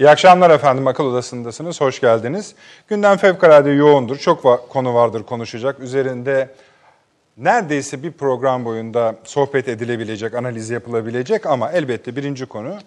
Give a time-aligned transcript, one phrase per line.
[0.00, 0.86] İyi akşamlar efendim.
[0.86, 1.80] Akıl Odası'ndasınız.
[1.80, 2.54] Hoş geldiniz.
[2.88, 4.16] Gündem fevkalade yoğundur.
[4.16, 5.80] Çok va- konu vardır konuşacak.
[5.80, 6.48] Üzerinde
[7.36, 12.78] neredeyse bir program boyunda sohbet edilebilecek, analiz yapılabilecek ama elbette birinci konu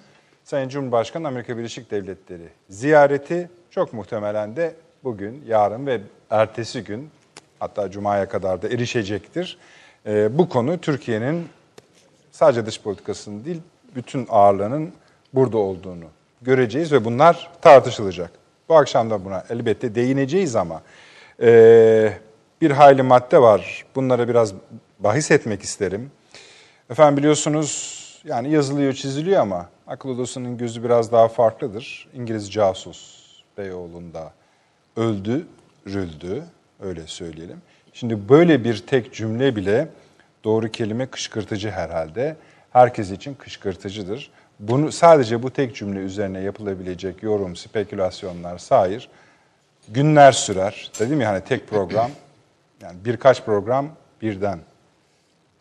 [0.43, 7.09] Sayın Cumhurbaşkanı Amerika Birleşik Devletleri ziyareti çok muhtemelen de bugün, yarın ve ertesi gün
[7.59, 9.57] hatta Cuma'ya kadar da erişecektir.
[10.05, 11.49] Ee, bu konu Türkiye'nin
[12.31, 13.61] sadece dış politikasının değil,
[13.95, 14.93] bütün ağırlığının
[15.33, 16.05] burada olduğunu
[16.43, 18.31] göreceğiz ve bunlar tartışılacak.
[18.69, 20.81] Bu akşam da buna elbette değineceğiz ama
[21.41, 22.13] e,
[22.61, 23.85] bir hayli madde var.
[23.95, 24.53] Bunlara biraz
[24.99, 26.11] bahis etmek isterim.
[26.89, 32.07] Efendim biliyorsunuz yani yazılıyor çiziliyor ama akıl odasının gözü biraz daha farklıdır.
[32.13, 33.23] İngiliz casus
[33.57, 34.31] Beyoğlu'nda
[34.97, 36.43] öldürüldü
[36.81, 37.61] öyle söyleyelim.
[37.93, 39.87] Şimdi böyle bir tek cümle bile
[40.43, 42.35] doğru kelime kışkırtıcı herhalde.
[42.71, 44.31] Herkes için kışkırtıcıdır.
[44.59, 49.09] Bunu sadece bu tek cümle üzerine yapılabilecek yorum, spekülasyonlar, sair
[49.89, 50.91] günler sürer.
[50.99, 52.11] Dedim ya hani tek program,
[52.81, 53.89] yani birkaç program
[54.21, 54.59] birden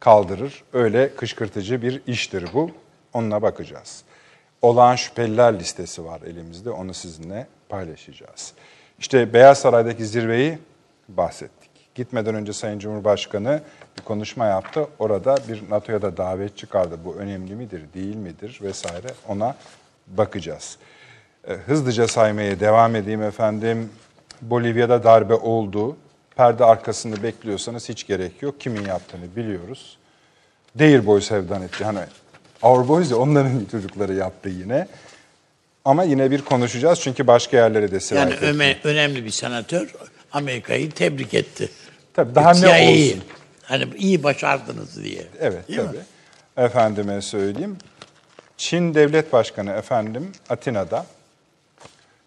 [0.00, 0.64] kaldırır.
[0.72, 2.70] Öyle kışkırtıcı bir iştir bu.
[3.12, 4.04] Onunla bakacağız.
[4.62, 6.70] Olağan şüpheliler listesi var elimizde.
[6.70, 8.52] Onu sizinle paylaşacağız.
[8.98, 10.58] İşte Beyaz Saray'daki zirveyi
[11.08, 11.61] bahsettik.
[11.94, 13.60] Gitmeden önce Sayın Cumhurbaşkanı
[13.98, 14.86] bir konuşma yaptı.
[14.98, 16.98] Orada bir NATO'ya da davet çıkardı.
[17.04, 19.56] Bu önemli midir, değil midir vesaire ona
[20.06, 20.76] bakacağız.
[21.48, 23.90] E, hızlıca saymaya devam edeyim efendim.
[24.42, 25.96] Bolivya'da darbe oldu.
[26.36, 28.60] Perde arkasını bekliyorsanız hiç gerek yok.
[28.60, 29.98] Kimin yaptığını biliyoruz.
[30.74, 31.84] Deir Boy sevdan etti.
[31.84, 32.00] Hani
[32.62, 34.88] Our Boys de onların çocukları yaptı yine.
[35.84, 38.46] Ama yine bir konuşacağız çünkü başka yerlere de sirayet Yani etti.
[38.46, 39.94] öme, önemli bir senatör
[40.32, 41.70] Amerika'yı tebrik etti.
[42.14, 43.10] Tabii daha ne CIA'yi.
[43.12, 43.24] olsun?
[43.62, 45.22] Hani iyi başardınız diye.
[45.40, 45.86] Evet Değil mi?
[45.86, 46.66] tabii.
[46.66, 47.76] Efendime söyleyeyim.
[48.56, 51.06] Çin Devlet Başkanı efendim Atina'da.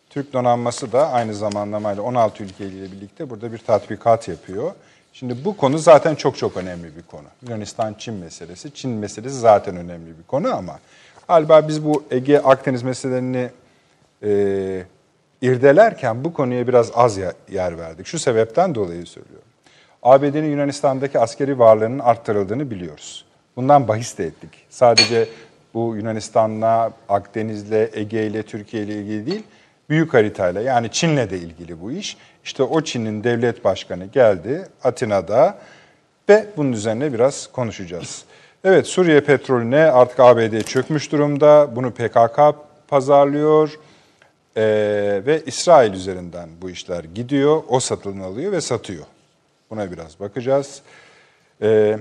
[0.10, 4.72] Türk donanması da aynı zamanlamayla 16 ülkeyle birlikte burada bir tatbikat yapıyor.
[5.14, 7.28] Şimdi bu konu zaten çok çok önemli bir konu.
[7.48, 8.74] Yunanistan-Çin meselesi.
[8.74, 10.80] Çin meselesi zaten önemli bir konu ama
[11.28, 13.50] galiba biz bu Ege Akdeniz meselelerini
[14.24, 14.84] e,
[15.46, 17.18] irdelerken bu konuya biraz az
[17.52, 18.08] yer verdik.
[18.08, 19.48] Şu sebepten dolayı söylüyorum.
[20.04, 23.26] ABD'nin Yunanistan'daki askeri varlığının arttırıldığını biliyoruz.
[23.56, 24.50] Bundan bahis de ettik.
[24.70, 25.28] Sadece
[25.74, 29.44] bu Yunanistan'la, Akdeniz'le, Ege'yle, Türkiye ile ilgili değil,
[29.90, 32.18] büyük haritayla yani Çin'le de ilgili bu iş.
[32.44, 35.58] İşte o Çin'in devlet başkanı geldi Atina'da
[36.30, 38.26] ve bunun üzerine biraz konuşacağız.
[38.64, 41.76] Evet Suriye petrolüne artık ABD çökmüş durumda.
[41.76, 42.40] Bunu PKK
[42.88, 43.80] pazarlıyor.
[44.58, 47.64] Ee, ve İsrail üzerinden bu işler gidiyor.
[47.68, 49.06] O satın alıyor ve satıyor.
[49.70, 50.82] Buna biraz bakacağız.
[51.62, 51.98] Ee,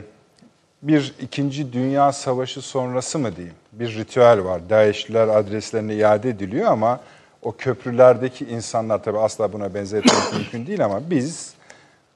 [0.82, 3.56] bir ikinci dünya savaşı sonrası mı diyeyim?
[3.72, 4.70] Bir ritüel var.
[4.70, 7.00] DAEŞ'liler adreslerine iade ediliyor ama
[7.42, 11.54] o köprülerdeki insanlar tabii asla buna benzetmek mümkün değil ama biz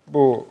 [0.06, 0.46] bu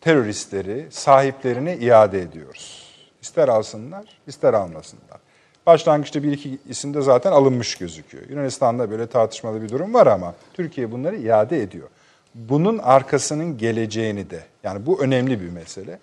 [0.00, 2.84] teröristleri sahiplerine iade ediyoruz.
[3.22, 5.23] İster alsınlar, ister almasınlar.
[5.66, 8.24] Başlangıçta bir iki isim de zaten alınmış gözüküyor.
[8.30, 11.88] Yunanistan'da böyle tartışmalı bir durum var ama Türkiye bunları iade ediyor.
[12.34, 15.98] Bunun arkasının geleceğini de, yani bu önemli bir mesele.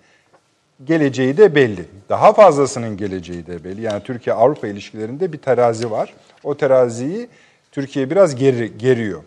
[0.84, 1.84] Geleceği de belli.
[2.08, 3.80] Daha fazlasının geleceği de belli.
[3.80, 6.14] Yani Türkiye-Avrupa ilişkilerinde bir terazi var.
[6.44, 7.28] O teraziyi
[7.72, 9.22] Türkiye biraz geri, geriyor.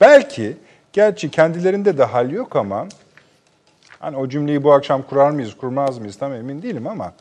[0.00, 0.56] Belki,
[0.92, 2.86] gerçi kendilerinde de hal yok ama
[4.02, 7.12] Hani o cümleyi bu akşam kurar mıyız, kurmaz mıyız tam emin değilim ama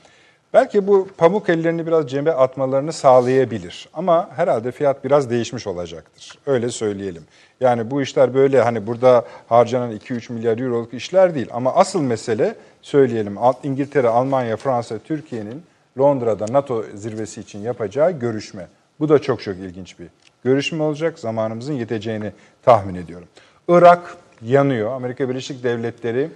[0.53, 3.89] belki bu pamuk ellerini biraz cebe atmalarını sağlayabilir.
[3.93, 6.39] Ama herhalde fiyat biraz değişmiş olacaktır.
[6.45, 7.23] Öyle söyleyelim.
[7.61, 11.47] Yani bu işler böyle hani burada harcanan 2-3 milyar euroluk işler değil.
[11.51, 15.63] Ama asıl mesele söyleyelim İngiltere, Almanya, Fransa, Türkiye'nin
[15.99, 18.67] Londra'da NATO zirvesi için yapacağı görüşme.
[18.99, 20.07] Bu da çok çok ilginç bir
[20.43, 21.19] görüşme olacak.
[21.19, 22.31] Zamanımızın yeteceğini
[22.63, 23.27] tahmin ediyorum.
[23.67, 24.91] Irak yanıyor.
[24.91, 26.29] Amerika Birleşik Devletleri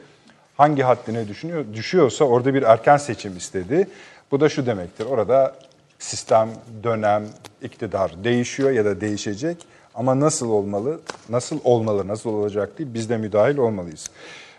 [0.58, 3.88] hangi haddine düşünüyor, düşüyorsa orada bir erken seçim istedi.
[4.32, 5.06] Bu da şu demektir.
[5.06, 5.56] Orada
[6.00, 6.50] sistem,
[6.84, 7.24] dönem,
[7.62, 9.58] iktidar değişiyor ya da değişecek.
[9.96, 14.10] Ama nasıl olmalı, nasıl olmalı, nasıl olacak değil biz de müdahil olmalıyız.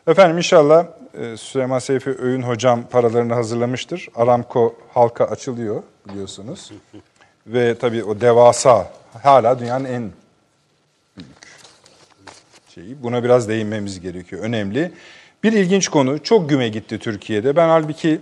[0.06, 4.08] Efendim inşallah e, Süleyman Seyfi Öğün hocam paralarını hazırlamıştır.
[4.14, 6.72] Aramco halka açılıyor biliyorsunuz.
[7.46, 8.92] Ve tabii o devasa
[9.22, 10.10] hala dünyanın en
[12.74, 13.02] şeyi.
[13.02, 14.42] Buna biraz değinmemiz gerekiyor.
[14.42, 14.92] Önemli.
[15.46, 16.22] Bir ilginç konu.
[16.22, 17.56] Çok güme gitti Türkiye'de.
[17.56, 18.20] Ben halbuki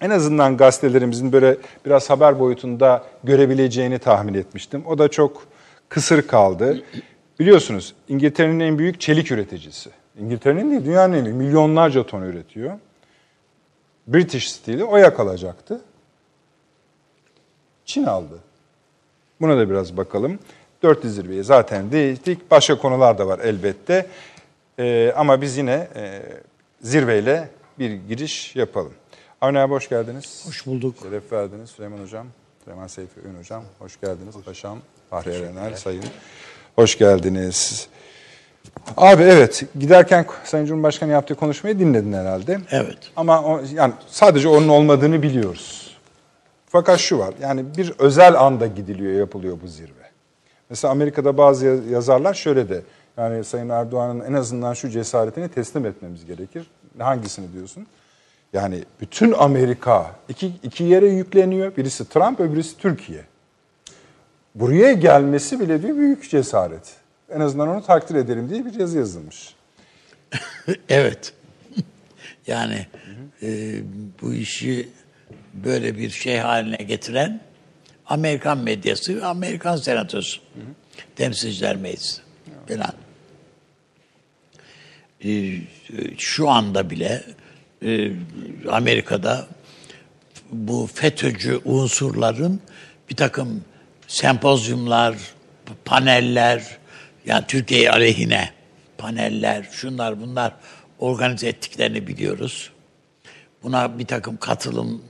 [0.00, 1.56] en azından gazetelerimizin böyle
[1.86, 4.86] biraz haber boyutunda görebileceğini tahmin etmiştim.
[4.86, 5.46] O da çok
[5.88, 6.82] kısır kaldı.
[7.40, 9.90] Biliyorsunuz İngiltere'nin en büyük çelik üreticisi.
[10.20, 11.36] İngiltere'nin değil, dünyanın en büyük.
[11.36, 12.78] Milyonlarca ton üretiyor.
[14.06, 15.80] British Steel'i o yakalayacaktı.
[17.84, 18.38] Çin aldı.
[19.40, 20.38] Buna da biraz bakalım.
[20.82, 22.50] Dörtlü zirveyi zaten değiştik.
[22.50, 24.06] Başka konular da var elbette.
[24.80, 26.22] Ee, ama biz yine e,
[26.82, 27.48] zirveyle
[27.78, 28.92] bir giriş yapalım.
[29.40, 30.42] Avni abi hoş geldiniz.
[30.46, 30.94] Hoş bulduk.
[31.02, 32.26] Şeref verdiniz Süleyman Hocam.
[32.64, 33.64] Süleyman Seyfi Ün Hocam.
[33.78, 34.34] Hoş geldiniz.
[34.44, 34.78] Paşam,
[35.10, 36.04] Fahri Erenel Sayın.
[36.76, 37.88] Hoş geldiniz.
[38.96, 42.60] Abi evet giderken Sayın Cumhurbaşkanı yaptığı konuşmayı dinledin herhalde.
[42.70, 42.98] Evet.
[43.16, 45.96] Ama o, yani sadece onun olmadığını biliyoruz.
[46.66, 50.10] Fakat şu var yani bir özel anda gidiliyor yapılıyor bu zirve.
[50.70, 52.82] Mesela Amerika'da bazı yaz- yazarlar şöyle de
[53.20, 56.66] yani Sayın Erdoğan'ın en azından şu cesaretini teslim etmemiz gerekir.
[56.98, 57.86] Hangisini diyorsun?
[58.52, 61.76] Yani bütün Amerika iki, iki yere yükleniyor.
[61.76, 63.24] Birisi Trump, öbürüsü Türkiye.
[64.54, 66.96] Buraya gelmesi bile bir büyük cesaret.
[67.30, 69.54] En azından onu takdir ederim diye bir yazı yazılmış.
[70.88, 71.32] evet.
[72.46, 72.86] yani
[73.42, 73.80] e,
[74.22, 74.88] bu işi
[75.54, 77.40] böyle bir şey haline getiren
[78.06, 80.40] Amerikan medyası ve Amerikan senatosu.
[81.16, 82.22] Temsilciler Meclisi
[82.68, 82.92] falan.
[85.24, 85.58] E,
[86.18, 87.24] şu anda bile
[87.84, 88.12] e,
[88.70, 89.48] Amerika'da
[90.52, 92.60] bu FETÖ'cü unsurların
[93.10, 93.64] bir takım
[94.08, 95.16] sempozyumlar,
[95.84, 96.78] paneller,
[97.26, 98.50] yani Türkiye aleyhine
[98.98, 100.52] paneller, şunlar bunlar
[100.98, 102.70] organize ettiklerini biliyoruz.
[103.62, 105.02] Buna bir takım katılım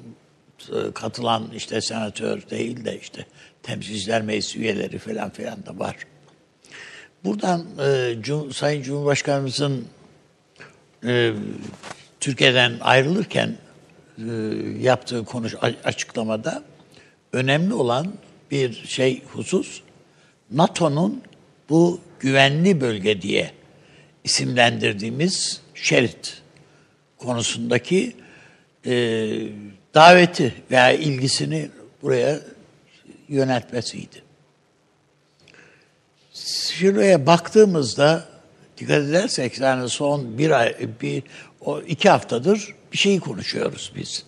[0.68, 3.26] e, katılan işte senatör değil de işte
[3.62, 5.96] temsilciler meclisi üyeleri falan filan da var.
[7.24, 7.82] Buradan e,
[8.22, 9.86] Cum- Sayın Cumhurbaşkanımızın
[11.06, 11.32] e,
[12.20, 13.56] Türkiye'den ayrılırken
[14.18, 14.22] e,
[14.80, 15.54] yaptığı konuş
[15.84, 16.62] açıklamada
[17.32, 18.12] önemli olan
[18.50, 19.80] bir şey husus
[20.50, 21.22] NATO'nun
[21.68, 23.52] bu güvenli bölge diye
[24.24, 26.42] isimlendirdiğimiz şerit
[27.18, 28.16] konusundaki
[28.86, 28.92] e,
[29.94, 31.70] daveti veya ilgisini
[32.02, 32.40] buraya
[33.28, 34.22] yöneltmesiydi.
[36.72, 38.28] Şuraya baktığımızda
[38.80, 41.22] dikkat edersek yani son bir ay, bir,
[41.60, 44.24] o iki haftadır bir şeyi konuşuyoruz biz.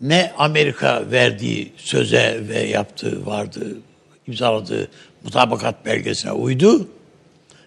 [0.00, 3.76] Ne Amerika verdiği söze ve yaptığı vardı,
[4.26, 4.90] imzaladığı
[5.24, 6.88] mutabakat belgesine uydu,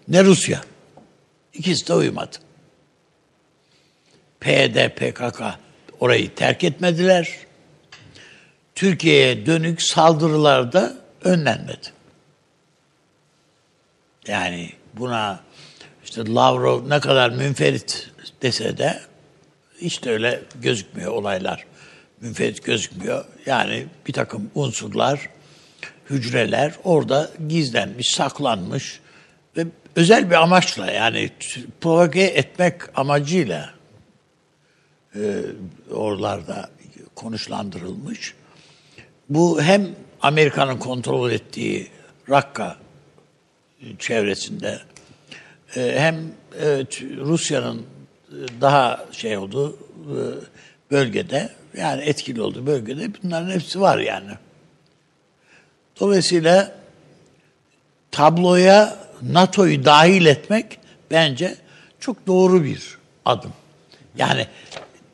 [0.08, 0.62] ne Rusya.
[1.54, 2.38] İkisi de uymadı.
[4.40, 5.42] PYD, PKK
[6.00, 7.38] orayı terk etmediler.
[8.76, 11.88] Türkiye'ye dönük saldırılar da önlenmedi.
[14.28, 15.40] Yani buna
[16.04, 18.12] işte Lavrov ne kadar münferit
[18.42, 19.00] dese de
[19.82, 21.66] hiç de öyle gözükmüyor olaylar.
[22.22, 23.26] Münferit gözükmüyor.
[23.46, 25.30] Yani bir takım unsurlar,
[26.10, 29.00] hücreler orada gizlenmiş, saklanmış
[29.58, 29.66] ve
[29.96, 31.30] özel bir amaçla yani
[31.82, 33.70] provoke etmek amacıyla
[35.16, 35.42] e,
[35.92, 36.70] oralarda
[37.16, 38.34] konuşlandırılmış.
[39.30, 39.88] Bu hem
[40.22, 41.88] Amerika'nın kontrol ettiği
[42.30, 42.78] Rakka
[44.00, 44.80] çevresinde
[45.76, 46.16] e, hem
[46.62, 47.82] e, t- Rusya'nın e,
[48.62, 50.20] daha şey olduğu e,
[50.92, 54.32] bölgede yani etkili olduğu bölgede bunların hepsi var yani.
[56.00, 56.76] Dolayısıyla
[58.12, 60.80] tabloya NATO'yu dahil etmek
[61.12, 61.56] bence
[62.00, 63.54] çok doğru bir adım.
[64.18, 64.48] Yani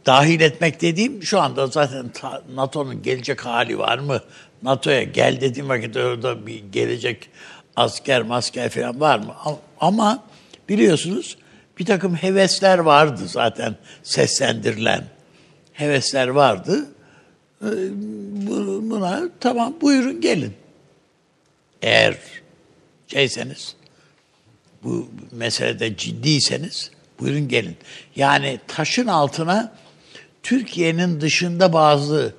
[0.06, 2.12] dahil etmek dediğim şu anda zaten
[2.56, 4.22] NATO'nun gelecek hali var mı?
[4.64, 7.30] NATO'ya gel dediğim vakit orada bir gelecek
[7.78, 9.36] asker masker falan var mı?
[9.80, 10.24] Ama
[10.70, 11.38] biliyorsunuz
[11.80, 15.04] bir takım hevesler vardı zaten seslendirilen.
[15.74, 16.86] Hevesler vardı.
[17.62, 17.66] Ee,
[18.48, 20.54] bu- Buna tamam buyurun gelin.
[21.82, 22.18] Eğer
[23.08, 23.76] şeyseniz,
[24.84, 27.78] bu meselede ciddiyseniz buyurun gelin.
[28.16, 29.74] Yani taşın altına
[30.44, 32.34] Türkiye'nin dışında bazı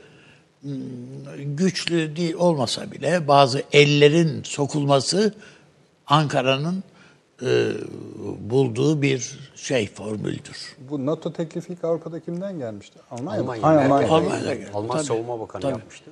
[1.36, 5.34] güçlü değil olmasa bile bazı ellerin sokulması
[6.06, 6.84] Ankara'nın
[7.42, 7.72] e,
[8.40, 10.76] bulduğu bir şey formüldür.
[10.90, 12.98] Bu NATO teklifi ilk Avrupa'da kimden gelmişti?
[13.10, 13.40] Almanya?
[13.40, 13.62] Almanya.
[13.62, 13.84] Merkel.
[13.84, 14.08] Almanya.
[14.08, 14.70] Almanya'da geldi.
[14.74, 15.06] Alman Tabii.
[15.06, 15.72] Savunma Bakanı Tabii.
[15.72, 16.10] yapmıştı.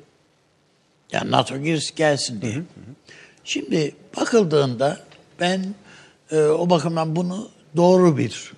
[1.13, 2.63] Yani NATO girsin gelsin diye.
[3.45, 5.01] Şimdi bakıldığında
[5.41, 5.75] ben
[6.31, 8.53] e, o bakımdan bunu doğru bir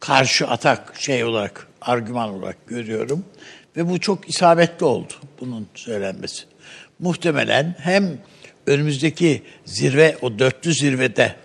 [0.00, 3.24] karşı atak şey olarak, argüman olarak görüyorum.
[3.76, 6.44] Ve bu çok isabetli oldu bunun söylenmesi.
[6.98, 8.18] Muhtemelen hem
[8.66, 11.36] önümüzdeki zirve, o dörtlü zirvede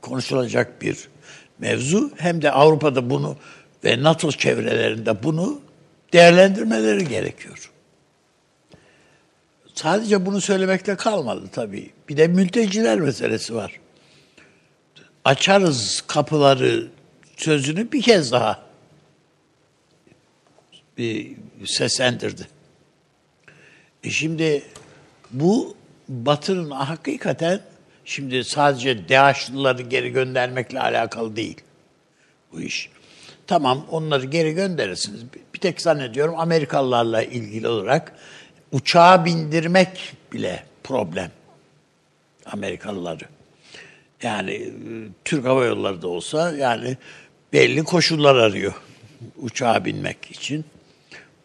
[0.00, 1.08] konuşulacak bir
[1.58, 3.36] mevzu hem de Avrupa'da bunu
[3.84, 5.60] ve NATO çevrelerinde bunu
[6.12, 7.70] değerlendirmeleri gerekiyor.
[9.74, 11.90] Sadece bunu söylemekle kalmadı tabii.
[12.08, 13.80] Bir de mülteciler meselesi var.
[15.24, 16.88] Açarız kapıları
[17.36, 18.71] sözünü bir kez daha
[20.98, 22.48] bir seslendirdi.
[24.04, 24.62] E şimdi
[25.30, 25.76] bu
[26.08, 27.60] Batı'nın hakikaten
[28.04, 31.60] şimdi sadece DAEŞ'lıları geri göndermekle alakalı değil
[32.52, 32.90] bu iş.
[33.46, 35.20] Tamam onları geri gönderirsiniz.
[35.54, 38.12] Bir tek zannediyorum Amerikalılarla ilgili olarak
[38.72, 41.30] uçağa bindirmek bile problem.
[42.46, 43.24] Amerikalıları.
[44.22, 44.68] Yani e,
[45.24, 46.96] Türk Hava Yolları da olsa yani
[47.52, 48.74] belli koşullar arıyor
[49.36, 50.64] uçağa binmek için.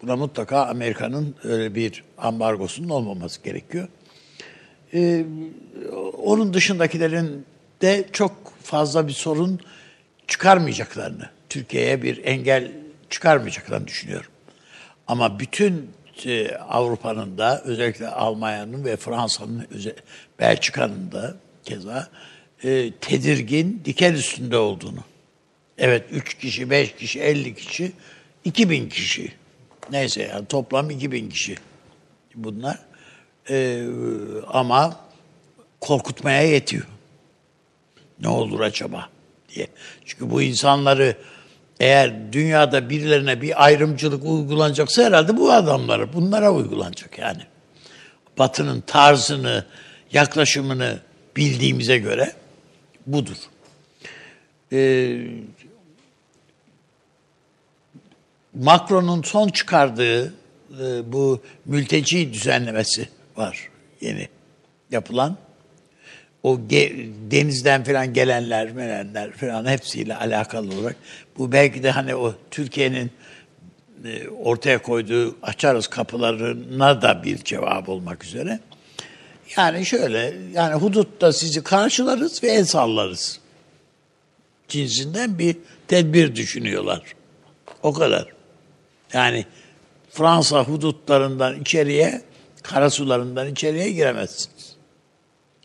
[0.01, 3.87] Buna mutlaka Amerika'nın öyle bir ambargosunun olmaması gerekiyor.
[4.93, 5.25] Ee,
[6.23, 7.45] onun dışındakilerin
[7.81, 9.59] de çok fazla bir sorun
[10.27, 12.71] çıkarmayacaklarını, Türkiye'ye bir engel
[13.09, 14.31] çıkarmayacaklarını düşünüyorum.
[15.07, 15.89] Ama bütün
[16.25, 19.67] e, Avrupa'nın da özellikle Almanya'nın ve Fransa'nın,
[20.39, 22.09] Belçika'nın da keza
[22.63, 25.03] e, tedirgin, diken üstünde olduğunu.
[25.77, 27.91] Evet 3 kişi, 5 kişi, 50 kişi,
[28.43, 29.31] 2000 kişi.
[29.91, 31.55] Neyse yani toplam 2000 kişi
[32.35, 32.79] bunlar.
[33.49, 33.87] Ee,
[34.47, 34.99] ama
[35.81, 36.87] korkutmaya yetiyor.
[38.19, 39.09] Ne olur acaba
[39.55, 39.67] diye.
[40.05, 41.15] Çünkü bu insanları
[41.79, 47.41] eğer dünyada birilerine bir ayrımcılık uygulanacaksa herhalde bu adamlara, bunlara uygulanacak yani.
[48.37, 49.65] Batı'nın tarzını,
[50.11, 50.99] yaklaşımını
[51.35, 52.33] bildiğimize göre
[53.07, 53.37] budur.
[54.73, 55.17] Ee,
[58.63, 60.33] Macron'un son çıkardığı
[60.81, 63.69] e, bu mülteci düzenlemesi var
[64.01, 64.27] yeni
[64.91, 65.37] yapılan.
[66.43, 70.95] O ge- denizden falan gelenler, melenler falan hepsiyle alakalı olarak
[71.37, 73.11] bu belki de hani o Türkiye'nin
[74.05, 78.59] e, ortaya koyduğu açarız kapılarına da bir cevap olmak üzere.
[79.57, 83.39] Yani şöyle yani hudutta sizi karşılarız ve el sallarız
[84.67, 87.01] cinsinden bir tedbir düşünüyorlar.
[87.83, 88.36] O kadar.
[89.13, 89.45] Yani
[90.09, 92.21] Fransa hudutlarından içeriye,
[92.63, 94.75] karasularından içeriye giremezsiniz.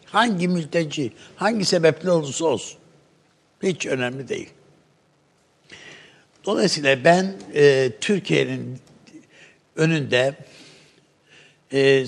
[0.04, 2.78] Hangi mülteci, hangi sebeple olursa olsun.
[3.62, 4.50] Hiç önemli değil.
[6.44, 8.78] Dolayısıyla ben e, Türkiye'nin
[9.76, 10.34] önünde
[11.72, 12.06] e,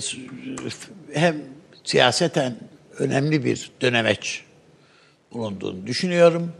[1.13, 1.43] hem
[1.83, 2.55] siyaseten
[2.97, 4.43] önemli bir dönemeç
[5.33, 6.53] bulunduğunu düşünüyorum.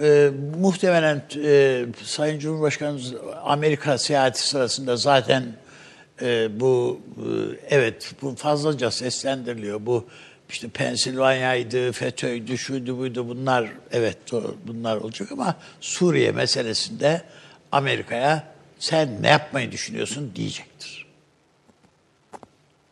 [0.00, 5.44] Ee, muhtemelen e, Sayın Cumhurbaşkanımız Amerika seyahati sırasında zaten
[6.22, 7.28] e, bu e,
[7.68, 9.86] evet bu fazlaca seslendiriliyor.
[9.86, 10.04] Bu
[10.50, 14.18] işte Pensilvanya'ydı, FETÖ'ydü, şuydu buydu bunlar evet
[14.66, 17.22] bunlar olacak ama Suriye meselesinde
[17.72, 18.44] Amerika'ya
[18.78, 21.06] sen ne yapmayı düşünüyorsun diyecektir.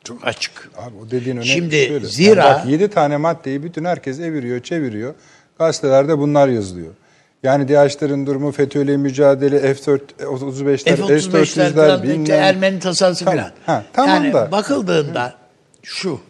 [0.04, 0.70] Çok açık.
[0.76, 1.48] Abi o dediğin önemli.
[1.48, 5.14] Şimdi Şöyle, zira- yani bak 7 tane maddeyi bütün herkes eviriyor, çeviriyor.
[5.58, 6.94] Gazetelerde bunlar yazılıyor.
[7.42, 12.30] Yani DH'lerin durumu, FETÖ'yle mücadele, F-4, F-35'ler, F-35'ler S-400'ler, falan, bilmem.
[12.30, 13.52] Ermeni tasarısı Tamam, falan.
[13.66, 14.52] ha, tamam yani da.
[14.52, 15.34] bakıldığında
[15.82, 16.20] şu,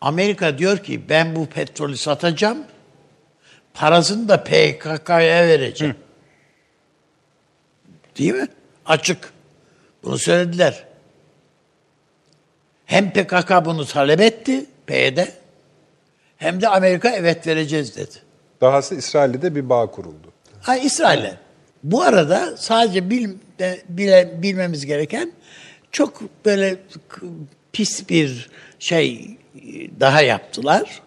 [0.00, 2.58] Amerika diyor ki ben bu petrolü satacağım,
[3.74, 5.96] parasını da PKK'ya vereceğim.
[8.18, 8.48] Değil mi?
[8.86, 9.32] Açık.
[10.02, 10.84] Bunu söylediler.
[12.86, 15.18] Hem PKK bunu talep etti, PYD,
[16.36, 18.25] hem de Amerika evet vereceğiz dedi.
[18.60, 20.32] Dahası İsrail'de de bir bağ kuruldu.
[20.60, 21.38] Ha İsrail'e.
[21.82, 23.30] Bu arada sadece bil,
[23.88, 25.32] bile, bilmemiz gereken
[25.92, 26.76] çok böyle
[27.72, 29.38] pis bir şey
[30.00, 31.02] daha yaptılar.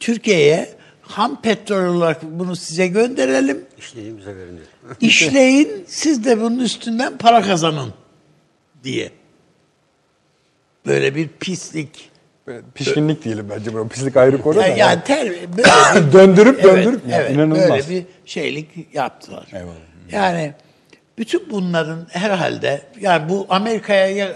[0.00, 0.68] Türkiye'ye
[1.02, 3.64] ham petrol olarak bunu size gönderelim.
[3.78, 4.96] İşleyin bize verin diyor.
[5.00, 7.94] İşleyin siz de bunun üstünden para kazanın
[8.84, 9.10] diye.
[10.86, 12.09] Böyle bir pislik.
[12.46, 13.88] Böyle Pişkinlik diyelim bence bu.
[13.88, 14.66] Pislik ayrı konu da.
[14.66, 17.70] Yani, yani ter, böyle bir- döndürüp Evet, döndürüp ya, evet, inanılmaz.
[17.70, 19.46] Böyle bir şeylik yaptılar.
[19.52, 19.74] Eyvallah.
[20.12, 20.52] Yani
[21.18, 24.32] bütün bunların herhalde yani bu Amerika'ya ya-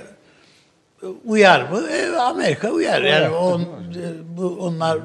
[1.24, 1.82] uyar mı?
[1.90, 3.02] E, Amerika uyar.
[3.02, 3.66] Yani on,
[4.36, 4.98] bu onlar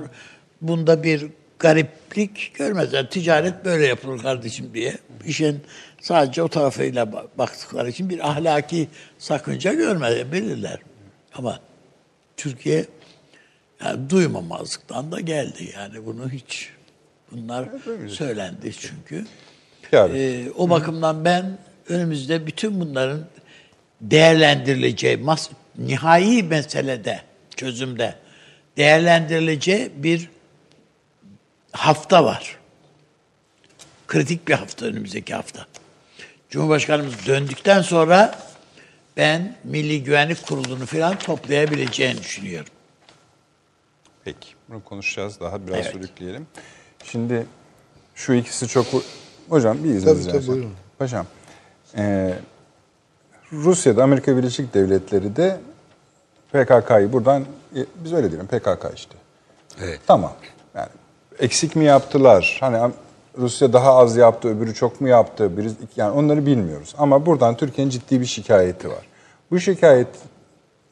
[0.62, 1.26] bunda bir
[1.60, 3.10] gariplik görmezler.
[3.10, 4.98] Ticaret böyle yapılır kardeşim diye.
[5.26, 5.62] İşin
[6.02, 8.88] sadece o tarafıyla ba- baktıkları için bir ahlaki
[9.18, 10.80] sakınca görmeyebilirler.
[11.34, 11.60] Ama
[12.40, 12.86] Türkiye
[13.84, 15.72] yani duymamazlıktan da geldi.
[15.76, 16.70] Yani bunu hiç
[17.32, 17.70] bunlar
[18.08, 19.26] söylendi çünkü.
[19.92, 20.18] Yani.
[20.18, 21.58] Ee, o bakımdan ben
[21.90, 23.26] önümüzde bütün bunların
[24.02, 27.22] değerlendirileceği, mas- nihai meselede,
[27.56, 28.16] çözümde
[28.78, 30.30] değerlendirileceği bir
[31.72, 32.58] hafta var.
[34.08, 35.66] Kritik bir hafta önümüzdeki hafta.
[36.50, 38.40] Cumhurbaşkanımız döndükten sonra
[39.18, 42.74] ben Milli Güvenlik Kurulu'nu falan toplayabileceğini düşünüyorum.
[44.24, 44.48] Peki.
[44.70, 45.40] Bunu konuşacağız.
[45.40, 45.92] Daha biraz Evet.
[45.92, 46.48] sürükleyelim.
[47.04, 47.46] Şimdi
[48.16, 48.86] şu ikisi çok...
[49.50, 50.74] Hocam bir izniniz Tabii, tabii, buyurun.
[51.00, 51.26] Paşam.
[51.98, 52.34] e,
[53.54, 55.60] Rusya'da Amerika Birleşik Devletleri de
[56.52, 59.16] PKK'yı buradan e, biz öyle diyelim PKK işte.
[59.82, 60.00] Evet.
[60.08, 60.34] Tamam.
[60.76, 60.90] Yani
[61.40, 62.58] eksik mi yaptılar?
[62.60, 62.94] Hani
[63.38, 65.58] Rusya daha az yaptı, öbürü çok mu yaptı?
[65.58, 66.96] Biri, yani onları bilmiyoruz.
[66.98, 69.06] Ama buradan Türkiye'nin ciddi bir şikayeti var.
[69.52, 70.08] Bu şikayet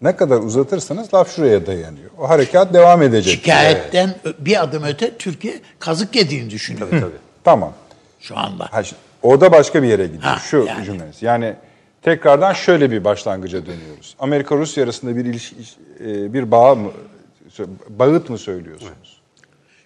[0.02, 2.10] ne kadar uzatırsanız laf şuraya dayanıyor.
[2.18, 3.34] O harekat devam edecek.
[3.34, 7.12] Şikayetten ö- bir adım öte Türkiye kazık yediğini düşünüyor Tabii tabii.
[7.44, 7.74] Tamam.
[8.20, 8.68] şu anda.
[8.72, 10.24] Ha, şimdi orada başka bir yere gidiyor.
[10.24, 10.86] Ha, Şu yani.
[10.86, 11.22] cümleniz.
[11.22, 11.56] Yani
[12.02, 14.16] tekrardan şöyle bir başlangıca dönüyoruz.
[14.20, 15.56] Amerika Rusya arasında bir ilişki,
[16.00, 16.92] e, bir bağ mı
[17.90, 19.22] bağıt mı söylüyorsunuz?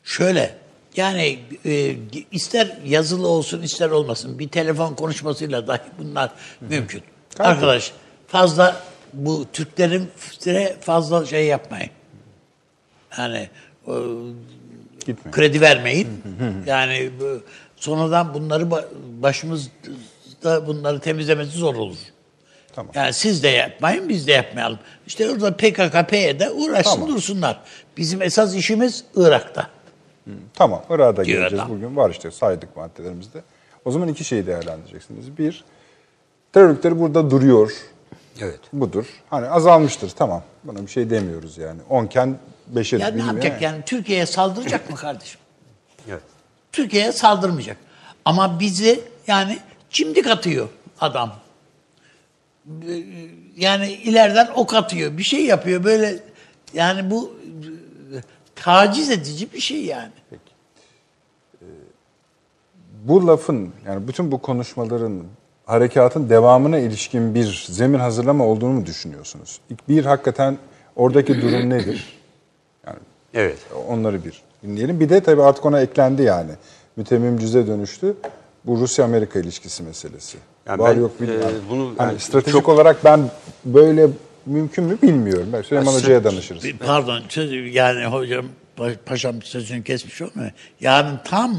[0.04, 0.56] Şöyle
[0.96, 1.96] yani e,
[2.32, 6.32] ister yazılı olsun ister olmasın bir telefon konuşmasıyla dahi bunlar
[6.62, 7.02] mümkün.
[7.36, 7.48] Tabii.
[7.48, 7.92] Arkadaş
[8.28, 8.82] fazla
[9.14, 10.10] bu Türklerin
[10.82, 11.90] fazla şey yapmayın.
[13.18, 13.50] Yani
[13.88, 13.94] e,
[15.06, 15.32] Gitmeyin.
[15.32, 16.08] kredi vermeyin.
[16.68, 17.42] yani bu,
[17.76, 18.86] sonradan bunları ba-
[19.22, 21.98] başımızda bunları temizlemesi zor olur.
[22.76, 22.92] Tamam.
[22.96, 24.80] Yani siz de yapmayın, biz de yapmayalım.
[25.08, 27.08] İşte orada PKK, PYD uğraşsın Tamam.
[27.10, 27.60] dursunlar.
[27.98, 29.68] Bizim esas işimiz Irak'ta.
[30.54, 31.54] Tamam, Irak'a da geleceğiz.
[31.54, 31.70] adam.
[31.70, 33.42] Bugün var işte saydık maddelerimizde.
[33.86, 35.38] O zaman iki şeyi değerlendireceksiniz.
[35.38, 35.64] Bir,
[36.54, 37.72] terör örgütleri burada duruyor.
[38.40, 38.60] Evet.
[38.74, 39.06] Budur.
[39.30, 40.44] Hani azalmıştır tamam.
[40.64, 41.80] Buna bir şey demiyoruz yani.
[41.90, 42.38] Onken
[42.68, 43.82] beşeri Ya ne yapacak yani?
[43.86, 45.40] Türkiye'ye saldıracak mı kardeşim?
[46.10, 46.22] Evet.
[46.72, 47.78] Türkiye'ye saldırmayacak.
[48.26, 49.60] Ama bizi yani
[49.90, 50.68] cimdik atıyor
[51.00, 51.36] adam.
[53.58, 55.18] Yani ileriden ok atıyor.
[55.18, 56.20] Bir şey yapıyor böyle.
[56.74, 57.34] Yani bu
[58.64, 60.12] taciz edici bir şey yani.
[63.04, 65.24] Bu lafın yani bütün bu konuşmaların
[65.66, 69.60] harekatın devamına ilişkin bir zemin hazırlama olduğunu mu düşünüyorsunuz?
[69.70, 70.58] İlk Bir hakikaten
[70.96, 72.20] oradaki durum nedir?
[72.88, 73.00] Yani
[73.34, 73.58] Evet.
[73.88, 75.00] onları bir dinleyelim.
[75.00, 76.52] Bir de tabii artık ona eklendi yani.
[76.96, 78.16] Mütemmim cüze dönüştü.
[78.66, 80.38] Bu Rusya-Amerika ilişkisi meselesi.
[80.66, 81.56] Yani Var ben, yok bilmiyorum.
[81.68, 83.30] e, bunu hani yani stratejik çok- olarak ben
[83.66, 84.08] böyle
[84.46, 85.50] mümkün mü bilmiyorum.
[85.54, 86.64] Ben Süleyman Ya, Hoca'ya danışırız.
[86.86, 87.22] Pardon
[87.72, 88.46] yani hocam
[88.78, 90.52] pa- paşam sözünü kesmiş olmuyor.
[90.82, 91.58] Yarın tam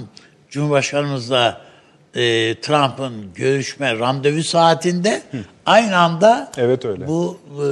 [0.50, 1.60] Cumhurbaşkanımızla
[2.14, 2.20] e,
[2.60, 5.22] Trump'ın görüşme randevu saatinde
[5.66, 7.08] aynı anda Evet, öyle.
[7.08, 7.66] bu e,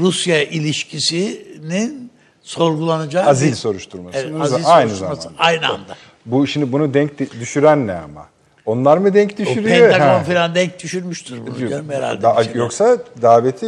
[0.00, 2.10] Rusya ilişkisinin
[2.42, 4.18] sorgulanacağı Azil bir- soruşturması.
[4.18, 4.88] Evet, Aynı azil zamanda.
[4.94, 5.96] soruşturması aynı anda.
[6.26, 8.26] Bu şimdi bunu denk düşüren ne ama?
[8.66, 9.90] Onlar mı denk O düşürüyor?
[9.90, 10.22] Pentagon Ha.
[10.24, 12.22] falan denk düşürmüştür bunu canım herhalde.
[12.22, 12.58] Da- şeyler.
[12.58, 13.66] yoksa daveti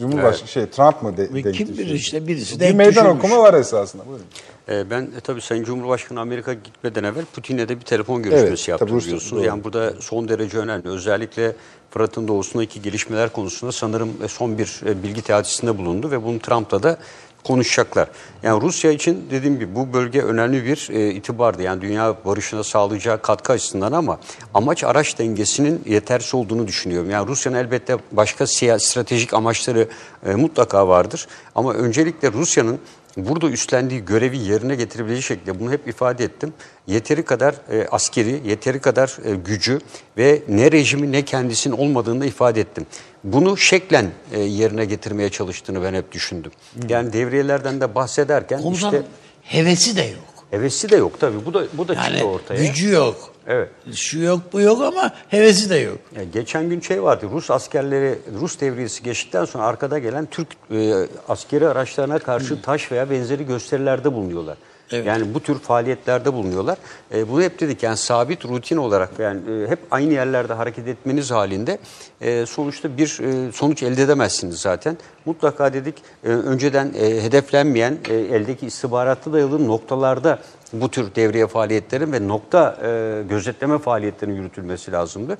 [0.00, 3.24] Cumhurbaşkanı şey Trump mı de, Ve denk kim bilir işte birisi Bir denk meydan düşürmüş.
[3.24, 4.06] okuma var esasında.
[4.06, 4.24] Buyurun.
[4.68, 8.68] Ee, ben e, tabii Sayın Cumhurbaşkanı Amerika gitmeden evvel Putin'le de bir telefon görüşmesi Evet,
[8.68, 9.30] yaptı biliyorsunuz.
[9.32, 9.44] doğru.
[9.44, 10.88] Yani burada son derece önemli.
[10.88, 11.52] Özellikle
[11.90, 16.82] Fırat'ın doğusundaki gelişmeler konusunda sanırım e, son bir e, bilgi teatisinde bulundu ve bunu Trump'la
[16.82, 16.98] da
[17.46, 18.08] konuşacaklar.
[18.42, 21.62] Yani Rusya için dediğim gibi bu bölge önemli bir e, itibardı.
[21.62, 24.18] Yani dünya barışına sağlayacağı katkı açısından ama
[24.54, 27.10] amaç araç dengesinin yetersiz olduğunu düşünüyorum.
[27.10, 29.88] Yani Rusya'nın elbette başka siyasi stratejik amaçları
[30.26, 31.28] e, mutlaka vardır.
[31.54, 32.78] Ama öncelikle Rusya'nın
[33.16, 36.52] burada üstlendiği görevi yerine getirebileceği şekilde bunu hep ifade ettim.
[36.86, 39.78] Yeteri kadar e, askeri, yeteri kadar e, gücü
[40.18, 42.86] ve ne rejimi ne kendisinin olmadığını da ifade ettim.
[43.24, 46.52] Bunu şeklen e, yerine getirmeye çalıştığını ben hep düşündüm.
[46.88, 49.06] Yani devriyelerden de bahsederken Komutanın işte
[49.42, 50.44] hevesi de yok.
[50.50, 51.46] hevesi de yok tabii.
[51.46, 52.66] Bu da bu da Yani çıktı ortaya.
[52.66, 53.32] gücü yok.
[53.46, 53.68] Evet.
[53.94, 55.98] Şu yok bu yok ama hevesi de yok.
[56.16, 57.26] Ya geçen gün şey vardı.
[57.32, 60.94] Rus askerleri Rus devriyesi geçtikten sonra arkada gelen Türk e,
[61.28, 64.56] askeri araçlarına karşı taş veya benzeri gösterilerde bulunuyorlar.
[64.92, 65.06] Evet.
[65.06, 66.78] Yani bu tür faaliyetlerde bulunuyorlar.
[67.14, 71.30] E, bunu hep dedik yani sabit rutin olarak yani e, hep aynı yerlerde hareket etmeniz
[71.30, 71.78] halinde
[72.20, 74.96] e, sonuçta bir e, sonuç elde edemezsiniz zaten.
[75.24, 80.38] Mutlaka dedik e, önceden e, hedeflenmeyen e, eldeki istihbaratı dayalı noktalarda
[80.72, 85.38] bu tür devriye faaliyetlerin ve nokta e, gözetleme faaliyetlerinin yürütülmesi lazımdı.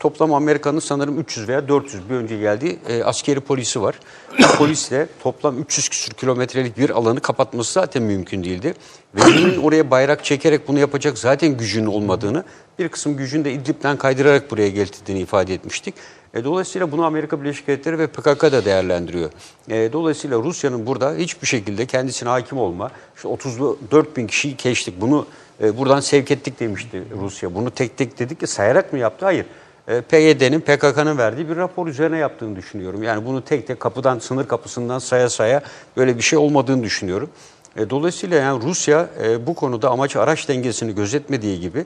[0.00, 4.00] Toplam Amerika'nın sanırım 300 veya 400 bir önce geldiği e, askeri polisi var.
[4.58, 8.74] Polisle toplam 300 küsür kilometrelik bir alanı kapatması zaten mümkün değildi.
[9.14, 9.20] Ve
[9.60, 12.44] oraya bayrak çekerek bunu yapacak zaten gücünün olmadığını,
[12.78, 15.94] bir kısım gücünü de İdlib'den kaydırarak buraya getirdiğini ifade etmiştik.
[16.34, 19.30] E, dolayısıyla bunu Amerika Birleşik Devletleri ve PKK da değerlendiriyor.
[19.70, 25.26] E, dolayısıyla Rusya'nın burada hiçbir şekilde kendisine hakim olma, işte 34 bin kişiyi keştik, bunu
[25.62, 27.54] e, buradan sevk ettik demişti Rusya.
[27.54, 29.24] Bunu tek tek dedik ki sayarak mı yaptı?
[29.24, 29.46] Hayır.
[29.88, 33.02] E, PYD'nin, PKK'nın verdiği bir rapor üzerine yaptığını düşünüyorum.
[33.02, 35.62] Yani bunu tek tek kapıdan, sınır kapısından saya saya
[35.96, 37.30] böyle bir şey olmadığını düşünüyorum.
[37.76, 41.84] E, Dolayısıyla yani Rusya e, bu konuda amaç araç dengesini gözetmediği gibi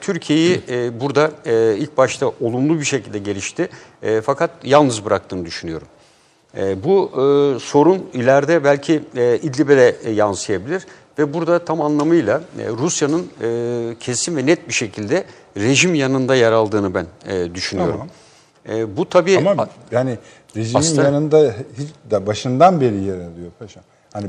[0.00, 0.60] Türkiye'yi
[1.00, 1.30] burada
[1.74, 3.68] ilk başta olumlu bir şekilde gelişti
[4.22, 5.88] fakat yalnız bıraktığını düşünüyorum.
[6.84, 7.10] Bu
[7.62, 8.94] sorun ileride belki
[9.42, 10.86] İdlib'e de yansıyabilir
[11.18, 15.24] ve burada tam anlamıyla e, Rusya'nın e, kesin ve net bir şekilde
[15.56, 18.00] rejim yanında yer aldığını ben e, düşünüyorum.
[18.68, 20.18] E, bu tabii Ama yani
[20.56, 23.82] rejimin Aslında- yanında hiç de başından beri yer alıyor paşam.
[24.12, 24.26] Hani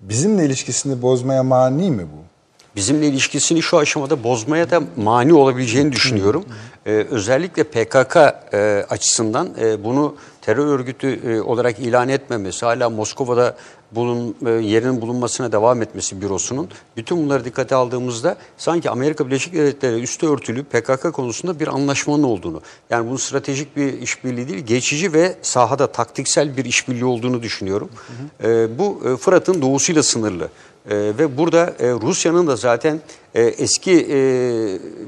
[0.00, 2.28] bizimle ilişkisini bozmaya mani mi bu?
[2.76, 6.44] Bizimle ilişkisini şu aşamada bozmaya da mani olabileceğini düşünüyorum.
[6.86, 8.16] Ee, özellikle PKK
[8.52, 13.56] e, açısından e, bunu terör örgütü e, olarak ilan etmemesi, hala Moskova'da
[13.92, 20.02] bulun, e, yerinin bulunmasına devam etmesi bürosunun, bütün bunları dikkate aldığımızda sanki Amerika Birleşik Devletleri
[20.02, 25.36] üstü örtülü PKK konusunda bir anlaşmanın olduğunu, yani bunun stratejik bir işbirliği değil, geçici ve
[25.42, 27.90] sahada taktiksel bir işbirliği olduğunu düşünüyorum.
[28.44, 30.48] E, bu e, Fırat'ın doğusuyla sınırlı.
[30.90, 33.00] Ve burada Rusya'nın da zaten
[33.34, 34.18] eski e,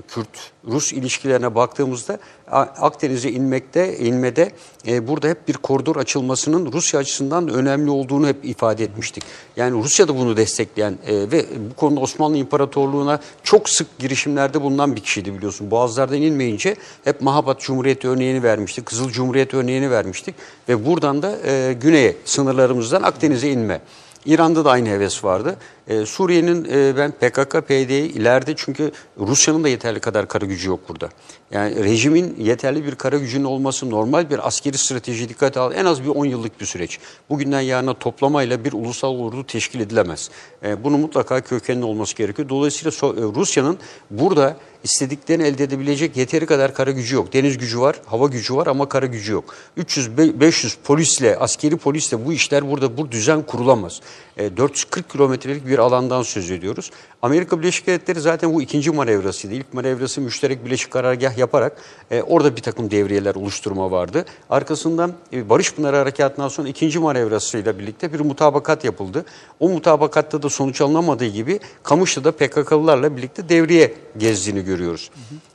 [0.08, 2.18] Kürt-Rus ilişkilerine baktığımızda
[2.50, 4.52] Akdeniz'e inmekte, inmede
[4.86, 9.24] burada hep bir koridor açılmasının Rusya açısından da önemli olduğunu hep ifade etmiştik.
[9.56, 14.96] Yani Rusya da bunu destekleyen e, ve bu konuda Osmanlı İmparatorluğu'na çok sık girişimlerde bulunan
[14.96, 15.70] bir kişiydi biliyorsun.
[15.70, 20.34] Boğazlardan inmeyince hep Mahabat Cumhuriyeti örneğini vermiştik, Kızıl Cumhuriyet örneğini vermiştik
[20.68, 23.80] ve buradan da e, güneye sınırlarımızdan Akdeniz'e inme.
[24.26, 25.56] İran'da da aynı heves vardı.
[25.90, 30.80] Ee, Suriye'nin e, ben PKK, PYD'yi ileride çünkü Rusya'nın da yeterli kadar kara gücü yok
[30.88, 31.08] burada.
[31.50, 36.02] Yani rejimin yeterli bir kara gücünün olması normal bir askeri strateji dikkate al en az
[36.02, 36.98] bir 10 yıllık bir süreç.
[37.30, 40.30] Bugünden yarına toplamayla bir ulusal ordu teşkil edilemez.
[40.62, 42.48] Ee, bunun mutlaka kökenli olması gerekiyor.
[42.48, 43.78] Dolayısıyla e, Rusya'nın
[44.10, 47.32] burada istediklerini elde edebilecek yeteri kadar kara gücü yok.
[47.32, 49.54] Deniz gücü var, hava gücü var ama kara gücü yok.
[49.78, 54.00] 300-500 polisle, askeri polisle bu işler burada bu düzen kurulamaz.
[54.36, 56.90] E, 440 kilometrelik bir alandan söz ediyoruz.
[57.22, 59.54] Amerika Birleşik Devletleri zaten bu ikinci manevrasıydı.
[59.54, 61.76] İlk manevrası müşterek birleşik karargah yaparak
[62.10, 64.24] e, orada bir takım devriyeler oluşturma vardı.
[64.50, 69.24] Arkasından e, Barış Pınarı Harekatı'ndan sonra ikinci manevrasıyla birlikte bir mutabakat yapıldı.
[69.60, 75.10] O mutabakatta da sonuç alınamadığı gibi Kamışlı'da PKK'lılarla birlikte devriye gezdiğini görüyoruz.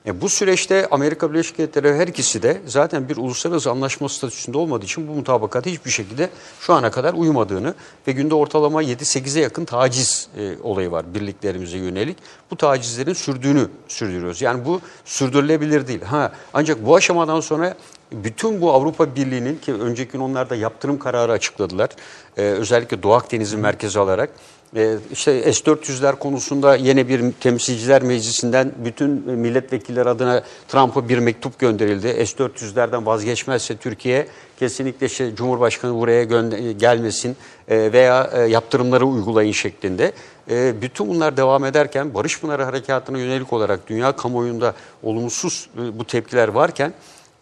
[0.07, 4.85] E, bu süreçte Amerika Birleşik Devletleri her ikisi de zaten bir uluslararası anlaşma statüsünde olmadığı
[4.85, 7.73] için bu mutabakata hiçbir şekilde şu ana kadar uymadığını
[8.07, 12.17] ve günde ortalama 7-8'e yakın taciz e, olayı var birliklerimize yönelik.
[12.51, 14.41] Bu tacizlerin sürdüğünü sürdürüyoruz.
[14.41, 16.01] Yani bu sürdürülebilir değil.
[16.01, 17.75] Ha ancak bu aşamadan sonra
[18.11, 21.89] bütün bu Avrupa Birliği'nin ki önceki gün onlar da yaptırım kararı açıkladılar.
[22.37, 24.29] E, özellikle Doğu Akdeniz'i merkezi alarak.
[24.75, 32.25] Ee, işte S-400'ler konusunda yine bir temsilciler meclisinden bütün milletvekiller adına Trump'a bir mektup gönderildi.
[32.25, 34.27] S-400'lerden vazgeçmezse Türkiye
[34.59, 36.23] kesinlikle işte Cumhurbaşkanı buraya
[36.71, 37.35] gelmesin
[37.67, 40.11] e, veya e, yaptırımları uygulayın şeklinde.
[40.49, 46.47] E, bütün bunlar devam ederken Barış Pınarı Harekatı'na yönelik olarak dünya kamuoyunda olumsuz bu tepkiler
[46.47, 46.93] varken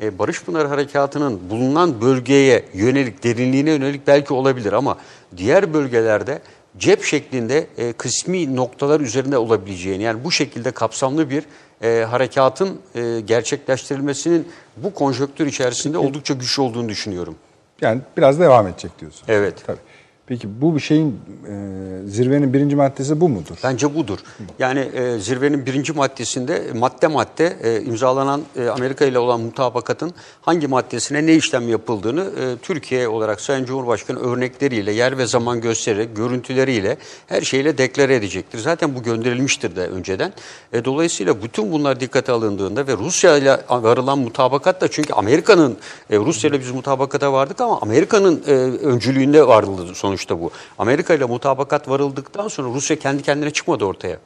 [0.01, 4.97] Barış Pınarı Harekatı'nın bulunan bölgeye yönelik, derinliğine yönelik belki olabilir ama
[5.37, 6.41] diğer bölgelerde
[6.77, 11.43] cep şeklinde e, kısmi noktalar üzerinde olabileceğini yani bu şekilde kapsamlı bir
[11.81, 17.35] e, harekatın e, gerçekleştirilmesinin bu konjöktür içerisinde oldukça güçlü olduğunu düşünüyorum.
[17.81, 19.25] Yani biraz devam edecek diyorsun.
[19.27, 19.63] Evet.
[19.67, 19.79] Tabii.
[20.27, 23.55] Peki bu bir şeyin e, zirvenin birinci maddesi bu mudur?
[23.63, 24.19] Bence budur.
[24.59, 30.67] Yani e, zirvenin birinci maddesinde madde madde e, imzalanan e, Amerika ile olan mutabakatın hangi
[30.67, 36.97] maddesine ne işlem yapıldığını e, Türkiye olarak Sayın Cumhurbaşkanı örnekleriyle, yer ve zaman göstererek, görüntüleriyle
[37.27, 38.59] her şeyle deklare edecektir.
[38.59, 40.33] Zaten bu gönderilmiştir de önceden.
[40.73, 45.77] E, dolayısıyla bütün bunlar dikkate alındığında ve Rusya ile varılan mutabakat da çünkü Amerika'nın,
[46.09, 48.51] e, Rusya ile biz mutabakata vardık ama Amerika'nın e,
[48.85, 50.51] öncülüğünde varıldı sonuçta bu.
[50.79, 54.19] Amerika ile mutabakat varıldıktan sonra Rusya kendi kendine çıkmadı ortaya.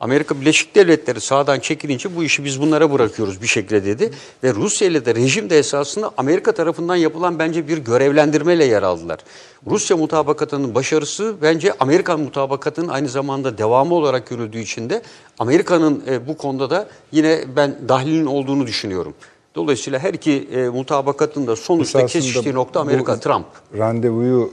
[0.00, 4.10] Amerika Birleşik Devletleri sağdan çekilince bu işi biz bunlara bırakıyoruz bir şekilde dedi.
[4.44, 9.18] Ve Rusya ile de rejim de esasında Amerika tarafından yapılan bence bir görevlendirmeyle yer aldılar.
[9.66, 15.02] Rusya mutabakatının başarısı bence Amerikan mutabakatının aynı zamanda devamı olarak görüldüğü için de
[15.38, 19.14] Amerika'nın e, bu konuda da yine ben dahlinin olduğunu düşünüyorum.
[19.54, 23.46] Dolayısıyla her iki e, mutabakatın da sonuçta kesiştiği nokta Amerika, Trump.
[23.78, 24.50] Randevuyu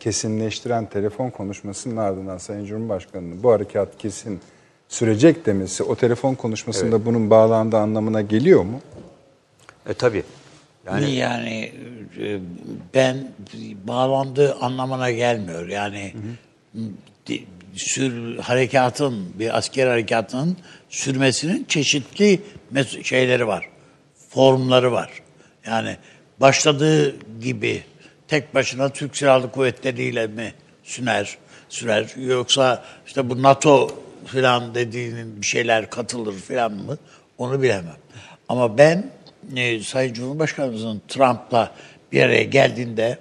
[0.00, 4.40] kesinleştiren telefon konuşmasının ardından Sayın Cumhurbaşkanı'nın bu harekat kesin
[4.88, 8.80] sürecek demesi o telefon konuşmasında bunun bağlandığı anlamına geliyor mu?
[9.88, 10.22] E tabii.
[10.86, 11.72] Yani, yani
[12.20, 12.40] e,
[12.94, 13.32] ben
[13.84, 15.68] bağlandığı anlamına gelmiyor.
[15.68, 16.14] Yani
[17.26, 20.56] di- sür harekatın bir asker harekatının
[20.88, 22.40] sürmesinin çeşitli
[23.02, 23.68] şeyleri var.
[24.28, 25.10] Formları var.
[25.66, 25.96] Yani
[26.40, 27.82] başladığı gibi
[28.30, 31.38] tek başına Türk Silahlı Kuvvetleri'yle mi sürer,
[31.68, 33.90] sürer yoksa işte bu NATO
[34.26, 36.98] filan dediğinin bir şeyler katılır filan mı
[37.38, 37.96] onu bilemem.
[38.48, 39.10] Ama ben
[39.56, 41.74] e, Sayın Cumhurbaşkanımızın Trump'la
[42.12, 43.18] bir araya geldiğinde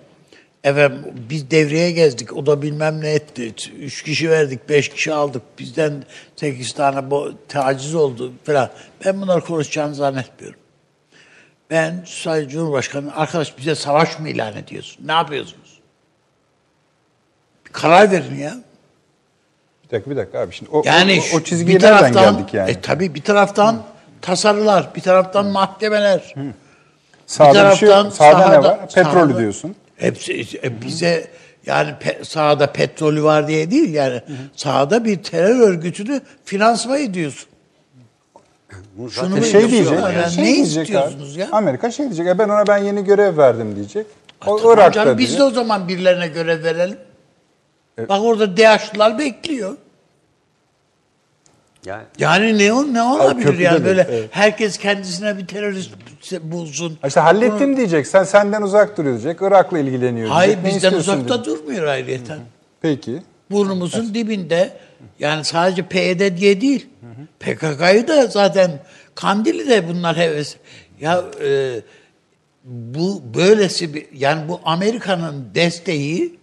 [0.64, 3.54] efendim biz devreye gezdik o da bilmem ne etti.
[3.80, 5.42] Üç kişi verdik, beş kişi aldık.
[5.60, 6.04] Bizden
[6.36, 8.70] sekiz tane bu taciz oldu falan.
[9.06, 10.60] Ben bunları konuşacağını zannetmiyorum.
[11.70, 15.06] Ben Sayın Cumhurbaşkanı arkadaş bize savaş mı ilan ediyorsun?
[15.06, 15.80] Ne yapıyorsunuz?
[17.68, 18.58] Bir karar verin ya.
[19.84, 22.54] Bir dakika bir dakika abi şimdi o, Yani o, o çizgiye bir nereden taraftan, geldik
[22.54, 22.72] yani?
[22.72, 23.84] E tabii bir taraftan
[24.22, 26.36] tasarılar, bir taraftan mahkemeler.
[27.26, 28.14] sağda bir şey yok.
[28.14, 28.80] Sağda, ne var?
[28.88, 29.76] Petrolü sahada- diyorsun.
[29.96, 31.28] Hepsi e, bize
[31.66, 34.22] yani pe, sahada petrolü var diye değil yani
[34.56, 37.50] sahada bir terör örgütünü finansman ediyorsun.
[38.98, 40.00] Bu Şunu zaten şey diyecek.
[40.00, 41.40] Yani şey ne diyecek istiyorsunuz abi.
[41.40, 41.48] ya?
[41.52, 42.28] Amerika şey diyecek.
[42.28, 44.06] E ben ona ben yeni görev verdim diyecek.
[44.48, 45.48] O Tamam Irak'ta canım, biz de diyecek.
[45.48, 46.98] o zaman birilerine görev verelim.
[48.10, 49.78] Bak orada DH'lılar bekliyor.
[51.86, 54.30] yani Yani ne o ne olabilir köprüde yani böyle evet.
[54.32, 55.92] herkes kendisine bir terörist
[56.44, 56.98] bulsun.
[57.08, 58.08] İşte hallettim diyecek.
[58.08, 59.42] Sen senden uzak duruyor diyecek.
[59.42, 60.32] Irak'la ilgileniyor diyecek.
[60.36, 61.46] Hayır Ne bizden uzakta diyecek.
[61.46, 62.40] durmuyor ayrıyeten.
[62.82, 63.22] Peki.
[63.52, 64.72] Burnumuzun dibinde
[65.20, 66.88] yani sadece PYD diye değil.
[67.40, 68.80] PKK'yı da zaten
[69.16, 70.56] Kandil'i de bunlar heves.
[71.00, 71.82] Ya e,
[72.64, 76.40] bu böylesi bir yani bu Amerika'nın desteği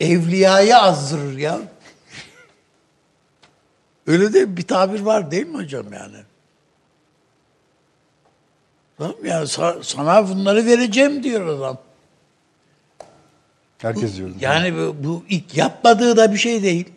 [0.00, 1.60] evliyayı azdırır ya.
[4.06, 6.16] Öyle de bir tabir var değil mi hocam yani?
[8.98, 11.78] Tamam yani sa- sana bunları vereceğim diyor adam.
[13.78, 14.30] Herkes diyor.
[14.40, 16.88] Yani bu, bu ilk yapmadığı da bir şey değil.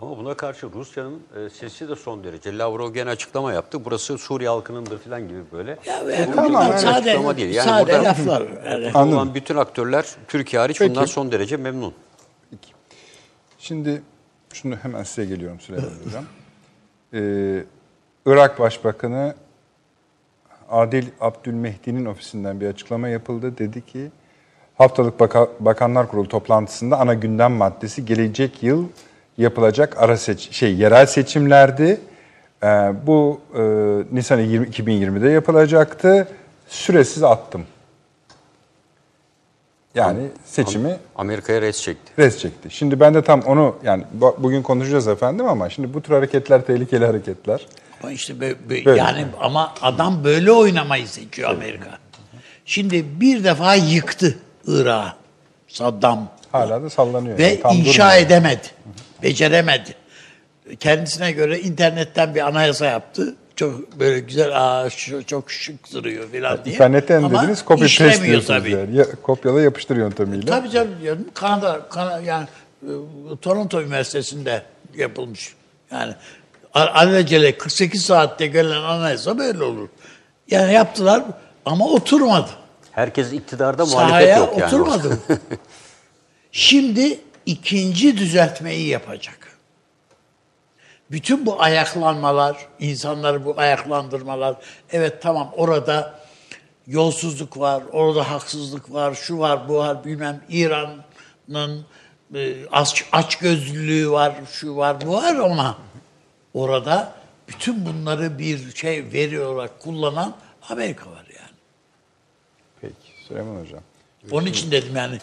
[0.00, 2.58] Ama buna karşı Rusya'nın e, sesi de son derece.
[2.58, 3.84] Lavrov gene açıklama yaptı.
[3.84, 5.70] Burası Suriye halkınındır falan gibi böyle.
[5.86, 6.80] Ya, Bu yani bir tamam, evet.
[6.80, 7.54] sade, açıklama değil.
[7.54, 8.42] Yani sade burada laflar.
[8.94, 9.12] Yani.
[9.14, 10.90] Olan bütün aktörler Türkiye hariç Peki.
[10.90, 11.94] bundan son derece memnun.
[13.58, 14.02] Şimdi
[14.52, 16.24] şunu hemen size geliyorum Süleyman Hocam.
[17.14, 17.64] Ee,
[18.26, 19.34] Irak Başbakanı
[20.70, 23.58] Adil Abdülmehdi'nin ofisinden bir açıklama yapıldı.
[23.58, 24.10] Dedi ki
[24.78, 28.86] haftalık Baka- Bakanlar Kurulu toplantısında ana gündem maddesi gelecek yıl
[29.38, 32.00] yapılacak ara seç şey yerel seçimlerdi.
[32.62, 32.66] Ee,
[33.06, 33.60] bu e,
[34.16, 36.28] Nisan 20, 2020'de yapılacaktı.
[36.68, 37.64] Süresiz attım.
[39.94, 42.12] Yani seçimi Amerika'ya res çekti.
[42.18, 42.68] res çekti.
[42.70, 46.66] Şimdi ben de tam onu yani bu- bugün konuşacağız efendim ama şimdi bu tür hareketler
[46.66, 47.66] tehlikeli hareketler.
[48.02, 48.98] Ama işte bö- bö- Böyle.
[49.00, 51.98] yani ama adam böyle oynamayı seçiyor Amerika.
[52.64, 55.16] Şimdi bir defa yıktı Irak'ı
[55.68, 57.38] Saddam Hala da sallanıyor.
[57.38, 58.26] ve yani, tam inşa durmuyor.
[58.26, 58.66] edemedi.
[59.22, 59.94] Beceremedi.
[60.80, 63.34] Kendisine göre internetten bir anayasa yaptı.
[63.56, 66.74] Çok böyle güzel, aa, şu- çok şık duruyor falan diye.
[66.74, 68.70] İnternetten Ama dediniz copy paste diyorsunuz tabii.
[68.70, 68.96] yani.
[68.96, 70.46] Ya, kopyala yapıştır yöntemiyle.
[70.46, 71.24] Tabii tabii diyorum.
[71.34, 72.46] Kanada, Kanada yani
[72.82, 72.90] e,
[73.42, 74.62] Toronto Üniversitesi'nde
[74.96, 75.54] yapılmış.
[75.92, 76.14] Yani
[76.74, 79.88] alelacele 48 saatte gelen anayasa böyle olur.
[80.50, 81.22] Yani yaptılar
[81.64, 82.50] ama oturmadı.
[82.92, 84.66] Herkes iktidarda muhalefet Sahaya yok yani.
[84.66, 85.18] oturmadı.
[86.52, 89.58] Şimdi ikinci düzeltmeyi yapacak.
[91.10, 94.56] Bütün bu ayaklanmalar, insanları bu ayaklandırmalar,
[94.90, 96.20] evet tamam orada
[96.86, 101.86] yolsuzluk var, orada haksızlık var, şu var, bu var, bilmem İran'ın
[102.34, 105.78] e, aç, açgözlülüğü var, şu var, bu var ama
[106.54, 107.12] orada
[107.48, 110.36] bütün bunları bir şey veri olarak kullanan
[110.68, 111.56] Amerika var yani.
[112.80, 113.82] Peki Süleyman Hocam.
[114.30, 115.18] Onun için dedim yani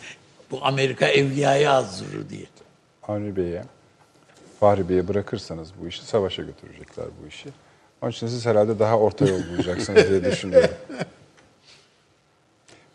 [0.54, 2.46] bu Amerika evliyayı azdırır diye.
[3.08, 3.64] Avni Bey'e,
[4.60, 7.50] Fahri Bey'e bırakırsanız bu işi savaşa götürecekler bu işi.
[8.02, 10.76] Onun için siz herhalde daha orta yol bulacaksınız diye düşünüyorum.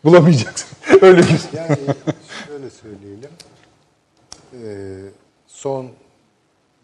[0.03, 0.73] Bulamayacaksınız.
[1.01, 1.77] Öyle bir Yani
[2.47, 3.29] şöyle söyleyelim.
[4.53, 4.97] Ee,
[5.47, 5.91] son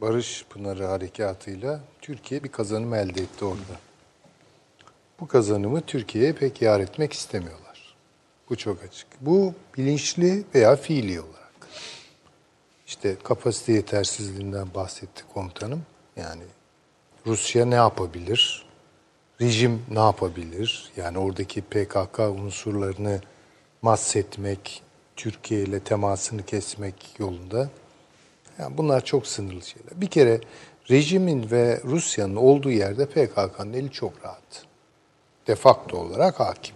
[0.02, 3.80] Barış Pınarı Harekatı'yla Türkiye bir kazanım elde etti orada.
[5.20, 7.65] Bu kazanımı Türkiye'ye pek yar etmek istemiyorlar.
[8.50, 9.08] Bu çok açık.
[9.22, 11.36] Bu bilinçli veya fiili olarak.
[12.88, 15.86] İşte kapasite yetersizliğinden bahsetti komutanım.
[16.16, 16.44] Yani
[17.28, 18.66] Rusya ne yapabilir?
[19.42, 20.92] Rejim ne yapabilir?
[20.98, 23.22] Yani oradaki PKK unsurlarını
[23.82, 24.84] mahsetmek,
[25.16, 27.70] Türkiye ile temasını kesmek yolunda.
[28.60, 30.02] Yani bunlar çok sınırlı şeyler.
[30.02, 30.42] Bir kere
[30.92, 34.66] rejimin ve Rusya'nın olduğu yerde PKK'nın eli çok rahat.
[35.48, 36.76] De facto olarak hakim.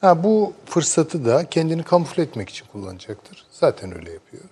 [0.00, 3.46] Ha, bu fırsatı da kendini kamufle etmek için kullanacaktır.
[3.50, 4.42] Zaten öyle yapıyor.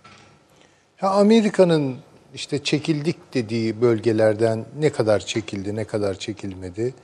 [1.03, 1.97] Ya Amerika'nın
[2.35, 6.95] işte çekildik dediği bölgelerden ne kadar çekildi, ne kadar çekilmedi.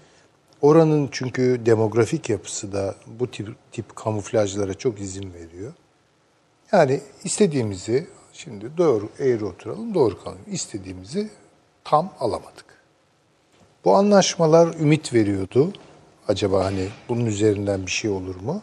[0.63, 5.73] Oranın çünkü demografik yapısı da bu tip, tip kamuflajlara çok izin veriyor.
[6.73, 10.41] Yani istediğimizi, şimdi doğru eğri oturalım, doğru kalalım.
[10.47, 11.31] İstediğimizi
[11.85, 12.65] tam alamadık.
[13.85, 15.73] Bu anlaşmalar ümit veriyordu.
[16.29, 18.63] Acaba hani bunun üzerinden bir şey olur mu?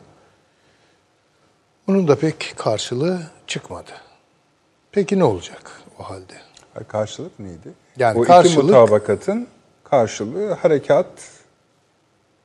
[1.87, 3.91] Bunun da pek karşılığı çıkmadı.
[4.91, 6.33] Peki ne olacak o halde?
[6.87, 7.69] Karşılık neydi?
[7.97, 9.47] Yani o karşılık- iki mutabakatın
[9.83, 11.07] karşılığı harekat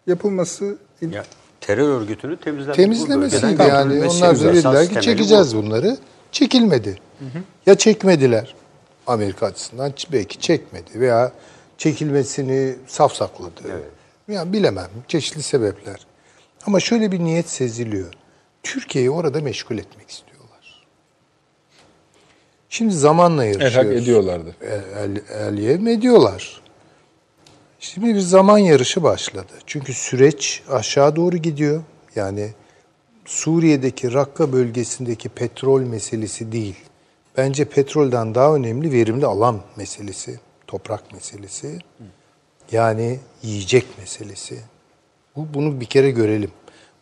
[0.06, 1.24] yapılması Ya,
[1.60, 4.04] terör örgütünü temizlenmek Temizlemesiydi yani.
[4.04, 5.96] Onlar da dediler ki çekeceğiz bunları.
[6.32, 6.98] Çekilmedi.
[7.66, 8.54] Ya çekmediler
[9.06, 11.32] Amerika açısından belki çekmedi veya
[11.78, 13.62] çekilmesini safsakladı.
[14.28, 16.06] Yani bilemem çeşitli sebepler.
[16.66, 18.14] Ama şöyle bir niyet seziliyor.
[18.62, 20.86] Türkiye'yi orada meşgul etmek istiyorlar.
[22.68, 23.76] Şimdi zamanla yarışıyoruz.
[23.76, 24.56] Elhak ediyorlardı.
[24.62, 26.60] El, el, el ediyorlar.
[27.80, 29.52] Şimdi bir zaman yarışı başladı.
[29.66, 31.82] Çünkü süreç aşağı doğru gidiyor.
[32.16, 32.52] Yani
[33.24, 36.76] Suriye'deki Rakka bölgesindeki petrol meselesi değil.
[37.36, 41.78] Bence petrolden daha önemli verimli alan meselesi, toprak meselesi.
[42.74, 44.60] Yani yiyecek meselesi.
[45.36, 46.50] Bu, bunu bir kere görelim.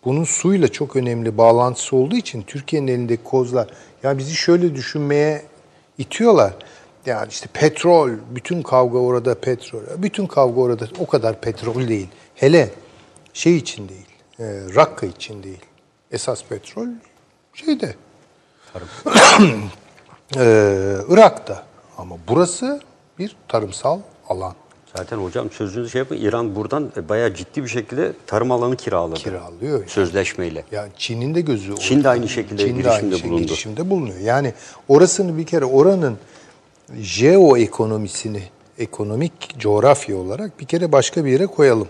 [0.04, 3.68] Bunun suyla çok önemli bağlantısı olduğu için Türkiye'nin elindeki kozlar,
[4.02, 5.42] ya bizi şöyle düşünmeye
[5.98, 6.54] itiyorlar.
[7.06, 9.80] Yani işte petrol, bütün kavga orada petrol.
[9.98, 12.08] Bütün kavga orada o kadar petrol değil.
[12.34, 12.70] Hele
[13.32, 14.08] şey için değil,
[14.38, 15.64] e, Rakka için değil.
[16.10, 16.88] Esas petrol
[17.54, 17.94] şeyde,
[20.36, 21.64] e, Irak'ta.
[21.98, 22.80] Ama burası
[23.18, 24.54] bir tarımsal alan.
[24.96, 26.16] Zaten hocam sözünüzü şey yapın.
[26.16, 29.14] İran buradan bayağı ciddi bir şekilde tarım alanı kiraladı.
[29.14, 29.78] Kiralıyor.
[29.78, 29.88] yani.
[29.88, 30.64] Sözleşmeyle.
[30.72, 33.42] Yani Çin'in de gözü Çin de aynı şekilde Çin de aynı girişimde şey- bulundu.
[33.46, 34.18] girişimde bulunuyor.
[34.18, 34.52] Yani
[34.88, 36.18] orasını bir kere oranın
[37.00, 38.42] jeoekonomisini
[38.78, 41.88] ekonomik coğrafya olarak bir kere başka bir yere koyalım.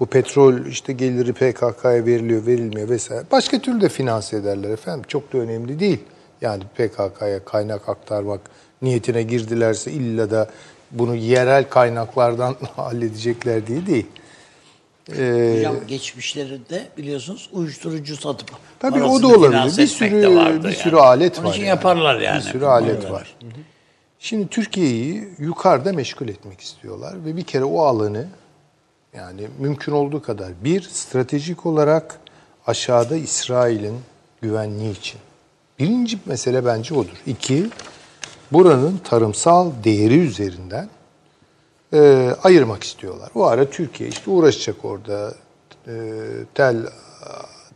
[0.00, 3.24] Bu petrol işte geliri PKK'ya veriliyor, verilmiyor vesaire.
[3.32, 5.04] Başka türlü de finanse ederler efendim.
[5.08, 5.98] Çok da önemli değil.
[6.40, 8.40] Yani PKK'ya kaynak aktarmak
[8.82, 10.48] niyetine girdilerse illa da
[10.90, 14.06] bunu yerel kaynaklardan halledecekler diye değil.
[15.18, 19.78] Ee, Hocam geçmişlerinde biliyorsunuz uyuşturucu satıp Tabii o da olabilir.
[19.78, 20.72] Bir sürü bir yani.
[20.74, 21.52] sürü alet Onun var.
[21.52, 21.68] için yani.
[21.68, 22.36] yaparlar yani.
[22.38, 23.36] Bir sürü alet var.
[24.18, 28.26] Şimdi Türkiye'yi yukarıda meşgul etmek istiyorlar ve bir kere o alanı
[29.16, 32.18] yani mümkün olduğu kadar bir stratejik olarak
[32.66, 33.96] aşağıda İsrail'in
[34.42, 35.20] güvenliği için.
[35.78, 37.16] Birinci mesele bence odur.
[37.26, 37.66] İki,
[38.52, 40.88] buranın tarımsal değeri üzerinden
[41.92, 43.30] e, ayırmak istiyorlar.
[43.34, 45.34] O ara Türkiye işte uğraşacak orada.
[45.86, 45.92] E,
[46.54, 46.76] Tel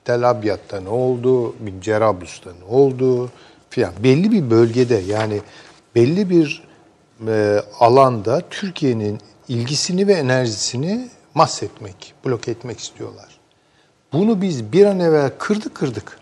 [0.05, 3.31] Tel Abyad'da ne oldu, bir Cerablus'ta ne oldu
[3.71, 3.93] filan.
[4.05, 5.41] Belli bir bölgede yani
[5.95, 6.63] belli bir
[7.27, 13.41] e, alanda Türkiye'nin ilgisini ve enerjisini mahsetmek, blok etmek istiyorlar.
[14.13, 16.19] Bunu biz bir an evvel kırdık kırdık.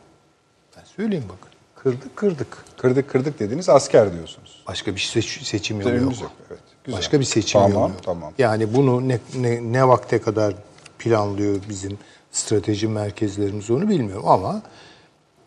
[0.77, 1.48] Ben söyleyeyim bakın.
[1.89, 2.65] Kırdık kırdık.
[2.77, 4.63] Kırdık kırdık dediğiniz asker diyorsunuz.
[4.69, 6.21] Başka bir seç- seçim yolu yok.
[6.21, 6.61] Yok, evet.
[6.85, 6.99] Güzel.
[6.99, 8.03] Başka bir seçim Tamam, yolu yok.
[8.03, 8.33] tamam.
[8.39, 10.55] Yani bunu ne, ne, ne vakte kadar
[10.99, 11.99] planlıyor bizim
[12.33, 14.63] strateji merkezlerimiz onu bilmiyorum ama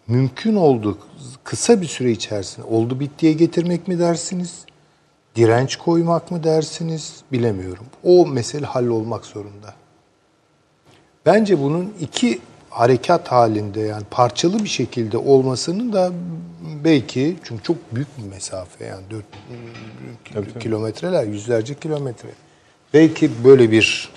[0.08, 0.97] mümkün olduğu
[1.43, 4.65] kısa bir süre içerisinde oldu bittiye getirmek mi dersiniz?
[5.36, 7.15] Direnç koymak mı dersiniz?
[7.32, 7.86] Bilemiyorum.
[8.04, 9.73] O mesele hallolmak zorunda.
[11.25, 12.39] Bence bunun iki
[12.72, 16.12] harekat halinde yani parçalı bir şekilde olmasının da
[16.84, 19.04] belki çünkü çok büyük bir mesafe yani
[20.36, 22.30] 4 kilometreler, yüzlerce kilometre.
[22.94, 24.10] Belki böyle bir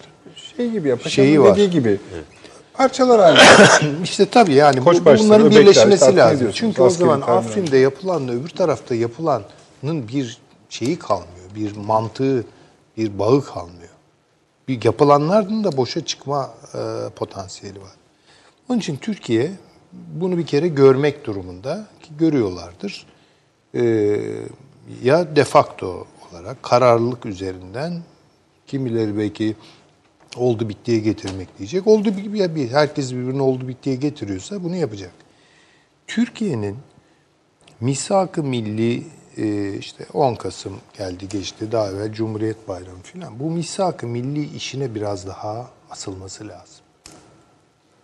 [0.56, 1.52] Şey gibi ya, Şeyi var.
[1.56, 2.00] dediği gibi.
[2.74, 4.02] Parçalar halinde.
[4.04, 6.50] işte tabii yani bu- bunların birleşmesi tatmin lazım.
[6.54, 7.20] Çünkü o zaman.
[7.20, 9.44] Afrin'de yapılanla öbür tarafta yapılanın
[10.12, 10.38] bir
[10.68, 11.28] şeyi kalmıyor.
[11.54, 12.44] Bir mantığı,
[12.96, 13.88] bir bağı kalmıyor.
[14.68, 16.78] Bir yapılanların da boşa çıkma e,
[17.16, 17.90] potansiyeli var.
[18.68, 19.52] Onun için Türkiye
[19.92, 23.06] bunu bir kere görmek durumunda ki görüyorlardır.
[23.74, 23.82] E,
[25.02, 28.02] ya de facto olarak kararlılık üzerinden
[28.66, 29.56] kimileri belki
[30.36, 31.86] oldu bittiye getirmek diyecek.
[31.86, 35.12] Oldu bir, bir herkes birbirini oldu bittiye getiriyorsa bunu yapacak.
[36.06, 36.76] Türkiye'nin
[37.80, 43.40] misak-ı milli e, işte 10 Kasım geldi geçti daha evvel Cumhuriyet Bayramı filan.
[43.40, 46.73] Bu misak-ı milli işine biraz daha asılması lazım.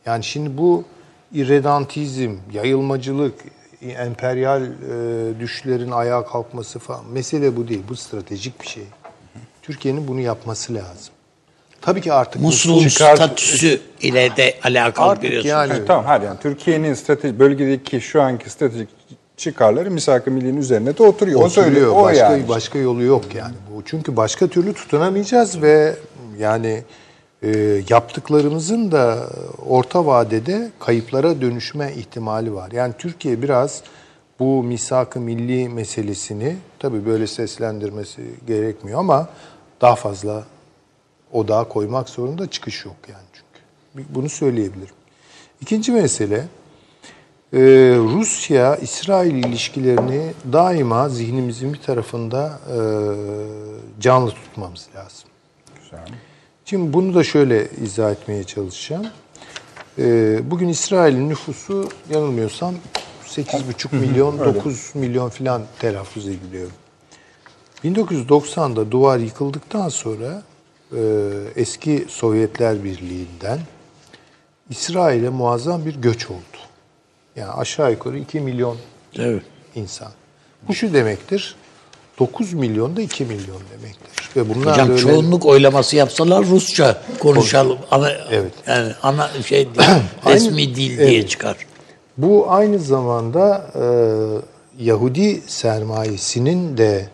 [0.07, 0.85] Yani şimdi bu
[1.33, 3.35] irredantizm, yayılmacılık,
[3.83, 7.83] emperyal e, düşlerin ayağa kalkması falan mesele bu değil.
[7.89, 8.85] Bu stratejik bir şey.
[9.63, 11.15] Türkiye'nin bunu yapması lazım.
[11.81, 15.51] Tabii ki artık Musul'un çıkar- statüsü ile de alakalı Artık biliyorsunuz.
[15.53, 18.89] yani- Evet, tamam hayır yani Türkiye'nin strateji bölgedeki şu anki stratejik
[19.37, 21.43] çıkarları misak-ı milli'nin üzerine de oturuyor.
[21.43, 21.87] O söylüyor.
[21.87, 22.03] Oturuyor.
[22.03, 22.49] O başka, yani.
[22.49, 23.55] başka yolu yok yani.
[23.75, 25.97] Bu çünkü başka türlü tutunamayacağız ve
[26.39, 26.83] yani
[27.43, 29.31] e, yaptıklarımızın da
[29.69, 32.73] orta vadede kayıplara dönüşme ihtimali var.
[32.73, 33.83] Yani Türkiye biraz
[34.39, 39.29] bu misak-ı milli meselesini tabii böyle seslendirmesi gerekmiyor ama
[39.81, 40.45] daha fazla
[41.33, 44.15] odağa koymak zorunda çıkış yok yani çünkü.
[44.15, 44.95] Bunu söyleyebilirim.
[45.61, 46.49] İkinci mesele
[47.53, 47.59] ee,
[47.99, 52.79] Rusya-İsrail ilişkilerini daima zihnimizin bir tarafında e,
[54.01, 55.29] canlı tutmamız lazım.
[55.83, 56.30] Güzel.
[56.71, 59.07] Şimdi bunu da şöyle izah etmeye çalışacağım.
[59.99, 62.75] Ee, bugün İsrail'in nüfusu yanılmıyorsam
[63.27, 66.71] 8,5 milyon, 9 milyon filan telaffuz ediliyor.
[67.85, 70.43] 1990'da duvar yıkıldıktan sonra
[70.93, 71.01] e,
[71.57, 73.59] eski Sovyetler Birliği'nden
[74.71, 76.59] İsrail'e muazzam bir göç oldu.
[77.37, 78.77] Yani aşağı yukarı 2 milyon
[79.17, 79.43] Evet.
[79.75, 80.13] insan.
[80.69, 81.57] Bu şu demektir.
[82.21, 84.31] 9 milyon da 2 milyon demektir.
[84.37, 87.79] Ve bunlar Hocam öyle- çoğunluk oylaması yapsalar Rusça konuşalım.
[87.91, 88.53] Ana, Evet.
[88.67, 89.89] Yani ana şey değil,
[90.27, 91.31] resmi dil diye evet.
[91.31, 91.57] çıkar.
[92.17, 97.09] Bu aynı zamanda e, Yahudi sermayesinin de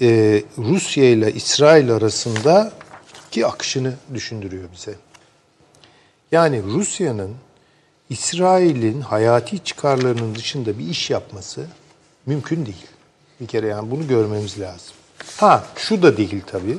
[0.00, 4.94] e, Rusya ile İsrail arasındaki akışını düşündürüyor bize.
[6.32, 7.34] Yani Rusya'nın
[8.10, 11.66] İsrail'in hayati çıkarlarının dışında bir iş yapması
[12.26, 12.86] mümkün değil.
[13.40, 14.94] Bir kere yani bunu görmemiz lazım.
[15.36, 16.78] Ha şu da değil tabii.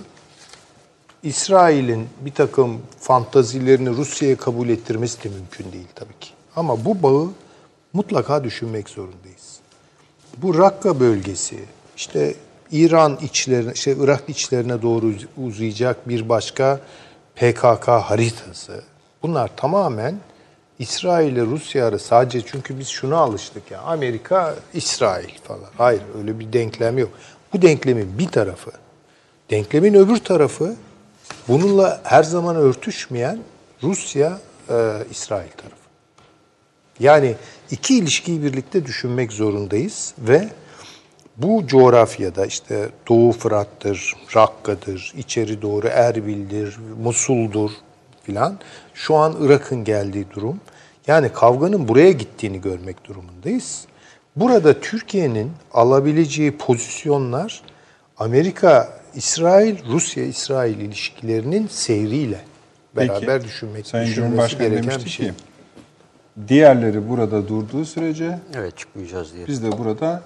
[1.24, 6.30] İsrail'in bir takım fantazilerini Rusya'ya kabul ettirmesi de mümkün değil tabii ki.
[6.56, 7.30] Ama bu bağı
[7.94, 9.60] mutlaka düşünmek zorundayız.
[10.38, 11.60] Bu Rakka bölgesi,
[11.98, 12.36] işte
[12.72, 16.80] İran içlerine, işte Irak içlerine doğru uzayacak bir başka
[17.36, 18.84] PKK haritası.
[19.24, 20.20] Bunlar tamamen
[20.80, 25.70] İsrail ile Rusya arası sadece çünkü biz şuna alıştık ya Amerika, İsrail falan.
[25.78, 27.10] Hayır öyle bir denklem yok.
[27.54, 28.72] Bu denklemin bir tarafı.
[29.50, 30.76] Denklemin öbür tarafı
[31.48, 33.40] bununla her zaman örtüşmeyen
[33.84, 35.76] Rusya, e, İsrail tarafı.
[37.00, 37.36] Yani
[37.72, 40.50] iki ilişkiyi birlikte düşünmek zorundayız ve
[41.38, 47.72] bu coğrafyada işte Doğu Fırat'tır, Rakka'dır, içeri doğru Erbil'dir, Musul'dur
[48.24, 48.60] filan.
[48.94, 50.60] Şu an Irak'ın geldiği durum.
[51.08, 53.86] Yani kavganın buraya gittiğini görmek durumundayız.
[54.36, 57.62] Burada Türkiye'nin alabileceği pozisyonlar
[58.18, 62.40] Amerika, İsrail, Rusya-İsrail ilişkilerinin seyriyle
[62.96, 65.28] beraber düşünmek, Sayın Cumhurbaşkanı gereken demişti bir şey.
[65.28, 65.34] ki
[66.48, 69.48] diğerleri burada durduğu sürece Evet çıkmayacağız diye.
[69.48, 70.22] biz de burada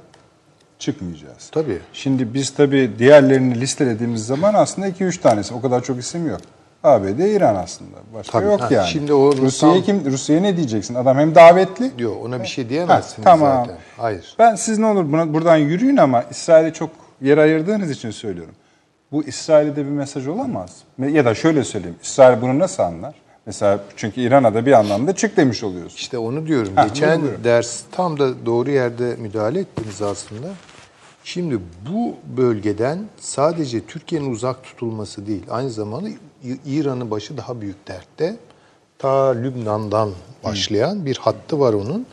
[0.79, 1.49] çıkmayacağız.
[1.51, 1.79] Tabii.
[1.93, 5.53] Şimdi biz tabii diğerlerini listelediğimiz zaman aslında 2-3 tanesi.
[5.53, 6.41] O kadar çok isim yok.
[6.84, 7.97] ABD, İran aslında.
[8.13, 8.45] Başka Tabii.
[8.51, 8.88] yok Ha, yani.
[8.88, 10.95] şimdi o Rusya'ya tam- kim Rusya'ya ne diyeceksin?
[10.95, 11.97] Adam hem davetli.
[11.97, 13.65] Diyor ona bir şey Ha, diyemezsiniz tamam.
[13.65, 13.77] zaten.
[13.97, 14.36] Hayır.
[14.39, 16.89] Ben siz ne olur buna, buradan yürüyün ama İsrail'e çok
[17.21, 18.55] yer ayırdığınız için söylüyorum.
[19.11, 20.77] Bu İsrail'e de bir mesaj olamaz.
[20.99, 21.95] Ya da şöyle söyleyeyim.
[22.03, 23.15] İsrail bunu nasıl anlar?
[23.45, 25.97] Mesela çünkü İran'a da bir anlamda çık demiş oluyorsun.
[25.97, 26.71] İşte onu diyorum.
[26.75, 30.47] Ha, Geçen ders tam da doğru yerde müdahale ettiniz aslında.
[31.23, 31.59] Şimdi
[31.91, 36.09] bu bölgeden sadece Türkiye'nin uzak tutulması değil, aynı zamanda
[36.65, 38.37] İran'ın başı daha büyük dertte.
[38.97, 40.11] Ta Lübnan'dan
[40.43, 42.05] başlayan bir hattı var onun.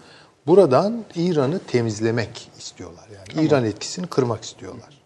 [0.47, 3.05] Buradan İran'ı temizlemek istiyorlar.
[3.15, 5.01] Yani İran etkisini kırmak istiyorlar.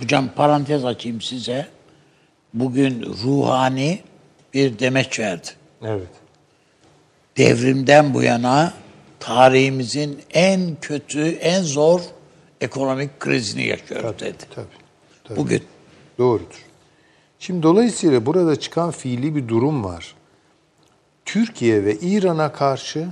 [0.00, 1.68] Hocam parantez açayım size.
[2.54, 4.00] Bugün ruhani
[4.54, 5.48] bir demeç verdi.
[5.82, 6.08] Evet.
[7.36, 8.74] Devrimden bu yana
[9.20, 12.00] tarihimizin en kötü, en zor
[12.60, 14.36] ekonomik krizini yaşıyoruz dedi.
[14.54, 14.66] Tabii.
[15.24, 15.38] tabii.
[15.38, 15.62] Bugün.
[16.18, 16.67] Doğrudur.
[17.38, 20.14] Şimdi dolayısıyla burada çıkan fiili bir durum var.
[21.24, 23.08] Türkiye ve İran'a karşı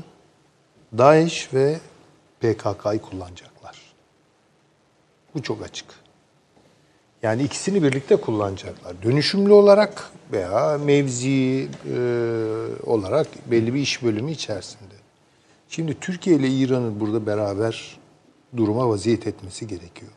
[0.98, 1.78] DAEŞ ve
[2.40, 3.82] PKK'yı kullanacaklar.
[5.34, 5.86] Bu çok açık.
[7.22, 9.02] Yani ikisini birlikte kullanacaklar.
[9.02, 11.98] Dönüşümlü olarak veya mevzi e,
[12.86, 14.94] olarak belli bir iş bölümü içerisinde.
[15.68, 17.98] Şimdi Türkiye ile İran'ın burada beraber
[18.56, 20.12] duruma vaziyet etmesi gerekiyor.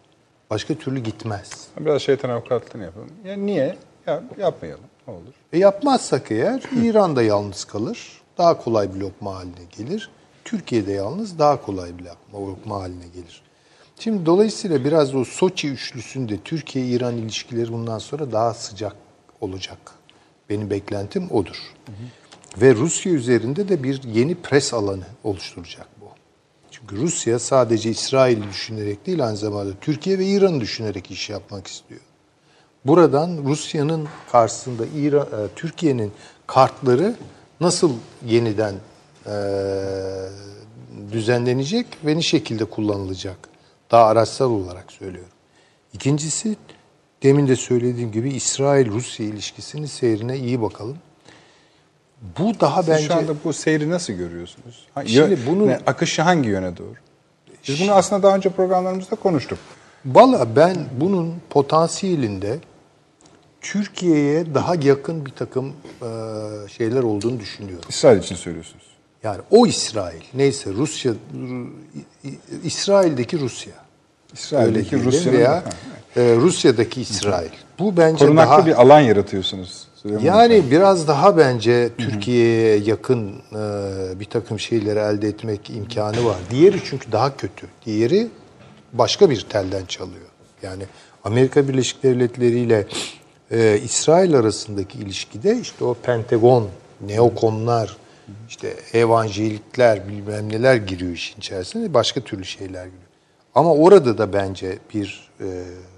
[0.49, 1.68] Başka türlü gitmez.
[1.80, 3.10] Biraz şeytan avukatlığını yapalım.
[3.26, 3.78] Ya niye?
[4.10, 4.84] Ya yapmayalım.
[5.07, 5.34] Ne olur.
[5.53, 8.22] E yapmazsak eğer İran da yalnız kalır.
[8.38, 10.10] Daha kolay bir lokma haline gelir.
[10.45, 12.05] Türkiye de yalnız daha kolay bir
[12.36, 13.41] lokma, haline gelir.
[13.99, 18.95] Şimdi dolayısıyla biraz o Soçi üçlüsünde Türkiye-İran ilişkileri bundan sonra daha sıcak
[19.41, 19.78] olacak.
[20.49, 21.74] Benim beklentim odur.
[22.62, 26.05] Ve Rusya üzerinde de bir yeni pres alanı oluşturacak bu.
[26.72, 32.01] Çünkü Rusya sadece İsrail'i düşünerek değil aynı zamanda Türkiye ve İran'ı düşünerek iş yapmak istiyor.
[32.86, 36.11] Buradan Rusya'nın karşısında İran, e, Türkiye'nin
[36.47, 37.15] kartları
[37.61, 37.91] nasıl
[38.25, 38.73] yeniden
[39.25, 39.34] e,
[41.11, 43.38] düzenlenecek ve ne şekilde kullanılacak?
[43.91, 45.32] Daha araçsal olarak söylüyorum.
[45.93, 46.55] İkincisi
[47.23, 50.97] demin de söylediğim gibi İsrail-Rusya ilişkisinin seyrine iyi bakalım.
[52.39, 54.88] Bu daha Siz bence şu anda bu seyri nasıl görüyorsunuz?
[55.05, 56.93] Şimdi yö- bunu- ne, akışı hangi yöne doğru?
[57.67, 59.59] Biz bunu aslında daha önce programlarımızda konuştuk.
[60.05, 62.59] Valla ben bunun potansiyelinde
[63.62, 66.07] Türkiye'ye daha yakın bir takım e,
[66.70, 67.86] şeyler olduğunu düşünüyorum.
[67.89, 68.84] İsrail için söylüyorsunuz.
[69.24, 71.14] Yani o İsrail, neyse Rusya,
[72.64, 73.74] İsrail'deki Rusya.
[74.34, 75.64] İsrail'deki Rusya'nın veya
[76.16, 77.49] e, Rusya'daki İsrail.
[77.80, 79.88] Bu bence Korunaklı daha bir alan yaratıyorsunuz.
[79.95, 80.36] Süleyman Hocam.
[80.36, 86.38] yani biraz daha bence Türkiye'ye yakın e, bir takım şeyleri elde etmek imkanı var.
[86.51, 87.68] Diğeri çünkü daha kötü.
[87.86, 88.28] Diğeri
[88.93, 90.28] başka bir telden çalıyor.
[90.62, 90.84] Yani
[91.24, 92.88] Amerika Birleşik Devletleri ile
[93.52, 96.68] e, İsrail arasındaki ilişkide işte o Pentagon,
[97.02, 97.97] neokonlar,
[98.50, 101.93] işte evangelikler bilmem neler giriyor işin içerisine.
[101.93, 103.04] Başka türlü şeyler giriyor.
[103.56, 105.45] Ama orada da bence bir e,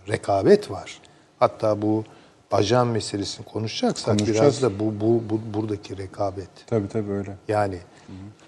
[0.09, 0.99] rekabet var.
[1.39, 2.03] Hatta bu
[2.51, 4.39] ajan meselesini konuşacaksak Konuşacağız.
[4.41, 6.49] biraz da bu, bu, bu buradaki rekabet.
[6.67, 7.35] Tabii tabii öyle.
[7.47, 7.77] Yani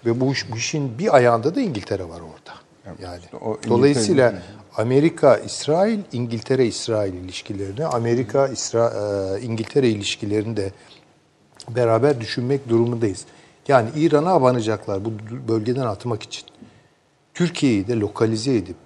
[0.06, 2.58] ve bu, bu işin bir ayağında da İngiltere var orada.
[3.02, 4.34] Yani işte o İngiltere- dolayısıyla
[4.76, 10.72] Amerika İsrail İngiltere İsrail ilişkilerini Amerika e, İngiltere ilişkilerini de
[11.68, 13.24] beraber düşünmek durumundayız.
[13.68, 15.12] Yani İran'a abanacaklar bu
[15.48, 16.44] bölgeden atmak için.
[17.34, 18.76] Türkiye'yi de lokalize edip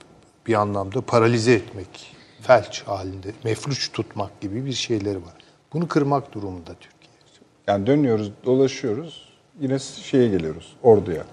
[0.46, 5.34] bir anlamda paralize etmek, felç halinde, mefluç tutmak gibi bir şeyleri var.
[5.72, 7.12] Bunu kırmak durumunda Türkiye.
[7.66, 9.28] Yani dönüyoruz, dolaşıyoruz.
[9.60, 11.24] Yine şeye geliyoruz, orduya.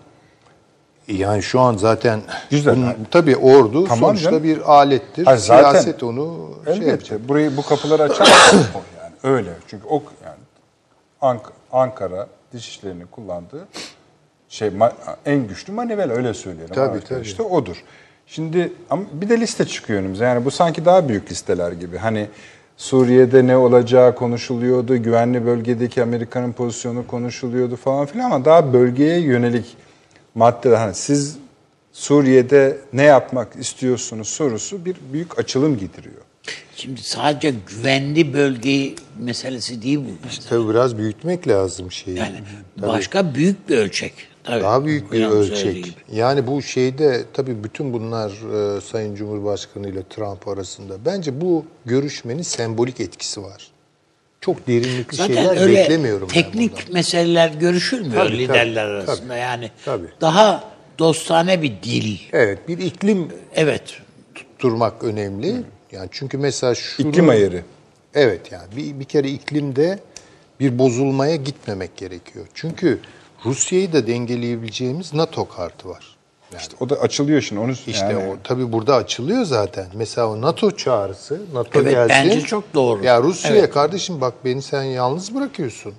[1.08, 2.76] Yani şu an zaten Güzel.
[2.76, 4.44] bunun- tabii ordu Tamam sonuçta canım.
[4.44, 5.26] bir alettir.
[5.26, 6.92] Hayır, zaten- Siyaset onu şey Elbette.
[6.92, 7.28] yapacak.
[7.30, 8.28] Burayı bu kapıları açar
[9.02, 9.50] yani öyle.
[9.68, 10.36] Çünkü o yani
[11.22, 13.68] Ank- Ankara dışişlerini kullandığı
[14.50, 14.72] şey
[15.26, 16.76] en güçlü manevel öyle söyleyelim.
[16.76, 17.22] Tabii, Amerika tabii.
[17.26, 17.84] İşte odur.
[18.28, 20.26] Şimdi ama bir de liste çıkıyor önümüze.
[20.26, 21.98] Yani bu sanki daha büyük listeler gibi.
[21.98, 22.28] Hani
[22.78, 24.98] Suriye'de ne olacağı konuşuluyordu.
[24.98, 29.78] Güvenli bölgedeki Amerika'nın pozisyonu konuşuluyordu falan filan ama daha bölgeye yönelik
[30.36, 30.78] maddeler.
[30.78, 31.38] Hani siz
[31.94, 36.22] Suriye'de ne yapmak istiyorsunuz sorusu bir büyük açılım getiriyor.
[36.76, 40.30] Şimdi sadece güvenli bölge meselesi değil bu.
[40.50, 42.18] Tabii biraz büyütmek lazım şeyi.
[42.18, 42.44] Yani
[42.78, 44.14] başka büyük bir ölçek.
[44.44, 44.64] Tabii.
[44.64, 45.98] Daha büyük bir Hocam söylediği ölçek.
[46.12, 48.30] Yani bu şeyde tabii bütün bunlar
[48.78, 51.06] e, Sayın Cumhurbaşkanı ile Trump arasında.
[51.06, 53.68] Bence bu görüşmenin sembolik etkisi var.
[54.46, 56.94] Çok derinlikli Zaten şeyler öyle beklemiyorum ben teknik bundan.
[56.94, 59.28] meseleler görüşülmüyor Tabii, liderler tabii, arasında.
[59.28, 59.40] tabii.
[59.40, 60.08] yani Tabii.
[60.22, 60.64] daha
[61.00, 62.18] dostane bir dil.
[62.34, 63.84] Evet, bir iklim Evet.
[64.36, 65.56] tutturmak önemli.
[65.92, 67.10] Yani çünkü mesela şunu...
[67.10, 67.62] İklim ayarı.
[68.14, 70.00] Evet yani bir, bir kere iklimde
[70.60, 72.46] bir bozulmaya gitmemek gerekiyor.
[72.54, 73.00] Çünkü
[73.46, 76.15] Rusya'yı da dengeleyebileceğimiz NATO kartı var.
[76.52, 77.62] Yani İşte o da açılıyor şimdi.
[77.62, 79.86] Onu işte yani, o tabii burada açılıyor zaten.
[79.94, 82.16] Mesela o NATO çağrısı, NATO Evet, gelsin.
[82.16, 83.04] bence çok doğru.
[83.04, 83.74] Ya Rusya'ya Evet.
[83.74, 85.94] kardeşim bak beni sen yalnız bırakıyorsun.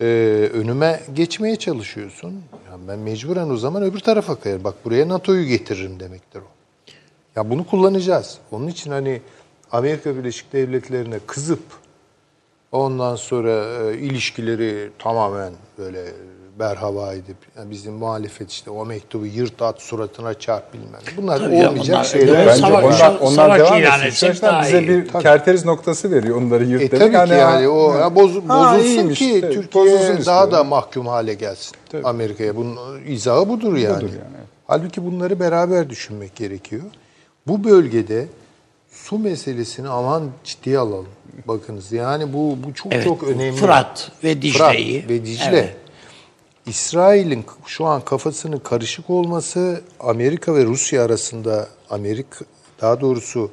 [0.00, 0.04] Ee,
[0.54, 2.28] önüme geçmeye çalışıyorsun.
[2.52, 4.64] Ya ben mecburen o zaman öbür tarafa kayarım.
[4.64, 6.48] Bak buraya NATO'yu getiririm demektir o.
[7.36, 8.38] Ya bunu kullanacağız.
[8.52, 9.20] Onun için hani
[9.72, 11.62] Amerika Birleşik Devletleri'ne kızıp
[12.72, 16.04] ondan sonra e, ilişkileri tamamen böyle
[16.58, 21.00] berhava edip yani bizim muhalefet işte o mektubu yırt at suratına çarp bilmem.
[21.16, 22.46] Bunlar Tabii ya, olmayacak bunlar- şeyler.
[22.46, 24.28] Bence savaş- onlar, onlar savaş devam ilan etsin.
[24.62, 24.88] bize iyi.
[24.88, 27.00] bir kerteriz noktası veriyor onları yırt E demek.
[27.06, 30.18] tabii Hani ki yani o ya bozu- Ha, bozulsun iyiymiş, ki evet, Türkiye bozulsun daha
[30.18, 30.50] istiyorum.
[30.52, 32.56] da mahkum hale gelsin Amerika'ya.
[32.56, 33.84] Bunun izahı budur yani.
[33.92, 34.46] yani, evet.
[34.66, 36.82] Halbuki bunları beraber düşünmek gerekiyor.
[37.46, 38.26] Bu bölgede
[38.92, 41.06] su meselesini aman ciddiye alalım.
[41.48, 43.04] Bakınız yani bu bu çok Evet.
[43.04, 43.56] çok önemli.
[43.56, 44.52] Fırat ve Dicle'yi.
[45.00, 45.44] Fırat ve Dicle.
[45.48, 45.76] Evet.
[46.68, 52.44] İsrail'in şu an kafasının karışık olması Amerika ve Rusya arasında Amerika
[52.80, 53.50] daha doğrusu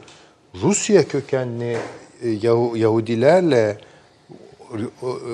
[0.62, 1.78] Rusya kökenli
[2.22, 3.78] e, Yahu- Yahudilerle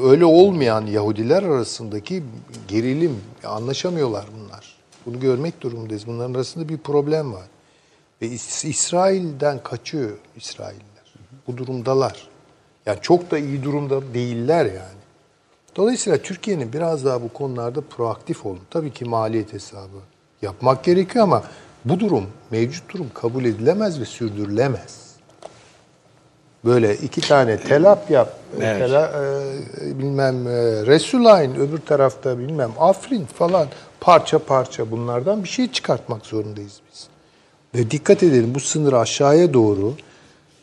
[0.04, 2.24] öyle olmayan Yahudiler arasındaki
[2.68, 4.76] gerilim anlaşamıyorlar bunlar.
[5.06, 6.08] Bunu görmek durumundayız.
[6.08, 7.46] Bunların arasında bir problem var.
[8.22, 11.14] Ve İs- İsrail'den kaçıyor İsrailler.
[11.48, 12.28] Bu durumdalar.
[12.86, 15.01] Yani çok da iyi durumda değiller yani.
[15.76, 18.60] Dolayısıyla Türkiye'nin biraz daha bu konularda proaktif olun.
[18.70, 19.98] Tabii ki maliyet hesabı
[20.42, 21.44] yapmak gerekiyor ama
[21.86, 25.12] bu durum, mevcut durum kabul edilemez ve sürdürülemez.
[26.66, 28.80] Böyle iki tane telap yap, Evet.
[28.80, 29.12] tela,
[29.82, 30.52] e, bilmem e,
[30.86, 33.68] Resulayn, öbür tarafta bilmem Afrin falan
[34.00, 37.08] parça parça bunlardan bir şey çıkartmak zorundayız biz.
[37.76, 39.94] Ve dikkat edelim bu sınırı aşağıya doğru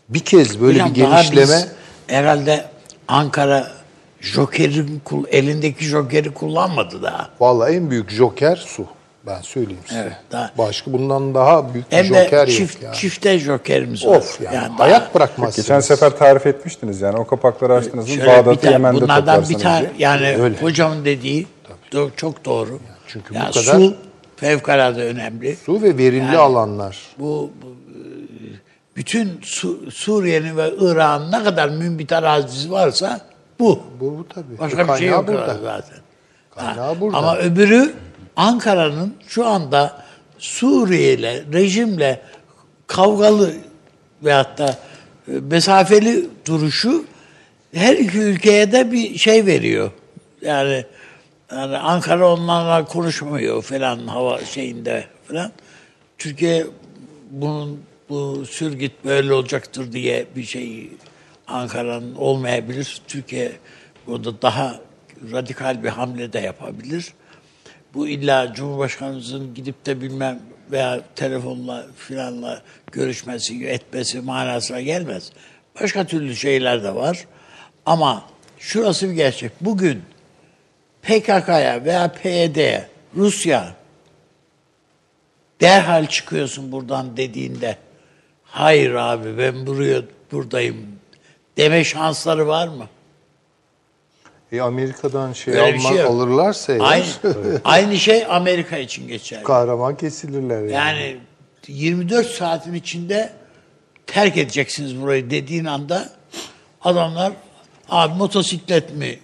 [0.09, 1.47] bir kez böyle Hocam bir genişleme...
[1.47, 1.67] biz
[2.07, 2.65] herhalde
[3.09, 3.78] Ankara
[4.21, 7.29] Joker'in elindeki Joker'i kullanmadı daha.
[7.41, 8.87] Vallahi en büyük joker su.
[9.27, 10.01] Ben söyleyeyim size.
[10.01, 12.93] Evet, daha- Başka bundan daha büyük bir joker de yok çift, ya.
[12.93, 14.17] çifte Joker'imiz var.
[14.17, 15.57] Of yani, daha- hayat bırakmazsınız.
[15.67, 19.55] Geçen sefer tarif etmiştiniz yani o kapakları açtınız Şöyle bir Bağdat'ı tane- Yemen'de bunlardan bir
[19.59, 20.61] tane yani Öyle.
[20.61, 21.47] hocamın dediği
[21.93, 22.81] do- çok doğru.
[23.07, 23.97] çünkü bu Yani kadar- su
[24.37, 25.57] fevkalade önemli.
[25.67, 26.99] Su ve verimli Yani- alanlar.
[27.19, 28.01] Bu, bu, e,
[28.97, 33.21] bütün Su- Suriye'nin ve Irak'ın ne kadar mümbit arazisi varsa
[33.59, 33.83] bu.
[34.01, 34.59] Bu, bu tabii.
[34.59, 35.59] Başka bir Kaynağı şey yok burada.
[35.63, 35.99] zaten.
[36.51, 37.17] Kaynağı Ha, burada.
[37.19, 37.95] Ama öbürü
[38.37, 40.03] Ankara'nın şu anda
[40.39, 42.21] Suriye ile, rejimle
[42.87, 43.53] kavgalı
[44.23, 44.77] veyahut da
[45.29, 47.05] mesafeli duruşu
[47.75, 49.91] her iki ülkeye de bir şey veriyor.
[50.43, 50.85] Yani
[51.53, 55.53] yani Ankara onlarla konuşmuyor falan hava şeyinde falan.
[56.19, 56.67] Türkiye
[57.31, 60.91] bunun bu sürgüt böyle olacaktır diye bir şey
[61.49, 63.03] Ankara'nın olmayabilir.
[63.09, 63.53] Türkiye
[64.07, 64.81] burada daha
[65.33, 67.13] radikal bir hamle de yapabilir.
[67.95, 70.41] Bu illa Cumhurbaşkanımızın gidip de bilmem
[70.71, 75.33] veya telefonla filanla görüşmesi, etmesi manasına gelmez.
[75.81, 77.27] Başka türlü şeyler de var.
[77.87, 78.25] Ama
[78.59, 79.53] şurası bir gerçek.
[79.61, 80.03] Bugün
[81.03, 83.75] PKK'ya veya PYD'ye Rusya
[85.61, 87.77] derhal çıkıyorsun buradan dediğinde
[88.45, 90.98] hayır abi ben buraya buradayım
[91.59, 92.87] deme şansları var mı?
[94.53, 96.11] E Amerika'dan şey, Böyle bir alma, şey yok.
[96.11, 97.05] alırlarsa eğer Aynı,
[97.65, 99.43] aynı şey Amerika için geçerli.
[99.45, 100.73] kahraman kesilirler yani.
[100.73, 101.17] Yani
[101.69, 103.33] 24 saatin içinde
[104.07, 106.09] terk edeceksiniz burayı dediğin anda
[106.83, 107.33] adamlar
[107.89, 109.19] abi motosiklet mi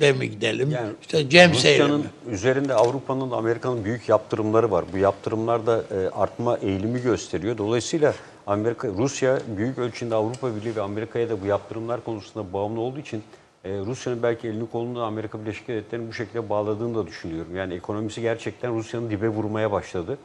[0.00, 0.70] de mi gidelim?
[0.70, 1.52] Yani işte Cem?
[1.52, 4.84] Rusya'nın üzerinde Avrupa'nın, Amerika'nın büyük yaptırımları var.
[4.92, 7.58] Bu yaptırımlar da e, artma eğilimi gösteriyor.
[7.58, 8.14] Dolayısıyla
[8.46, 13.22] Amerika, Rusya büyük ölçüde Avrupa Birliği ve Amerika'ya da bu yaptırımlar konusunda bağımlı olduğu için
[13.64, 17.56] e, Rusya'nın belki elini kolunu Amerika Birleşik Devletleri'nin bu şekilde bağladığını da düşünüyorum.
[17.56, 20.18] Yani ekonomisi gerçekten Rusya'nın dibe vurmaya başladı.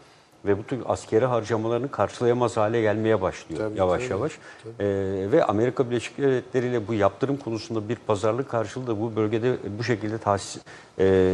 [0.45, 4.31] Ve bu tür askeri harcamalarını karşılayamaz hale gelmeye başlıyor Tabii, yavaş tabii, yavaş.
[4.79, 4.85] Ee,
[5.31, 9.83] ve Amerika Birleşik Devletleri ile bu yaptırım konusunda bir pazarlık karşılığı da bu bölgede bu
[9.83, 10.61] şekilde tahsis,
[10.99, 11.33] e,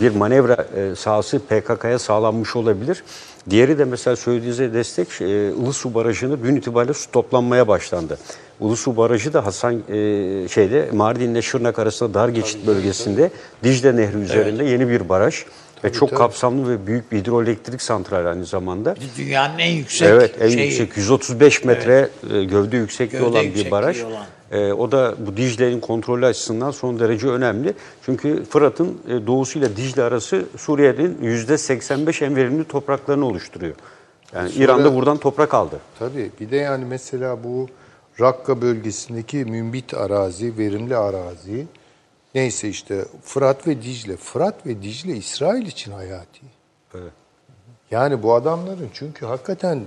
[0.00, 3.04] bir manevra e, sahası PKK'ya sağlanmış olabilir.
[3.50, 8.18] Diğeri de mesela söylediğinize destek e, Ilısu Barajı'nı gün itibariyle su toplanmaya başlandı.
[8.60, 13.30] Ulusu Barajı da Hasan e, şeyde Mardin ile Şırnak arasında dar geçit bölgesinde
[13.64, 15.44] Dicle Nehri üzerinde yeni bir baraj
[15.84, 16.18] ve çok tabii.
[16.18, 18.94] kapsamlı ve büyük bir hidroelektrik santrali aynı zamanda.
[19.18, 20.64] Dünyanın en yüksek Evet en şeyi.
[20.66, 24.02] yüksek 135 metre e, gövde yüksekliği Gövde olan bir yüksekliği baraj.
[24.02, 24.24] olan.
[24.52, 27.74] E, o da bu Dicle'nin kontrolü açısından son derece önemli.
[28.06, 33.74] Çünkü Fırat'ın e, doğusuyla Dicle arası Suriye'nin %85 en verimli topraklarını oluşturuyor.
[34.34, 35.76] Yani Sonra- İran da buradan toprak aldı.
[35.98, 37.68] Tabii bir de yani mesela bu
[38.20, 41.66] Rakka bölgesindeki mümbit arazi, verimli arazi
[42.34, 44.16] neyse işte Fırat ve Dicle.
[44.16, 46.40] Fırat ve Dicle İsrail için hayati.
[46.94, 47.12] Evet.
[47.90, 49.80] Yani bu adamların çünkü hakikaten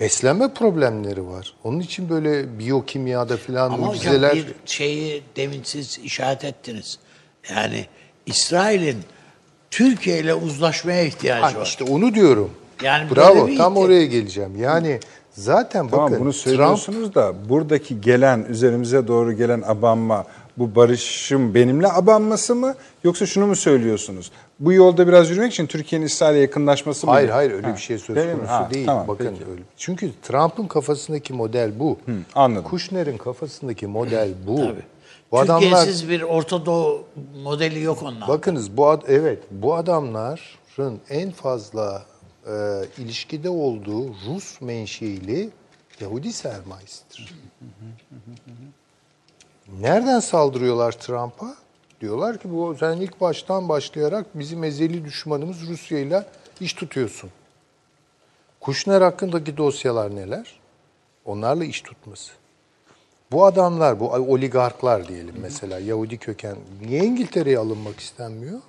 [0.00, 1.54] beslenme problemleri var.
[1.64, 6.98] Onun için böyle biyokimyada falan Ama mucizeler bir şeyi demin siz işaret ettiniz.
[7.50, 7.86] Yani
[8.26, 8.98] İsrail'in
[9.70, 11.66] Türkiye ile uzlaşmaya ihtiyacı Ha, var.
[11.66, 12.50] işte onu diyorum.
[12.82, 14.56] Yani Bravo tam oraya geleceğim.
[14.62, 15.00] Yani
[15.30, 20.26] zaten Tamam bakın bunu Trump söylüyorsunuz da buradaki gelen üzerimize doğru gelen abanma
[20.60, 24.30] bu barışın benimle abanması mı yoksa şunu mu söylüyorsunuz?
[24.60, 27.12] Bu yolda biraz yürümek için Türkiye'nin İsrail'e yakınlaşması mı?
[27.12, 28.86] Hayır hayır öyle Ha, bir şey söz değil konusu Ha, değil.
[28.86, 29.50] tamam, Bakın peki.
[29.50, 29.62] öyle.
[29.76, 31.98] Çünkü Trump'ın kafasındaki model bu.
[32.34, 32.64] anladım.
[32.70, 34.56] Kushner'in kafasındaki model bu.
[34.56, 34.82] Tabii.
[35.32, 37.04] Bu adamlar Türkiye'siz bir Orta Doğu
[37.42, 38.28] modeli yok ondan.
[38.28, 42.02] bakınız bu ad, evet bu adamların en fazla
[42.46, 42.52] e,
[42.98, 45.50] ilişkide olduğu Rus menşeili
[46.00, 47.34] Yahudi sermayesidir.
[49.78, 51.54] Nereden saldırıyorlar Trump'a?
[52.00, 56.26] Diyorlar ki bu sen ilk baştan başlayarak bizim ezeli düşmanımız Rusya ile
[56.60, 57.30] iş tutuyorsun.
[58.60, 60.60] Kushner hakkındaki dosyalar neler?
[61.24, 62.32] Onlarla iş tutması.
[63.32, 66.56] Bu adamlar, bu oligarklar diyelim mesela Yahudi köken,
[66.86, 68.60] niye İngiltere'ye alınmak istenmiyor?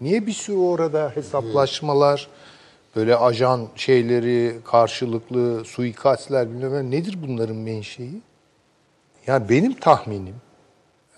[0.00, 2.28] Niye bir sürü orada hesaplaşmalar,
[2.96, 8.10] böyle ajan şeyleri, karşılıklı suikastler bilmem ne, nedir bunların menşei?
[9.26, 10.36] Yani benim tahminim,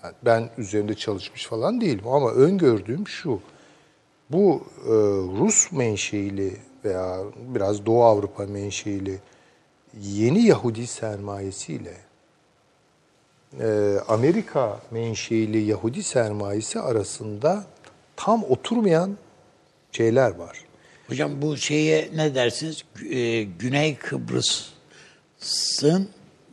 [0.03, 3.41] yani ben üzerinde çalışmış falan değilim ama öngördüğüm şu.
[4.29, 4.89] Bu e,
[5.39, 9.19] Rus menşeili veya biraz Doğu Avrupa menşeili
[10.01, 11.93] yeni Yahudi sermayesiyle
[13.59, 17.65] e, Amerika menşeili Yahudi sermayesi arasında
[18.15, 19.17] tam oturmayan
[19.91, 20.57] şeyler var.
[21.07, 22.83] Hocam bu şeye ne dersiniz?
[23.09, 24.49] E, Güney Kıbrıs'ın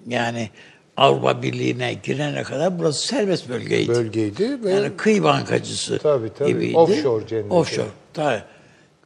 [0.07, 0.51] yani
[0.97, 3.89] Avrupa Birliği'ne girene kadar burası serbest bölgeydi.
[3.89, 6.49] Bölgeydi ve Yani kıyı bankacısı Tabii, tabii.
[6.53, 6.77] gibiydi.
[6.77, 7.55] Offshore cenneti.
[7.55, 7.89] Offshore.
[8.15, 8.43] Tabii.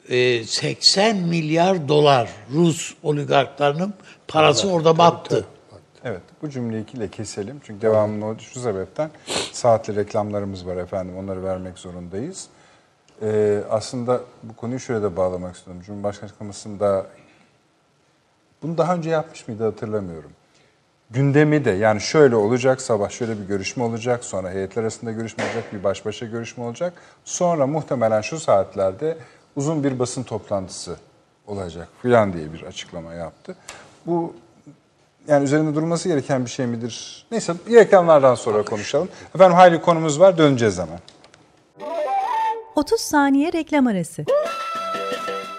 [0.08, 3.94] Ee, 80 milyar dolar Rus oligarklarının
[4.28, 5.44] parası orada battı.
[6.04, 7.60] Evet bu cümleyi ikiyle keselim.
[7.64, 9.10] Çünkü devamlı o- şu sebepten
[9.52, 11.16] saatli reklamlarımız var efendim.
[11.16, 12.46] Onları vermek zorundayız.
[13.22, 15.82] Ee, aslında bu konuyu şöyle de bağlamak istiyorum.
[15.86, 16.80] Cumhurbaşkanımızın
[18.62, 20.30] bunu daha önce yapmış mıydı hatırlamıyorum.
[21.10, 25.64] Gündemi de yani şöyle olacak sabah şöyle bir görüşme olacak sonra heyetler arasında görüşme olacak
[25.72, 26.92] bir baş başa görüşme olacak.
[27.24, 29.18] Sonra muhtemelen şu saatlerde
[29.56, 30.96] uzun bir basın toplantısı
[31.46, 33.56] olacak filan diye bir açıklama yaptı.
[34.06, 34.34] Bu
[35.28, 37.26] yani üzerinde durması gereken bir şey midir?
[37.30, 39.08] Neyse reklamlardan sonra konuşalım.
[39.34, 40.98] Efendim hayli konumuz var döneceğiz hemen.
[42.76, 44.24] 30 saniye reklam arası.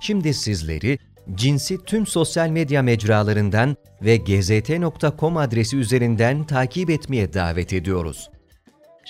[0.00, 0.98] Şimdi sizleri
[1.34, 8.30] Cinsi tüm sosyal medya mecralarından ve gzt.com adresi üzerinden takip etmeye davet ediyoruz.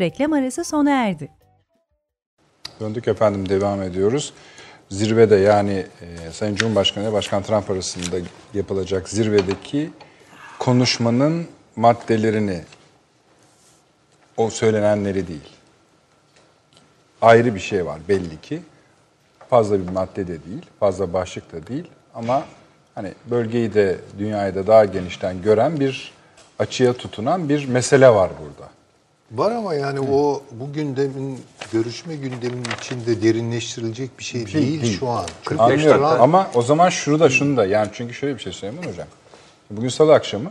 [0.00, 1.28] Reklam arası sona erdi.
[2.80, 4.32] Döndük efendim devam ediyoruz.
[4.90, 8.16] Zirvede yani e, Sayın Cumhurbaşkanı ile Başkan Trump arasında
[8.54, 9.90] yapılacak zirvedeki
[10.58, 12.60] konuşmanın maddelerini
[14.36, 15.48] o söylenenleri değil.
[17.22, 18.60] Ayrı bir şey var belli ki.
[19.50, 22.44] Fazla bir madde de değil, fazla başlık da değil ama
[22.94, 26.12] hani bölgeyi de dünyayı da daha genişten gören bir
[26.58, 28.70] açıya tutunan bir mesele var burada.
[29.32, 31.40] Var ama yani o bu gündemin,
[31.72, 34.98] görüşme gündemin içinde derinleştirilecek bir şey, şey değil, değil.
[34.98, 35.26] şu an.
[35.44, 38.52] 45 Anlıyorum dakika- ama o zaman şunu da şunu da yani çünkü şöyle bir şey
[38.52, 39.08] söyleyeyim mi hocam?
[39.70, 40.50] Bugün salı akşamı,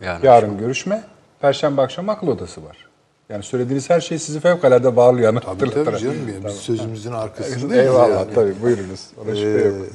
[0.00, 1.02] Yani yarın görüşme,
[1.40, 2.76] perşembe akşamı akıl odası var.
[3.28, 5.40] Yani söylediğiniz her şey sizi fevkalade bağlıyor.
[5.40, 6.44] Tabii tabii canım ya.
[6.48, 8.34] Biz sözümüzün arkasındayız Eyvallah yani.
[8.34, 9.00] tabii buyurunuz.
[9.24, 9.86] Ona şüphe Ee, yok.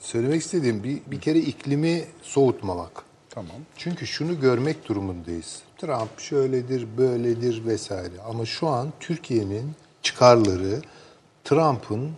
[0.00, 2.90] söylemek istediğim bir, bir kere iklimi soğutmamak.
[3.30, 3.50] Tamam.
[3.76, 5.62] Çünkü şunu görmek durumundayız.
[5.78, 8.14] Trump şöyledir, böyledir vesaire.
[8.28, 9.72] Ama şu an Türkiye'nin
[10.02, 10.80] çıkarları
[11.44, 12.10] Trump'ın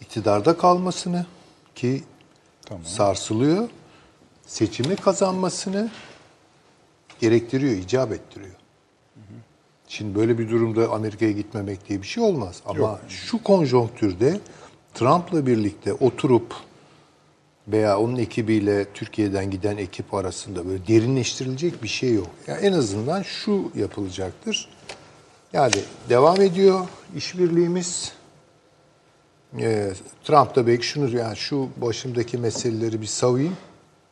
[0.00, 1.26] iktidarda kalmasını
[1.74, 2.02] ki
[2.84, 3.68] sarsılıyor,
[4.46, 5.90] seçimi kazanmasını
[7.20, 8.54] gerektiriyor, icap ettiriyor.
[9.88, 12.62] Şimdi böyle bir durumda Amerika'ya gitmemek diye bir şey olmaz.
[12.66, 14.40] Ama şu konjonktürde
[14.94, 16.54] Trump'la birlikte oturup
[17.68, 22.30] veya onun ekibiyle Türkiye'den giden ekip arasında böyle derinleştirilecek bir şey yok.
[22.46, 24.68] Yani en azından şu yapılacaktır.
[25.52, 25.74] Yani
[26.08, 28.12] devam ediyor işbirliğimiz.
[29.60, 29.92] Ee,
[30.24, 33.56] Trump da belki şunu yani şu başımdaki meseleleri bir savayım,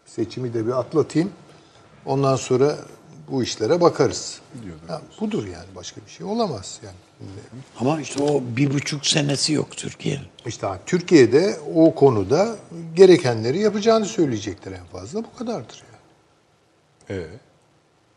[0.07, 1.31] seçimi de bir atlatayım.
[2.07, 2.77] Ondan sonra
[3.29, 4.41] bu işlere bakarız.
[4.89, 6.97] Ya, budur yani başka bir şey olamaz yani.
[7.81, 10.27] Ama işte o bir buçuk senesi yok Türkiye'nin.
[10.47, 12.57] İşte Türkiye'de o konuda
[12.95, 15.25] gerekenleri yapacağını söyleyecektir en fazla.
[15.25, 17.21] Bu kadardır yani.
[17.21, 17.27] Ee,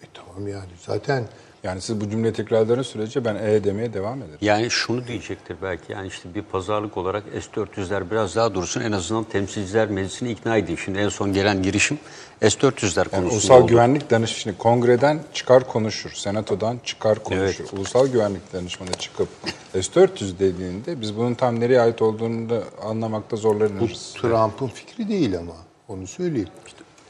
[0.04, 1.24] E tamam yani zaten
[1.64, 4.38] yani siz bu cümle tekrarladığınız sürece ben e demeye devam ederim.
[4.42, 9.24] Yani şunu diyecektir belki yani işte bir pazarlık olarak S-400'ler biraz daha dursun en azından
[9.24, 10.80] temsilciler meclisini ikna edeyim.
[10.80, 12.00] Şimdi en son gelen girişim
[12.42, 13.68] S-400'ler Yani konusunda Ulusal oldu.
[13.68, 17.66] Güvenlik Danışmanı kongreden çıkar konuşur, senatodan çıkar konuşur.
[17.74, 19.28] Ulusal Güvenlik Danışmanı çıkıp
[19.74, 24.14] S-400 dediğinde biz bunun tam nereye ait olduğunu da anlamakta bu zorlanırız.
[24.22, 25.54] Trump'ın fikri değil ama
[25.88, 26.50] onu söyleyeyim.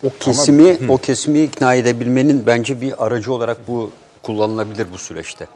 [0.03, 3.91] O kesimi o kesimi ikna edebilmenin bence bir aracı olarak bu
[4.23, 5.47] kullanılabilir bu süreçte.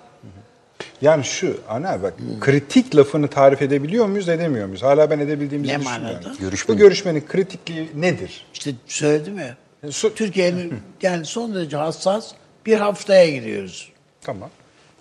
[1.02, 4.84] Yani şu, ana bak kritik lafını tarif edebiliyor muyuz, edemiyor muyuz?
[4.84, 6.24] Hala ben edebildiğimizi Ne düşünmüyorum.
[6.24, 6.38] manada?
[6.40, 8.46] Görüşme- Bu görüşmenin kritikliği nedir?
[8.54, 9.58] İşte söyledim ya.
[9.92, 12.32] Su- Türkiye'nin yani son derece hassas
[12.66, 13.92] bir haftaya giriyoruz.
[14.22, 14.50] Tamam.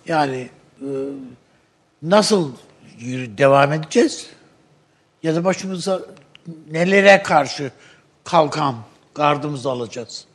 [0.07, 0.49] Yani
[0.81, 0.87] e,
[2.03, 2.51] nasıl
[2.99, 4.27] yürü- devam edeceğiz?
[5.23, 6.01] Ya da başımıza
[6.71, 7.71] nelere karşı
[8.23, 8.75] kalkan
[9.15, 10.25] gardımızı alacağız?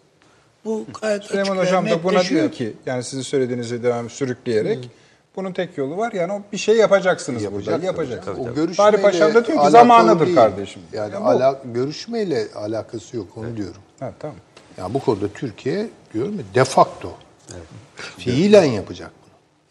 [0.64, 4.88] Bu gayet Süleyman Hocam da buna diyor ki, yani sizin söylediğinizi devam sürükleyerek,
[5.36, 8.38] bunun tek yolu var yani o bir şey yapacaksınız burada, yapacaksınız.
[8.38, 10.36] O Bari görüşmeyle Paşam da diyor ki zamanıdır değil.
[10.36, 10.82] kardeşim.
[10.92, 13.80] Yani Ya bu- ala, görüşmeyle alakası yok onu diyorum.
[14.00, 14.36] Ha, tamam.
[14.78, 17.12] Yani bu konuda Türkiye diyorum ya de facto
[18.18, 19.26] fiilen yapacak bunu.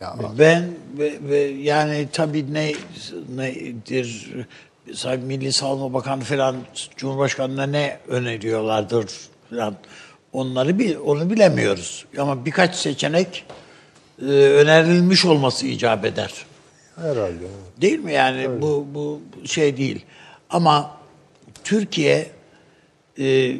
[0.07, 2.71] Ya Ben ve, ve yani tabii ne
[3.35, 4.35] nedir
[4.93, 6.55] Sayın Milli Savunma Bakanı falan
[6.97, 9.11] Cumhurbaşkanı'na ne öneriyorlardır
[9.49, 9.75] falan
[10.33, 12.05] onları bil, onu bilemiyoruz.
[12.17, 13.45] Ama birkaç seçenek
[14.21, 16.45] e, önerilmiş olması icap eder.
[16.95, 17.45] herhalde.
[17.81, 20.05] Değil mi yani bu bu şey değil.
[20.49, 20.97] Ama
[21.63, 22.31] Türkiye
[23.19, 23.57] e,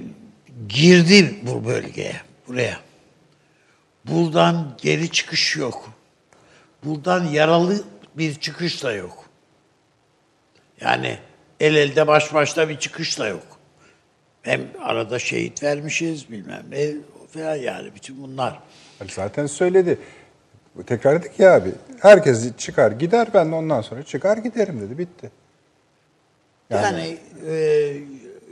[0.68, 2.16] girdi bu bölgeye,
[2.48, 2.80] buraya.
[4.06, 5.90] Buradan geri çıkış yok.
[6.84, 7.84] Buradan yaralı
[8.16, 9.26] bir çıkış da yok.
[10.82, 11.18] Yani
[11.60, 13.60] el elde baş başta bir çıkış da yok.
[14.42, 16.92] Hem arada şehit vermişiz bilmem ne
[17.34, 18.60] falan yani bütün bunlar.
[19.10, 20.00] Zaten söyledi.
[20.84, 21.72] Tekrar ettik ya abi.
[22.02, 24.98] Herkes çıkar gider ben de ondan sonra çıkar giderim dedi.
[24.98, 25.32] Bitti.
[26.70, 27.18] Yani,
[27.48, 27.94] e,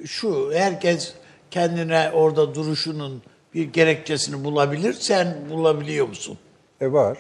[0.06, 1.14] şu herkes
[1.52, 3.22] kendine orada duruşunun
[3.54, 4.94] bir gerekçesini bulabilir.
[4.94, 6.38] Sen bulabiliyor musun?
[6.82, 7.18] E var.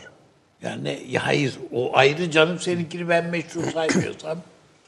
[0.61, 4.37] Yani ya hayır o ayrı canım seninkini ben meşru saymıyorsam.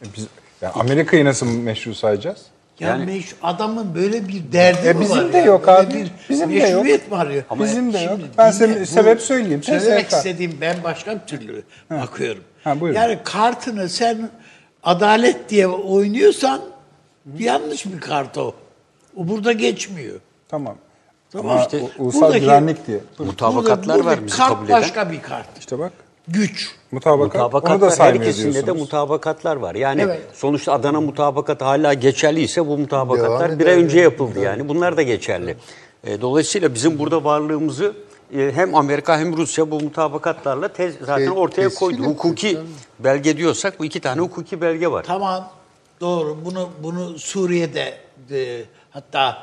[0.01, 0.27] E biz,
[0.61, 2.45] yani Amerika'yı nasıl meşru sayacağız?
[2.79, 5.45] Ya Yani- meş- adamın böyle bir derdi E mi bizim var de ya?
[5.45, 5.93] yok Böyle abi.
[5.93, 6.63] Bir Bizim de yok.
[6.63, 7.43] meşruiyet mi arıyor?
[7.59, 8.19] Bizim de yok.
[8.37, 9.63] Ben dinle, sebep söyleyeyim.
[9.63, 10.17] Söylemek TSK.
[10.17, 12.43] istediğim ben başka bir türlü bakıyorum.
[12.63, 12.99] Ha, buyurun.
[12.99, 14.29] Yani kartını sen
[14.83, 16.61] adalet diye oynuyorsan
[17.39, 18.55] yanlış bir kart o.
[19.17, 20.19] O burada geçmiyor.
[20.49, 20.75] Tamam.
[21.31, 22.99] Tamam Ama işte, ulusal buradaki- güvenlik diye.
[23.19, 24.81] Mutabakatlar Burada- var burada bizi kart kabul eden.
[24.81, 25.47] başka bir kart.
[25.59, 25.91] İşte bak.
[26.27, 26.69] Güç.
[26.95, 27.71] Mutabakat.
[27.71, 28.81] Onu da her ikisinde de diyorsunuz.
[28.81, 29.75] mutabakatlar var.
[29.75, 30.21] Yani Evet.
[30.33, 34.69] sonuçta Adana mutabakat hala geçerliyse bu mutabakatlar bir ay önce yapıldı yani.
[34.69, 35.57] Bunlar da geçerli.
[36.03, 37.93] E, dolayısıyla bizim burada varlığımızı
[38.37, 42.03] e, hem Amerika hem Rusya bu mutabakatlarla tez, zaten Te- ortaya koydu.
[42.03, 42.57] Hukuki
[42.99, 45.03] belge diyorsak bu iki tane hukuki belge var.
[45.03, 45.49] Tamam.
[46.01, 46.37] Doğru.
[46.45, 47.93] Bunu bunu Suriye'de
[48.29, 49.37] de, hatta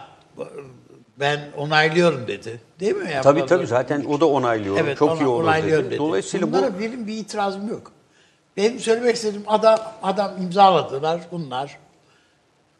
[1.21, 2.61] ben onaylıyorum dedi.
[2.83, 3.11] Değil mi?
[3.13, 3.23] ya?
[3.23, 4.77] Tabii tabii zaten o da onaylıyor.
[4.81, 5.99] Evet, Çok ona- iyi olur onaylıyorum dedi.
[5.99, 7.93] Dolayısıyla bu Bunlara benim bir itirazım yok.
[8.57, 11.79] Benim söylemek istediğim adam adam imzaladılar bunlar.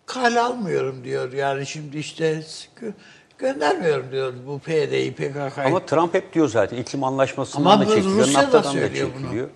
[0.07, 1.33] Kale almıyorum diyor.
[1.33, 2.43] Yani şimdi işte
[2.81, 2.93] gö-
[3.39, 5.67] göndermiyorum diyor bu PYD'yi PKK'yı.
[5.67, 8.69] Ama Trump hep diyor zaten iklim anlaşmasından Ama da bu çekiliyor, Rusya da NAFTA'dan da
[8.81, 9.23] söylüyor bunu.
[9.23, 9.49] çekiliyor.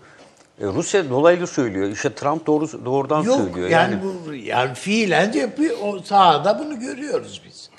[0.61, 1.89] E, Rusya dolaylı söylüyor.
[1.89, 3.69] İşte Trump doğru doğrudan Yok söylüyor.
[3.69, 5.77] yani, bu yani fiilen yapıyor.
[5.83, 7.71] O sahada bunu görüyoruz biz.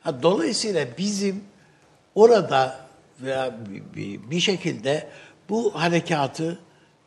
[0.00, 1.44] Ha, dolayısıyla bizim
[2.14, 2.80] orada
[3.20, 3.54] veya
[4.30, 5.08] bir, şekilde
[5.48, 6.58] bu harekatı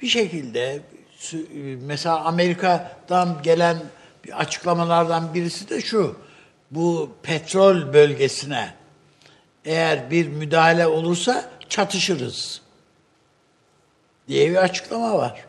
[0.01, 0.82] bir şekilde
[1.20, 3.78] sü- mesela Amerika'dan gelen
[4.34, 6.18] açıklamalardan birisi de şu.
[6.72, 8.74] Bu petrol bölgesine
[9.66, 12.62] eğer bir müdahale olursa çatışırız
[14.28, 15.45] diye bir açıklama var.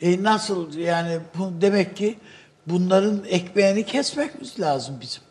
[0.00, 2.18] E nasıl yani bu demek ki
[2.66, 5.22] bunların ekmeğini kesmemiz lazım bizim.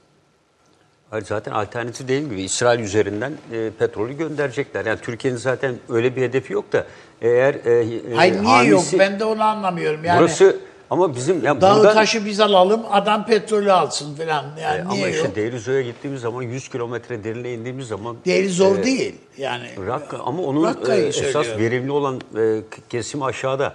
[1.14, 2.42] Hayır zaten alternatif değil gibi.
[2.42, 4.86] İsrail üzerinden e, petrolü gönderecekler.
[4.86, 6.86] Yani Türkiye'nin zaten öyle bir hedefi yok da
[7.22, 7.72] eğer e,
[8.12, 10.06] e, Hayır niye hamisi- yok ben de onu anlamıyorum.
[10.06, 10.58] Yani burası
[10.90, 14.46] ama bizim ya dağı buradan- taşı biz alalım adam petrolü alsın falan.
[14.62, 15.36] Yani E, niye ama işte?
[15.36, 19.16] Derizo'ya gittiğimiz zaman 100 kilometre derinliğe indiğimiz zaman Değeri zor e, değil.
[19.38, 21.62] Yani Rakka ama onun e, esas söylüyorum.
[21.62, 23.74] verimli olan e, kesimi aşağıda.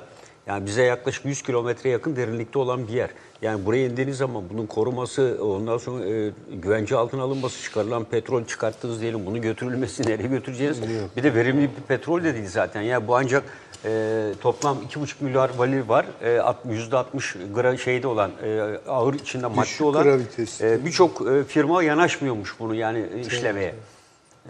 [0.48, 3.10] Yani bize yaklaşık 100 kilometre yakın derinlikte olan bir yer.
[3.42, 6.30] Yani buraya indiğiniz zaman bunun koruması, ondan sonra e,
[6.62, 10.78] güvence altına alınması, çıkarılan petrol çıkarttınız diyelim, bunu götürülmesi nereye götüreceğiz?
[11.16, 12.82] Bir de verimli bir petrol de değil zaten.
[12.82, 13.44] Yani bu ancak
[13.84, 16.06] e, toplam 2,5 milyar varil var.
[16.22, 20.20] E, alt- %60 gra şeyde olan, e, ağır içinde madde olan
[20.60, 23.74] e, birçok e, firma yanaşmıyormuş bunu yani e, işlemeye.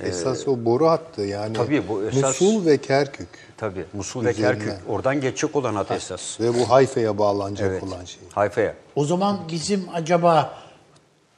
[0.03, 1.53] Esas o boru hattı yani.
[1.57, 3.48] Tabii bu esas- Musul ve Kerkük.
[3.59, 4.59] Tabii Musul ve Üzerinden.
[4.59, 6.41] Kerkük oradan geçecek olan hat esas.
[6.41, 7.83] Ve bu Hayfa'ya bağlanacak Evet.
[7.83, 8.21] olan şey.
[8.35, 8.75] Hayfa'ya.
[8.97, 10.55] o zaman bizim acaba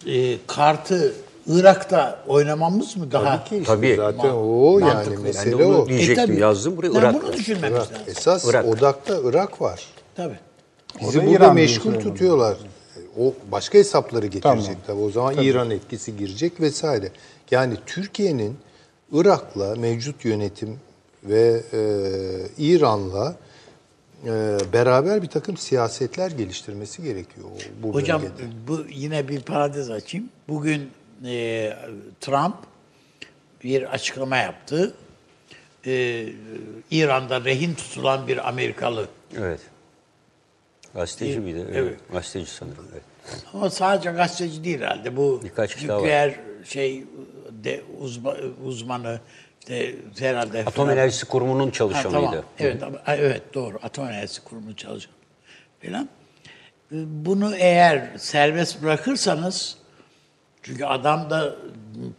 [0.06, 1.14] e, kartı
[1.46, 3.44] Irak'ta oynamamız mı daha?
[3.44, 3.96] Tabii ki işte Tabii.
[3.96, 5.16] zaten o yani Mantıklı.
[5.16, 5.88] De mesele Ben o.
[5.88, 6.40] diyecektim E, tabii.
[6.40, 7.14] yazdım buraya Yani Irak.
[7.22, 7.90] bunu düşünmemiz Irak.
[7.92, 8.04] lazım.
[8.06, 8.64] Esas Irak.
[8.66, 9.84] odakta Irak var.
[10.16, 10.38] Tabii.
[11.00, 12.56] Bizi burada İran meşgul tutuyorlar.
[13.18, 14.80] O başka hesapları getirecek Tamam.
[14.86, 15.00] tabii.
[15.00, 17.10] O zaman İran etkisi girecek vesaire.
[17.50, 18.56] Yani Türkiye'nin
[19.12, 20.78] Irak'la mevcut yönetim
[21.24, 21.80] ve e,
[22.58, 23.36] İran'la
[24.24, 27.48] e, beraber bir takım siyasetler geliştirmesi gerekiyor
[27.82, 28.48] bu Hocam bölgede.
[28.68, 30.28] bu yine bir parantez açayım.
[30.48, 30.90] Bugün
[31.24, 31.72] e,
[32.20, 32.56] Trump
[33.64, 34.94] bir açıklama yaptı.
[35.86, 36.26] E,
[36.90, 39.08] İran'da rehin tutulan bir Amerikalı.
[39.38, 39.60] Evet.
[40.94, 41.58] Gazeteci miydi?
[41.64, 41.76] Evet.
[41.76, 42.00] Evet.
[42.12, 42.86] Gazeteci sanırım.
[42.92, 43.02] Evet.
[43.54, 45.16] Ama sadece gazeteci değil herhalde.
[45.16, 47.04] Bu Birkaç nükleer şey
[47.64, 49.20] de uzma, uzmanı
[49.60, 50.92] işte herhalde Atom falan.
[50.96, 52.14] Enerjisi Kurumu'nun Ha, çalışanıydı.
[52.14, 52.44] tamam.
[52.58, 53.78] Evet, evet doğru.
[53.82, 55.12] Atom Enerjisi Kurumu çalışan
[55.82, 56.08] falan.
[56.92, 56.96] E,
[57.26, 59.76] Bunu eğer serbest bırakırsanız
[60.62, 61.56] çünkü adam da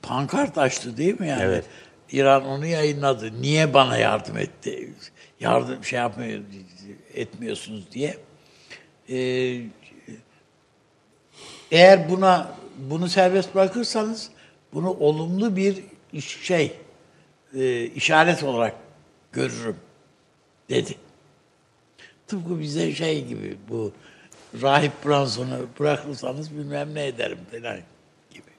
[0.02, 1.44] pankart açtı değil mi yani?
[1.44, 1.66] Evet.
[2.12, 3.42] İran onu yayınladı.
[3.42, 4.94] Niye bana yardım etti?
[5.40, 6.42] Yardım şey yapmıyor
[7.14, 8.18] etmiyorsunuz diye.
[9.10, 9.62] Ee,
[11.72, 14.30] eğer buna bunu serbest bırakırsanız
[14.74, 15.84] bunu olumlu bir
[16.20, 16.74] şey
[17.56, 18.76] e, işaret olarak
[19.32, 19.76] görürüm
[20.70, 20.96] dedi.
[22.28, 23.92] Tıpkı bize şey gibi bu
[24.62, 27.78] rahip Branson'u bırakırsanız bilmem ne ederim falan
[28.32, 28.52] gibi.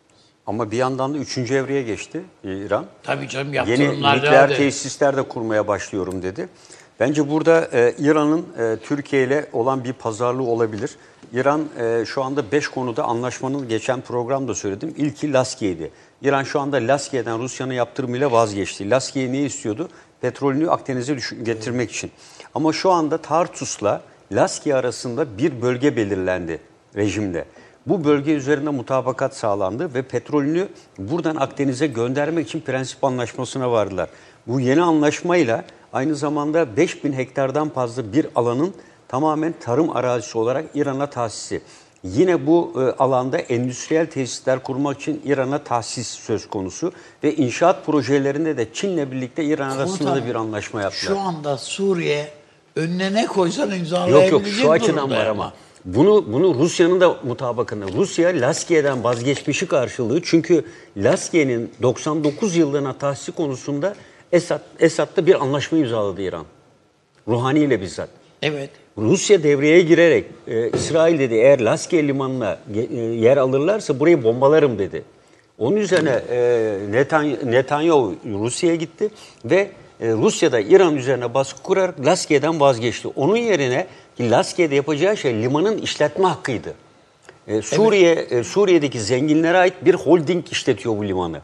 [0.46, 2.86] Ama bir yandan da üçüncü evreye geçti İran.
[3.02, 4.58] Tabii canım Yeni yaptırımlar nükleer devam ediyor.
[4.58, 6.48] tesisler de kurmaya başlıyorum dedi.
[7.00, 10.96] Bence burada e, İran'ın e, Türkiye ile olan bir pazarlığı olabilir.
[11.32, 14.94] İran e, şu anda 5 konuda anlaşmanın geçen programda söyledim.
[14.96, 15.90] İlki Laskiye'ydi.
[16.22, 18.90] İran şu anda Laskiye'den Rusya'nın yaptırımıyla vazgeçti.
[18.90, 19.88] Laskiye ne istiyordu?
[20.20, 22.10] Petrolünü Akdeniz'e getirmek için.
[22.54, 24.02] Ama şu anda Tartus'la
[24.32, 26.60] Laskiye arasında bir bölge belirlendi
[26.96, 27.44] rejimde.
[27.86, 30.68] Bu bölge üzerinde mutabakat sağlandı ve petrolünü
[30.98, 34.08] buradan Akdeniz'e göndermek için prensip anlaşmasına vardılar.
[34.46, 38.74] Bu yeni anlaşmayla aynı zamanda 5000 hektardan fazla bir alanın
[39.08, 41.62] tamamen tarım arazisi olarak İran'a tahsisi.
[42.04, 46.92] Yine bu e, alanda endüstriyel tesisler kurmak için İran'a tahsis söz konusu
[47.24, 51.14] ve inşaat projelerinde de Çin'le birlikte İran arasında da Komutanım, bir anlaşma yaptılar.
[51.14, 52.30] Şu anda Suriye
[52.76, 55.52] önüne ne koysan Yok imzalayabilecek yok şu açıdan var ama.
[55.84, 57.86] Bunu bunu Rusya'nın da mutabakında.
[57.96, 60.22] Rusya Laskiye'den vazgeçmişi karşılığı.
[60.22, 60.64] Çünkü
[60.96, 63.94] Laskiye'nin 99 yıllığına tahsisi konusunda
[64.32, 66.44] Esad Esad'la bir anlaşma imzaladı İran.
[67.28, 68.21] Ruhani ile bizzat.
[68.42, 68.70] Evet.
[68.98, 75.02] Rusya devreye girerek e, İsrail dedi eğer Laskiye limanına e, yer alırlarsa burayı bombalarım dedi.
[75.58, 76.36] Onun üzerine e,
[76.90, 79.10] Netan- Netanyahu Rusya'ya gitti
[79.44, 79.68] ve
[80.00, 83.08] e, Rusya'da İran üzerine baskı kurarak Laskiye'den vazgeçti.
[83.08, 83.86] Onun yerine
[84.16, 86.74] ki Laskiye'de yapacağı şey limanın işletme hakkıydı.
[87.48, 91.40] E, Suriye e, Suriye'deki zenginlere ait bir holding işletiyor bu limanı.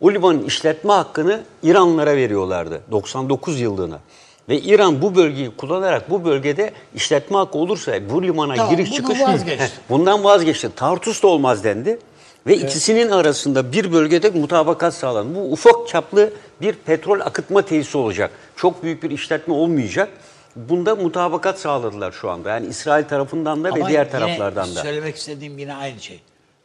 [0.00, 4.00] O limanın işletme hakkını İranlılara veriyorlardı 99 yıllığına.
[4.48, 9.20] Ve İran bu bölgeyi kullanarak bu bölgede işletme hakkı olursa bu limana Tamam, giriş çıkış
[9.20, 9.70] vazgeçti.
[9.88, 10.70] Bundan vazgeçti.
[10.76, 11.98] Tartus da olmaz dendi.
[12.46, 15.34] Ve ikisinin arasında bir bölgede mutabakat sağlandı.
[15.34, 18.30] Bu ufak çaplı bir petrol akıtma tesisi olacak.
[18.56, 20.08] Çok büyük bir işletme olmayacak.
[20.56, 22.50] Bunda mutabakat sağladılar şu anda.
[22.50, 24.82] Yani İsrail tarafından da Ama ve diğer taraflardan da.
[24.82, 26.20] Söylemek istediğim yine aynı şey.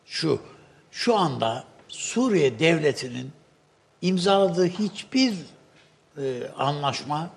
[0.05, 0.39] Şu,
[0.91, 3.31] şu anda Suriye devletinin
[4.01, 5.33] imzaladığı hiçbir
[6.17, 6.23] e,
[6.57, 7.29] anlaşma,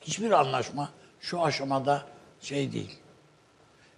[0.00, 0.88] hiçbir anlaşma
[1.20, 2.02] şu aşamada
[2.42, 2.96] şey değil.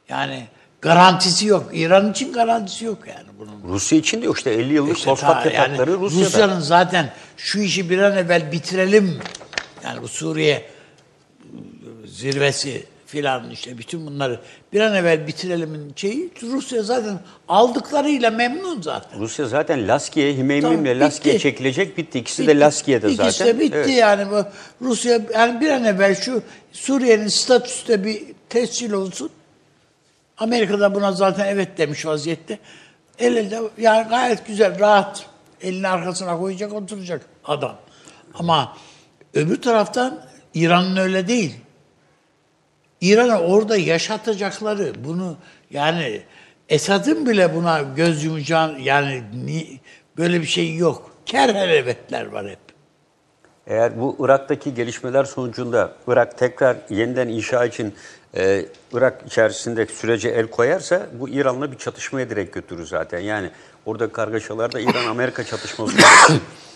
[0.09, 0.46] Yani
[0.80, 1.70] garantisi yok.
[1.72, 3.74] İran için garantisi yok yani bunun.
[3.74, 6.26] Rusya için de yok işte 50 yıllık İşte fosfat ta- yatakları Rusya'da.
[6.26, 9.20] Rusya'nın zaten şu işi bir an evvel bitirelim.
[9.84, 10.70] Yani bu Suriye
[12.07, 14.40] zirvesi filan işte bütün bunları
[14.72, 19.20] bir an evvel bitirilemin şeyi Rusya zaten aldıklarıyla memnun zaten.
[19.20, 22.18] Rusya zaten Laskiye, Himeymim'le Tamam, Laskiye çekilecek bitti.
[22.18, 22.56] İkisi Bitti.
[22.56, 23.28] de Laskiye'de zaten.
[23.28, 23.88] İkisi de bitti Evet.
[23.98, 24.44] yani bu
[24.86, 26.42] Rusya yani bir an evvel şu
[26.72, 29.30] Suriye'nin statüsü bir tescil olsun.
[30.38, 32.58] Amerika da buna zaten evet demiş vaziyette.
[33.18, 35.26] El elde yani gayet güzel rahat
[35.62, 37.76] elini arkasına koyacak oturacak adam.
[38.34, 38.76] Ama
[39.34, 40.20] öbür taraftan
[40.54, 41.54] İran'ın öyle değil.
[43.03, 45.36] İran'a orada yaşatacakları bunu
[45.70, 46.22] yani
[46.68, 49.80] Esad'ın bile buna göz yumacağın yani ni-
[50.18, 51.11] böyle bir şey yok.
[51.26, 52.59] Kerherevetler var hep.
[53.66, 57.94] Eğer bu Irak'taki gelişmeler sonucunda Irak tekrar yeniden inşa için
[58.36, 63.18] e, Irak içerisinde sürece el koyarsa bu İran'la bir çatışmaya direkt götürür zaten.
[63.20, 63.50] Yani
[63.86, 65.96] orada kargaşalarda İran-Amerika çatışması.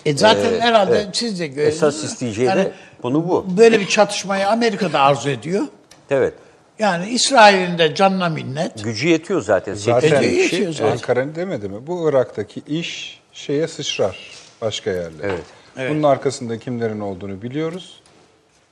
[0.04, 1.08] E zaten Ee, herhalde evet.
[1.16, 1.94] siz de görüyorsunuz.
[1.94, 2.72] Esas isteyeceği de
[3.02, 3.46] konu bu.
[3.58, 5.62] Böyle bir çatışmayı Amerika da arzu ediyor.
[6.10, 6.34] Evet.
[6.78, 8.84] Yani İsrail'in de canına minnet.
[8.84, 9.74] Gücü yetiyor zaten.
[9.74, 10.54] Zaten Ece kişi.
[10.54, 10.92] yetiyor zaten.
[10.92, 11.86] Ankara demedi mi?
[11.86, 14.30] Bu Irak'taki iş şeye sıçrar
[14.62, 15.38] başka yerlere.
[15.76, 15.90] Evet.
[15.90, 18.00] Bunun arkasında kimlerin olduğunu biliyoruz.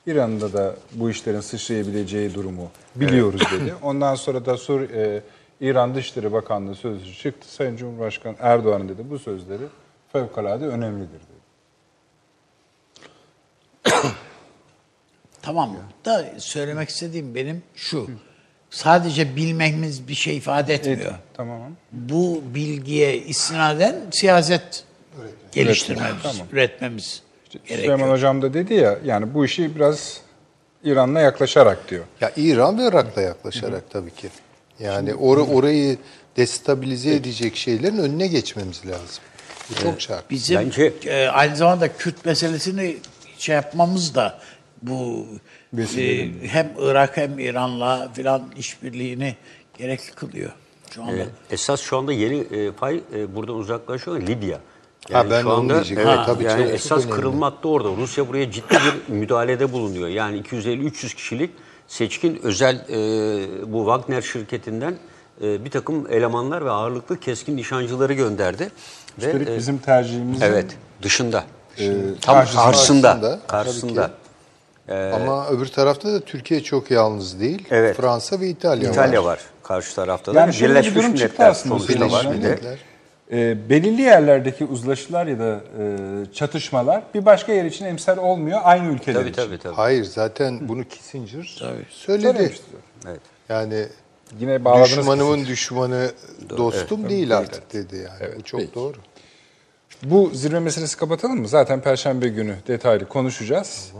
[0.06, 3.74] İran'da da bu işlerin sıçrayabileceği durumu biliyoruz dedi.
[3.82, 5.22] Ondan sonra da Sur e,
[5.60, 7.54] İran Dışişleri Bakanlığı sözcüsü çıktı.
[7.54, 9.62] Sayın Cumhurbaşkanı Erdoğan dedi bu sözleri
[10.12, 11.34] fevkalade önemlidir dedi.
[15.44, 18.10] Tamam da söylemek istediğim benim şu.
[18.70, 20.98] Sadece bilmemiz bir şey ifade etmiyor.
[21.00, 21.60] Evet, tamam.
[21.92, 24.84] Bu bilgiye istinaden siyaset
[25.52, 26.46] geliştirmemiz, Tamam.
[26.52, 27.22] üretmemiz
[27.52, 27.78] gerekiyor.
[27.78, 30.20] Süleyman Hocam da dedi ya yani bu işi biraz
[30.84, 32.04] İran'la yaklaşarak diyor.
[32.20, 34.28] Ya İran ve Irak'la yaklaşarak tabii ki.
[34.80, 35.96] Yani or- orayı
[36.36, 39.24] destabilize edecek şeylerin önüne geçmemiz lazım.
[39.70, 40.30] Bu çok şart.
[40.30, 42.96] Bizim Bence- e, aynı zamanda Kürt meselesini
[43.38, 44.38] şey yapmamız da
[44.86, 45.26] bu
[45.96, 49.36] e, hem Irak hem İran'la filan işbirliğini
[49.78, 50.50] gerekli kılıyor
[50.90, 51.12] şu anda.
[51.12, 51.28] Evet.
[51.50, 54.58] Esas şu anda yeni e, pay e, buradan uzaklaşıyor Libya.
[55.12, 57.14] Ha, ben şu anda evet, Tabii, yani çok- esas önemli.
[57.16, 57.88] kırılmakta orada.
[57.96, 58.74] Rusya buraya ciddi
[59.08, 60.08] bir müdahalede bulunuyor.
[60.08, 61.50] Yani 250-300 kişilik
[61.88, 64.96] seçkin özel e, bu Wagner şirketinden
[65.42, 68.62] e, bir takım elemanlar ve ağırlıklı keskin nişancıları gönderdi.
[69.22, 71.44] Ve, Üstelik e, bizim tercihimizin evet dışında.
[71.78, 73.40] e, Tam karşısında- karşısında.
[73.48, 74.10] Karşısında,
[74.86, 75.14] Karşısında.
[75.16, 77.68] Ama öbür tarafta da Türkiye çok yalnız değil.
[77.70, 77.96] Evet.
[77.96, 79.30] Fransa ve İtalya, İtalya var.
[79.32, 80.40] var karşı tarafta da.
[80.40, 82.48] Yani şöyle bir Birleşmiş durum çıktı Milletler aslında sonuçta var bir de.
[82.48, 82.78] Milletler.
[83.32, 88.92] E, belirli yerlerdeki uzlaşılar ya da e, çatışmalar bir başka yer için emsal olmuyor aynı
[88.92, 89.42] ülkeler Tabii için.
[89.42, 89.74] tabii tabii.
[89.74, 91.86] Hayır zaten bunu Kissinger söyledi.
[91.90, 92.64] Söylemişti.
[93.06, 93.20] Evet.
[93.48, 93.86] Yani
[94.40, 96.10] Yine düşmanımın düşmanı
[96.58, 98.36] dostum değil artık dedi yani.
[98.38, 98.74] Bu çok peki.
[98.74, 98.96] doğru.
[100.02, 101.48] Bu zirve meselesi kapatalım mı?
[101.48, 103.92] Zaten Perşembe günü detaylı konuşacağız.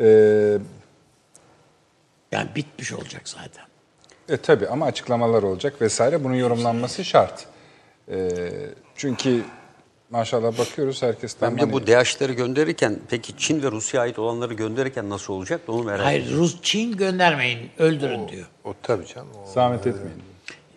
[0.00, 0.58] Ee,
[2.32, 3.64] Yani bitmiş olacak zaten.
[4.28, 6.24] E tabi ama açıklamalar olacak vesaire.
[6.24, 7.46] Bunun yorumlanması şart.
[8.10, 8.28] E,
[8.96, 9.42] çünkü
[10.10, 14.18] maşallah bakıyoruz herkes tam Ben bir de bu DH'leri gönderirken peki Çin ve Rusya'ya ait
[14.18, 16.24] olanları gönderirken nasıl olacak onu merak ediyorum.
[16.26, 18.46] Hayır Rus Çin göndermeyin öldürün diyor.
[18.64, 19.28] O tabii canım.
[19.44, 20.22] O, zahmet etmeyin.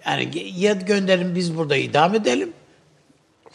[0.05, 2.53] Yani ya gönderin biz burada idam edelim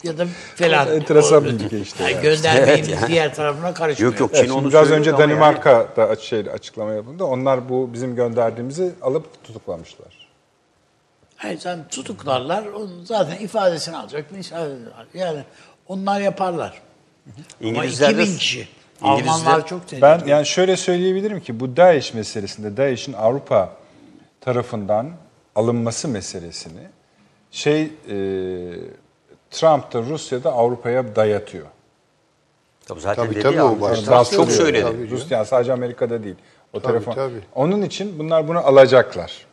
[0.03, 0.25] ya da
[0.55, 0.95] falan.
[0.95, 2.21] Enteresan bir ülke işte Yani yani.
[2.23, 3.07] göndermeyin Evet yani.
[3.07, 4.11] diğer tarafına karışmıyor.
[4.11, 7.23] Yok yok Evet, Çin şimdi onu biraz önce yani- Danimarka'da aç- şey, açıklama yapıldı.
[7.23, 10.27] Onlar bu bizim gönderdiğimizi alıp tutuklamışlar.
[11.35, 14.31] Hayır sen tutuklarlar onun zaten ifadesini alacak.
[14.31, 14.69] misal-
[15.13, 15.39] Yani
[15.87, 16.81] onlar yaparlar.
[17.61, 18.67] İngilizler Ama de- 2000 kişi.
[19.01, 20.01] İngilizler- Almanlar çok tehlikeli.
[20.01, 23.69] Ben yani şöyle söyleyebilirim ki bu DAEŞ meselesinde DAEŞ'in Avrupa
[24.41, 25.09] tarafından
[25.55, 26.79] alınması meselesini
[27.51, 27.89] şey e,
[29.51, 31.65] Trump da Rusya'da Avrupa'ya dayatıyor.
[32.85, 34.83] Tabii zaten Tabii, dedi tabii, ya, o başta çok söyledi.
[34.83, 35.09] tabii.
[35.09, 36.35] Rusya sadece Amerika'da değil.
[36.73, 37.13] O Tabii, telefon.
[37.13, 37.39] tabii.
[37.55, 39.45] Onun için bunlar bunu alacaklar.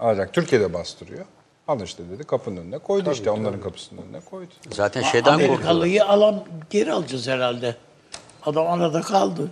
[0.00, 0.32] Alacak.
[0.34, 1.24] Türkiye'de bastırıyor.
[1.68, 4.50] Alın işte dedi kapının önüne koydu işte onların kapısının önüne koydu.
[4.70, 5.54] Zaten şeyden korkuyorlar.
[5.54, 7.76] Amerikalıyı alan geri alacağız herhalde.
[8.46, 9.50] Adam arada kaldı.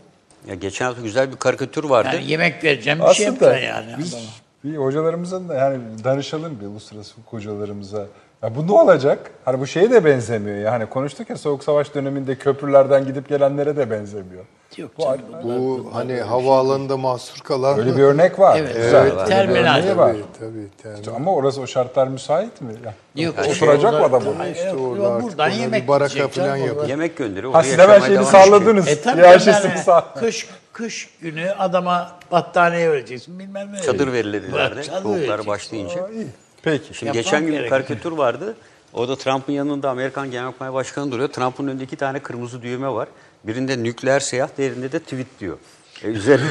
[0.49, 2.11] Ya geçen hafta güzel bir karikatür vardı.
[2.15, 3.99] Yani yemek vereceğim bir şey Aslında yapacaksın yani.
[3.99, 4.27] biz adama.
[4.65, 8.07] bir hocalarımızın da yani danışalım bir uluslararası hocalarımıza.
[8.43, 9.31] Ya bu ne olacak?
[9.45, 10.73] Hani bu şeye de benzemiyor ya.
[10.73, 14.45] Hani konuştuk ya Soğuk Savaş döneminde köprülerden gidip gelenlere de benzemiyor.
[14.77, 17.79] Yok Bu canım, bu hani havaalanında mahsur kalan...
[17.79, 18.59] Öyle bir örnek var.
[18.61, 19.07] Evet, Güzel.
[19.07, 19.97] evet, terminal.
[19.97, 20.13] var.
[20.13, 20.69] Tabii tabii.
[20.83, 21.15] terminal.
[21.17, 22.73] Ama orası o şartlar müsait mi?
[22.85, 22.95] Ya.
[23.25, 24.49] Yok, Oturacak mı orada- adam orada?
[24.49, 26.89] İşte yok, orada yok, buradan yemek baraka falan yapıyor.
[26.89, 27.53] Yemek gönderiyor.
[27.53, 28.89] Ha oraya siz hemen şeyini salladınız.
[28.89, 30.05] E tabii Hiyerarşisini yani sağ.
[30.15, 33.83] kış, kış günü adama battaniye vereceksin bilmem ne.
[33.83, 36.05] Çadır verildiler de Çadır soğuklar başlayınca.
[36.05, 36.27] Aa, iyi.
[36.71, 36.95] Peki.
[36.95, 37.81] Şimdi Yapmam geçen gün bir gerekiyor.
[37.81, 38.57] karikatür vardı.
[38.93, 41.29] Orada Trump'ın yanında Amerikan Genelkurmay Başkanı duruyor.
[41.29, 43.09] Trump'ın önünde iki tane kırmızı düğme var.
[43.45, 45.59] Birinde nükleer seyahat, diğerinde de tweet diyor.
[46.05, 46.47] E, üzerine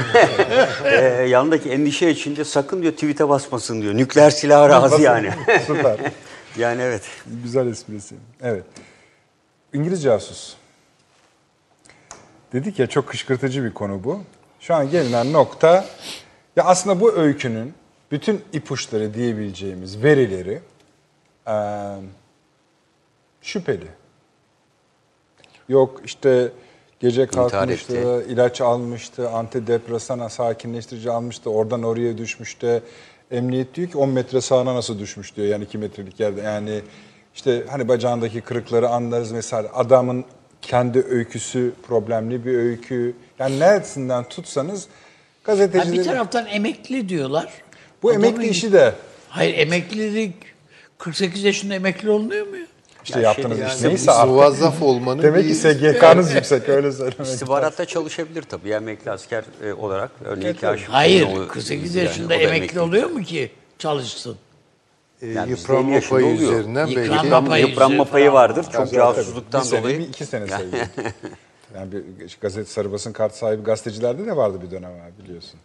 [0.86, 0.95] e,
[1.30, 3.93] yanındaki endişe içinde sakın diyor tweet'e basmasın diyor.
[3.93, 5.32] Nükleer silah razı yani.
[5.68, 5.97] Süper.
[6.57, 7.03] yani evet.
[7.43, 8.15] Güzel esprisi.
[8.41, 8.63] Evet.
[9.74, 10.53] İngiliz casus.
[12.53, 14.22] Dedik ya çok kışkırtıcı bir konu bu.
[14.59, 15.86] Şu an gelinen nokta
[16.55, 17.74] ya aslında bu öykünün
[18.12, 20.60] bütün ipuçları diyebileceğimiz verileri
[21.47, 21.53] eee,
[23.41, 23.88] şüpheli.
[25.70, 26.51] Yok işte
[26.99, 32.84] gece kalkmıştı, ilaç almıştı, antidepresan, sakinleştirici almıştı, oradan oraya düşmüştü.
[33.32, 36.41] Emniyet diyor ki 10 metre sağına nasıl düşmüş diyor yani 2 metrelik yerde.
[36.41, 36.82] Yani
[37.36, 40.26] işte hani bacağındaki kırıkları anlarız mesela adamın
[40.62, 43.16] kendi öyküsü problemli bir öykü.
[43.39, 44.91] Yani neresinden tutsanız Ha,
[45.53, 45.99] gazetecilerin...
[45.99, 47.53] bir taraftan emekli diyorlar.
[48.04, 48.93] Bu Adamın- emekli işi de
[49.30, 50.34] Hayır emeklilik
[50.98, 52.66] 48 yaşında emekli olunuyor mu ya?
[53.04, 54.30] işte Ya yaptığınız şey- iş yani neyse artık.
[54.32, 57.28] Muvazzaf olmanın Demek ki SGK'nız yüksek öyle söylemek.
[57.28, 58.70] İstihbaratta çalışabilir tabii.
[58.70, 60.12] Yani emekli asker e, olarak.
[60.26, 60.89] Örneğin kaşif.
[60.89, 64.36] Hayır 48 Yani yaşında o da emekli oluyor mu ki çalışsın?
[65.22, 66.52] e, Yani yıpranma 50 yaşında payı oluyor.
[66.52, 67.16] üzerinden Yıpranma belki...
[67.16, 67.22] payı.
[67.24, 68.34] Yıpranma, yıpranma yüzü payı falan.
[68.43, 68.64] vardır.
[68.74, 69.64] Çok casusluktan tabii.
[69.64, 69.98] Bir sene dolayı.
[69.98, 70.86] mi, iki sene sayılıyor.
[71.76, 75.60] yani bir gazete sarı basın kart sahibi gazetecilerde de vardı bir dönem abi biliyorsun.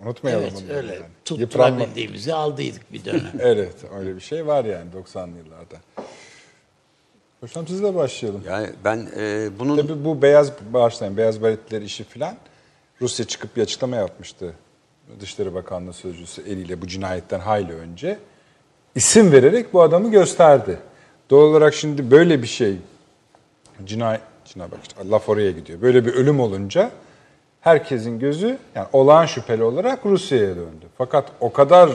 [0.00, 0.94] Unutmayalım Evet bunları öyle.
[0.94, 1.40] yani.
[1.40, 1.78] Yıpranma.
[1.78, 3.32] Tutturabildiğimizi aldıydık bir dönem.
[3.40, 5.76] Evet öyle bir şey var yani 90'lı yıllarda.
[7.40, 8.42] Hocam sizle başlayalım.
[8.46, 12.36] Yani ben e, bunun Tabii bu beyaz bağışlayın, beyaz baretler işi filan
[13.00, 14.52] Rusya çıkıp bir açıklama yapmıştı.
[15.20, 18.18] Dışişleri Bakanlığı Sözcüsü eliyle bu cinayetten hayli önce
[18.94, 20.78] isim vererek bu adamı gösterdi.
[21.30, 22.76] Doğal olarak şimdi böyle bir şey
[23.84, 25.80] cinayet, cinayet bak işte laf oraya gidiyor.
[25.82, 26.90] Böyle bir ölüm olunca
[27.60, 30.86] herkesin gözü yani olağan şüpheli olarak Rusya'ya döndü.
[30.98, 31.90] Fakat o kadar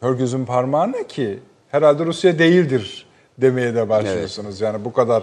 [0.00, 1.38] hör gözün parmağına ki
[1.70, 3.06] herhalde Rusya değildir
[3.38, 4.60] demeye de başlıyorsunuz.
[4.60, 5.22] Yani bu kadar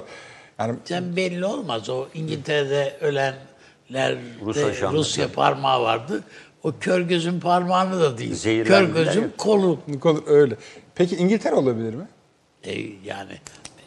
[0.59, 4.97] yani Sen belli olmaz o İngiltere'de ölenler Rus de ajanları.
[4.97, 6.23] Rusya parmağı vardı.
[6.63, 8.29] O kör gözün parmağını da değil.
[8.29, 9.27] Kör Zehirlendiler gözün ya.
[9.37, 9.79] kolu.
[9.87, 10.55] Nikol öyle.
[10.95, 12.07] Peki İngiltere olabilir mi?
[12.63, 12.73] E,
[13.05, 13.31] yani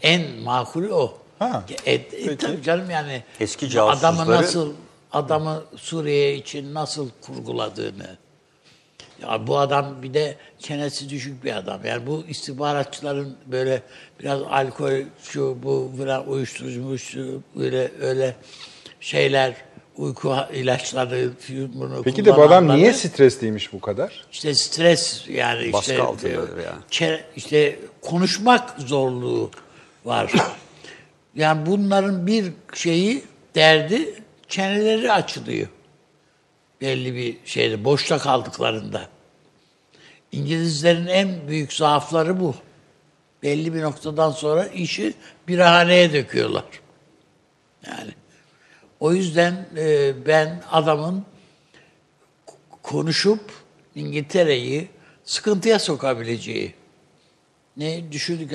[0.03, 1.19] en makulü o.
[1.39, 4.73] Ha, E, e, tabii canım yani Eski adamı nasıl
[5.15, 8.17] adamı Suriye için nasıl kurguladığını
[9.23, 11.81] ya bu adam bir de çenesi düşük bir adam.
[11.85, 13.83] Yani bu istihbaratçıların böyle
[14.21, 14.93] biraz alkol
[15.23, 18.37] şu bu falan uyuşturucu uyuşturucu böyle öyle
[19.01, 19.55] şeyler
[19.97, 21.31] uyku ilaçları
[21.75, 24.25] bunu Peki de bu adam niye stresliymiş bu kadar?
[24.33, 26.81] işte stres yani Baskı işte altındadır e, yani.
[26.91, 29.51] çe- işte konuşmak zorluğu
[30.05, 30.33] var.
[31.35, 33.25] yani bunların bir şeyi
[33.55, 34.15] derdi
[34.55, 35.69] çeneleri açılıyor.
[36.81, 39.09] Belli bir şeyde boşta kaldıklarında.
[40.33, 42.55] İngilizlerin en büyük zaafları bu.
[43.43, 45.15] Belli bir noktadan sonra işi
[45.49, 46.65] bir haneye döküyorlar.
[47.87, 48.11] Yani
[49.01, 51.25] o yüzden e, ben adamın
[52.83, 53.41] konuşup
[53.95, 54.89] İngiltere'yi
[55.25, 56.75] sıkıntıya sokabileceği.
[57.77, 58.53] Ne düşündük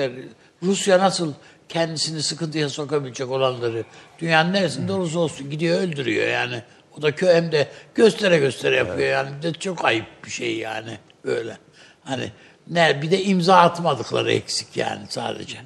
[0.63, 1.33] Rusya nasıl
[1.69, 3.83] kendisini sıkıntıya sokabilecek olanları
[4.19, 6.63] dünyanın neresinde olursa olsun gidiyor öldürüyor yani.
[6.97, 9.37] O da kö hem de göstere göstere yapıyor yani.
[9.37, 11.57] Bir de çok ayıp bir şey yani böyle.
[12.03, 12.31] Hani
[12.67, 15.57] ne bir de imza atmadıkları eksik yani sadece.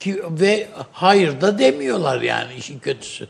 [0.00, 3.28] Ki, ve hayır da demiyorlar yani işin kötüsü.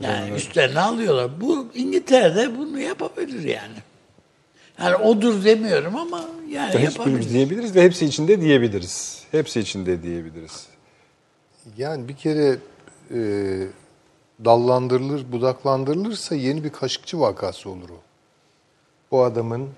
[0.00, 1.40] Yani üstlerine alıyorlar.
[1.40, 3.74] Bu İngiltere'de bunu yapabilir yani.
[4.82, 7.30] Yani odur demiyorum ama yani Hiçbirimiz yapabilir.
[7.30, 9.22] diyebiliriz ve hepsi içinde diyebiliriz.
[9.30, 10.66] Hepsi içinde diyebiliriz.
[11.76, 12.56] Yani bir kere
[13.14, 13.20] e,
[14.44, 18.00] dallandırılır, budaklandırılırsa yeni bir Kaşıkçı vakası olur o.
[19.10, 19.68] Bu adamın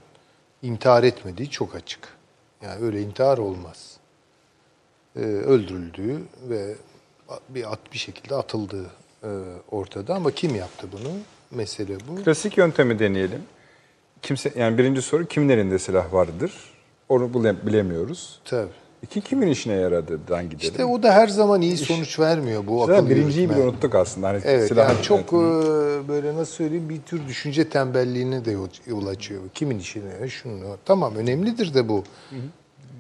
[0.63, 2.09] intihar etmediği çok açık.
[2.63, 3.97] Yani öyle intihar olmaz.
[5.17, 6.75] E, öldürüldüğü ve
[7.49, 8.87] bir at bir şekilde atıldığı
[9.23, 9.29] e,
[9.71, 11.13] ortada ama kim yaptı bunu?
[11.51, 12.25] Mesele bu.
[12.25, 13.43] Klasik yöntemi deneyelim.
[14.23, 16.53] Kimse yani birinci soru kimin elinde silah vardır?
[17.09, 18.41] Onu bile- bilemiyoruz.
[18.45, 18.69] Tabii.
[19.03, 20.59] İki kimin işine yaradığından gidelim.
[20.71, 23.57] İşte o da her zaman iyi sonuç vermiyor bu Zaten akıl birinciyi yürütme.
[23.63, 24.29] bile unuttuk aslında.
[24.29, 26.05] Hani Evet silah yani çok yönetimi.
[26.05, 29.41] e, böyle nasıl söyleyeyim bir tür düşünce tembelliğine de yol, yol açıyor.
[29.55, 32.05] Kimin işine şunu tamam önemlidir de bu.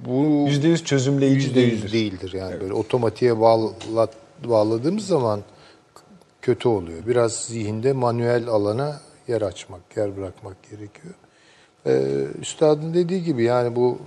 [0.06, 1.92] Bu yüzde yüz çözümleyici yüzde yüz değildir.
[1.92, 3.68] değildir yani böyle otomatiğe bağla,
[4.44, 5.40] bağladığımız zaman
[5.94, 6.00] k-
[6.42, 6.98] kötü oluyor.
[7.06, 11.14] Biraz zihinde manuel alana yer açmak, yer bırakmak gerekiyor.
[11.86, 13.98] Ee, üstadın dediği gibi yani bu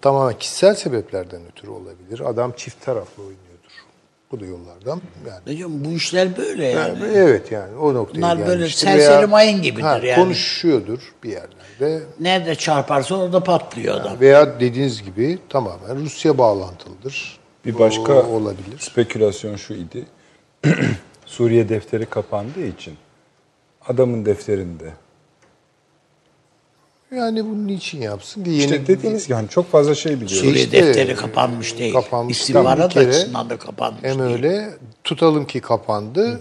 [0.00, 2.20] tamamen kişisel sebeplerden ötürü olabilir.
[2.20, 3.48] Adam çift taraflı oynuyordur.
[4.32, 5.54] Bu da yollardan yani.
[5.54, 6.98] Hocam bu işler böyle yani.
[7.00, 10.22] Yani evet yani o noktaya Bunlar böyle serseri mayın gibidir ha, yani.
[10.22, 12.02] Konuşuyordur bir yerlerde.
[12.20, 14.20] Nerede çarparsa orada patlıyor adam.
[14.20, 17.38] Veya dediğiniz gibi tamamen Rusya bağlantılıdır.
[17.64, 18.78] Bir başka O- olabilir.
[18.78, 20.06] spekülasyon şu idi.
[21.26, 22.94] Suriye defteri kapandığı için
[23.88, 24.92] adamın defterinde.
[27.16, 28.50] Yani bunu niçin yapsın ki?
[28.50, 30.36] Yeni İşte dediğiniz gibi hani çok fazla şey biliyoruz.
[30.38, 31.92] Suriye işte, defteri kapanmış değil.
[31.92, 34.30] kapanmış İstihbarat açısından da kapanmış hem değil.
[34.30, 34.70] öyle
[35.04, 36.40] tutalım ki kapandı.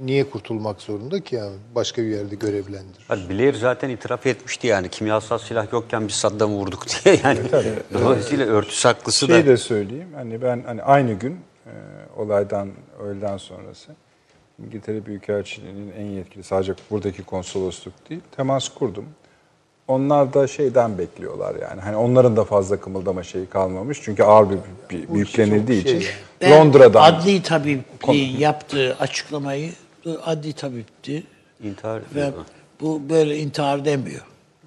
[0.00, 3.04] Niye kurtulmak zorunda ki yani başka bir yerde görevlendirir.
[3.08, 7.40] Hadi Blair zaten itiraf etmişti yani kimyasal silah yokken biz Saddam'ı vurduk diye yani.
[7.94, 9.46] Dolayısıyla örtüs haklısı Şey da.
[9.46, 10.08] de söyleyeyim.
[10.14, 11.32] Hani ben hani aynı gün
[11.66, 11.72] e,
[12.16, 12.68] olaydan
[13.00, 13.90] öğleden sonrası
[14.66, 19.04] İngiltere Büyükelçiliği'nin en yetkili sadece buradaki konsolosluk değil temas kurdum.
[19.88, 21.80] Onlar da şeyden bekliyorlar yani.
[21.80, 23.98] Hani onların da fazla kımıldama şeyi kalmamış.
[24.02, 24.58] Çünkü ağır bir,
[24.90, 26.08] bir yüklenildiği şey için
[26.40, 29.72] Ben Londra'dan adli tabipliğin yaptığı açıklamayı
[30.24, 31.22] adli tabipti
[31.62, 32.32] İntihar ve ediyor.
[32.80, 34.20] bu böyle intihar demiyor.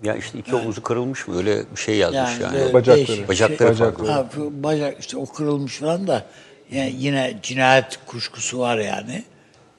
[0.04, 2.54] Ya işte iki omuzu kırılmış mı öyle bir şey yazmış yani.
[2.54, 3.08] böyle Bacakları.
[3.08, 4.08] değişik Bacakları şey- farklı.
[4.12, 6.26] Ha, bu bacak işte o kırılmış falan da
[6.72, 9.24] yani yine cinayet kuşkusu var yani.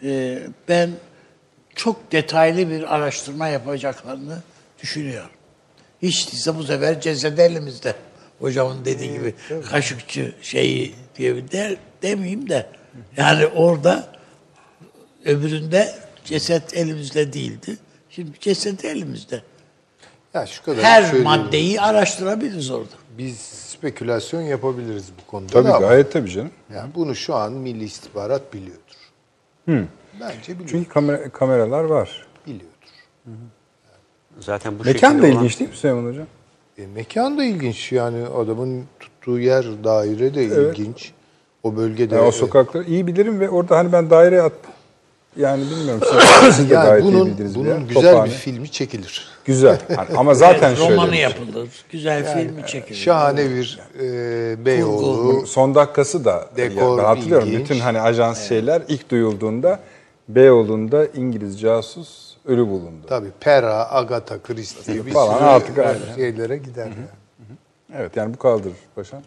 [0.05, 0.39] Ee,
[0.69, 0.91] ben
[1.75, 4.39] çok detaylı bir araştırma yapacaklarını
[4.83, 5.31] düşünüyorum.
[6.03, 7.95] Hiç değilse bu sefer ceset elimizde.
[8.41, 9.35] Hocamın dediği gibi
[9.71, 12.67] kaşıkçı şeyi diye bir der, demeyeyim de
[13.17, 14.09] yani orada
[15.25, 17.77] öbüründe ceset elimizde değildi.
[18.11, 19.43] Şimdi ceset elimizde.
[20.35, 22.95] Ya şu kadar Her maddeyi araştırabiliriz orada.
[23.19, 26.51] Biz spekülasyon yapabiliriz bu konuda tabii da ama gayet tabii canım.
[26.75, 28.53] yani bunu şu an Milli İstihbarat
[29.69, 29.89] biliyordur.
[30.21, 30.69] Bence biliyor.
[30.71, 32.27] Çünkü kamera, kameralar var.
[32.47, 32.67] biliyordur.
[34.41, 36.27] Zaten bu Mekan da olan- ilginç değil mi Süleyman Hocam?
[36.79, 41.13] E, mekan da ilginç yani adamın tuttuğu yer, daire de ilginç.
[41.63, 44.53] O bölgede Yani o sokakları iyi bilirim ve orada hani ben daire at
[45.37, 46.01] yani bilmiyorum
[46.41, 47.79] siz, siz de yani gayet iyi bunun bildiniz bunun bir yer.
[47.89, 48.31] güzel Tophane.
[48.31, 49.29] bir filmi çekilir.
[49.45, 49.79] Güzel.
[49.97, 50.93] Hani ama zaten Evet, şöyle.
[50.93, 51.21] romanı şey.
[51.21, 51.69] yapılır.
[51.91, 52.97] Güzel filmi çekilir.
[52.99, 55.47] Şahane bir e, Beyoğlu.
[55.47, 57.65] Son dakikası da Dekor ben hatırlıyorum ilginç.
[57.71, 59.81] bütün hani ajans şeyler ilk duyulduğunda
[60.29, 63.07] Beyoğlu'nda İngiliz casus ölü bulundu.
[63.09, 65.77] Tabii Pera, Agatha Christie bir Falan sürü artık
[66.17, 66.85] şeylere gider.
[66.85, 66.95] yani.
[67.97, 69.21] Evet yani bu kaldır paşam.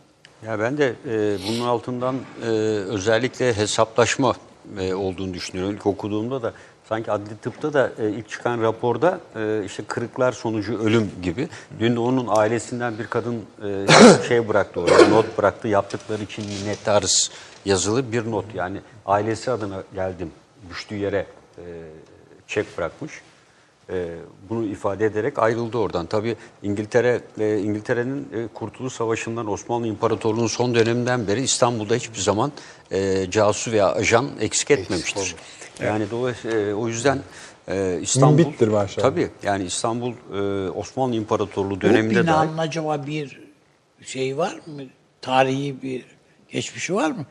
[0.46, 2.48] Ya ben de e, bunun altından e,
[2.90, 4.34] özellikle hesaplaşma
[4.80, 5.76] e, olduğunu düşünüyorum.
[5.76, 6.54] İlk okuduğumda da
[6.90, 11.50] sanki adli tıpta da e, ilk çıkan raporda e, işte kırıklar sonucu ölüm gibi.
[11.80, 13.42] Dün de onun ailesinden bir kadın
[14.28, 15.68] şey bıraktı oraya, not bıraktı.
[15.68, 17.32] Yaptıkları için minnettarız
[17.66, 18.46] yazılı bir not.
[18.56, 20.32] Yani ailesi adına geldim.
[20.70, 21.26] Düştüğü yere
[22.48, 23.22] çek bırakmış.
[23.90, 24.08] E,
[24.50, 26.06] bunu ifade ederek ayrıldı oradan.
[26.06, 32.52] Tabii İngiltere e, İngiltere'nin e, Kurtuluş Savaşı'ndan Osmanlı İmparatorluğu'nun son döneminden beri İstanbul'da hiçbir zaman
[32.92, 35.36] e, casus veya ajan eksik etmemiştir.
[35.84, 37.20] Yani dolayısıyla e, o yüzden
[37.68, 39.10] e, İstanbul Mümbittir maşallah.
[39.10, 43.42] Tabii yani İstanbul e, Osmanlı İmparatorluğu Bu döneminde dahi binanın acaba bir
[44.02, 44.84] şey var mı?
[45.22, 46.06] Tarihi bir
[46.50, 47.26] geçmişi var mı?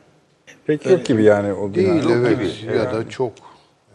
[0.65, 2.13] Pek yok gibi yani o Değil bina.
[2.13, 2.77] evet gibi.
[2.77, 3.33] ya da çok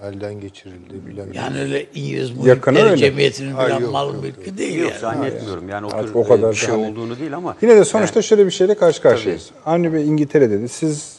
[0.03, 1.07] elden geçirildi.
[1.07, 2.97] Bilmem Yani öyle İngiliz Muhitleri.
[2.99, 4.59] Cemiyeti'nin Hayır, falan yok, mal yok, mülkü yok.
[4.59, 5.01] değil Yok yani.
[5.01, 5.69] zannetmiyorum.
[5.69, 7.57] Yani o Artık tür o kadar e, bir şey hani- olduğunu değil ama.
[7.63, 9.51] Yine de sonuçta şöyle bir şeyle karşı karşıyayız.
[9.67, 10.69] Avni Bey İngiltere dedi.
[10.69, 11.17] Siz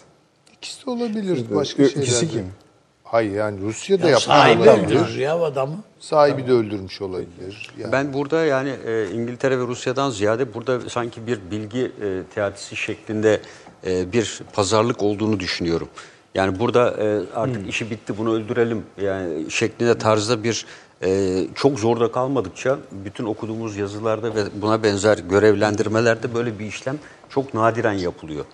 [0.57, 1.35] İkisi de olabilir.
[1.35, 2.21] Siz de- Başka İkisi şeyler.
[2.21, 2.27] de.
[2.27, 2.45] kim?
[3.03, 4.85] Hayır yani Rusya da Ya yapmış sahibi olabilir.
[4.99, 5.75] öldürür ya adamı.
[5.99, 7.69] Sahibi de öldürmüş olabilir.
[7.79, 12.75] Yani Ben burada yani e, İngiltere ve Rusya'dan ziyade burada sanki bir bilgi e, teatisi
[12.75, 13.39] şeklinde
[13.87, 15.87] e, bir pazarlık olduğunu düşünüyorum.
[16.35, 20.65] Yani burada e, artık işi bitti bunu öldürelim yani şeklinde tarzda bir
[21.03, 26.99] e, çok zorda kalmadıkça bütün okuduğumuz yazılarda ve buna benzer görevlendirmelerde böyle bir işlem
[27.29, 28.45] çok nadiren yapılıyor.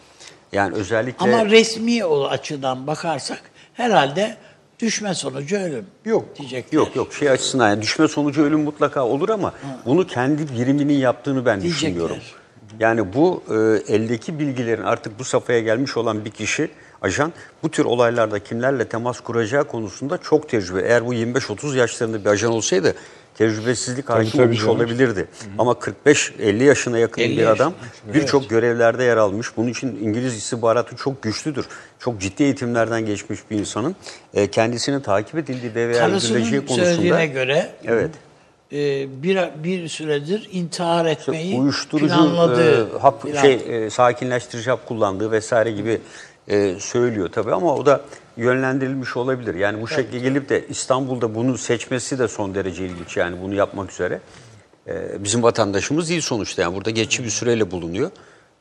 [0.52, 3.42] Yani özellikle Ama resmi o açıdan bakarsak
[3.74, 4.38] herhalde
[4.80, 5.86] düşme sonucu ölüm.
[6.06, 6.26] Yok.
[6.40, 6.78] Diyecekler.
[6.78, 9.54] Yok yok şey açısından yani düşme sonucu ölüm mutlaka olur ama
[9.86, 11.90] bunu kendi biriminin yaptığını ben Diyecekler.
[11.90, 12.18] düşünüyorum.
[12.80, 13.54] Yani bu e,
[13.94, 16.70] eldeki bilgilerin artık bu safhaya gelmiş olan bir kişi
[17.02, 17.34] ajan
[17.64, 20.82] bu tür olaylarda kimlerle temas kuracağı konusunda çok tecrübe.
[20.82, 22.96] Eğer bu 25-30 yaşlarında bir ajan olsaydı
[23.38, 25.28] tecrübesizlik hakim tabii olmuş olabilirdi.
[25.58, 27.74] Ama 45-50 yaşına yakın 50 bir adam
[28.14, 29.58] birçok görevlerde yer almış.
[29.58, 31.66] Bunun için İngiliz istihbaratı çok güçlüdür.
[32.00, 33.96] Çok ciddi eğitimlerden geçmiş bir insanın
[34.34, 38.12] e, kendisinin takip edildiği Karısının öldürüleceği konusunda söylediğine göre Evet.
[38.72, 44.88] e, bir, bir süredir intihar etmeyi uyuşturucu planladığı e, hap plan- şey e, sakinleştirici hap
[44.88, 46.02] kullandığı vesaire gibi
[46.48, 48.02] e, söylüyor tabii ama o da
[48.38, 49.56] yönlendirilmiş olabilir.
[49.56, 53.18] Yani bu şekilde gelip de İstanbul'da bunu seçmesi de son derece ilginç.
[53.18, 54.20] Yani bunu yapmak üzere.
[54.88, 56.62] E, bizim vatandaşımız değil sonuçta.
[56.62, 58.12] Yani burada geçici bir süreyle bulunuyor.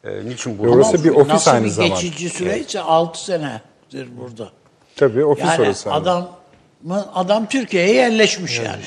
[0.04, 0.70] E, niçin bunu?
[0.70, 1.94] Orası bir ofis Nasıl aynı bir zamanda.
[1.94, 4.48] geçici süreyse 6 senedir burada.
[4.96, 5.90] tabii ofis Yani orası.
[5.92, 6.02] aynı.
[6.02, 6.36] adam
[7.14, 8.82] adam Türkiye'ye yerleşmiş yani.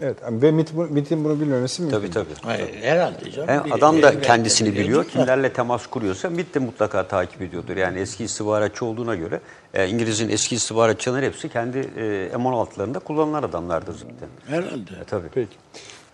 [0.00, 1.98] Evet ve MIT MIT'in bunu bilmemesi mümkün.
[1.98, 2.28] Tabii tabii.
[2.42, 3.64] Hayır, herhalde canım.
[3.64, 5.04] Bir- adam da kendisini biliyor.
[5.04, 7.76] Kimlerle temas kuruyorsa MİT de mutlaka takip ediyordur.
[7.76, 9.40] Yani eski istihbaratçı olduğuna göre
[9.74, 14.28] e, İngiliz'in eski istihbaratçıları hepsi kendi e, M16'larında kullanılan adamlardır zaten.
[14.46, 14.90] Herhalde.
[15.02, 15.28] E, tabii.
[15.34, 15.56] Peki.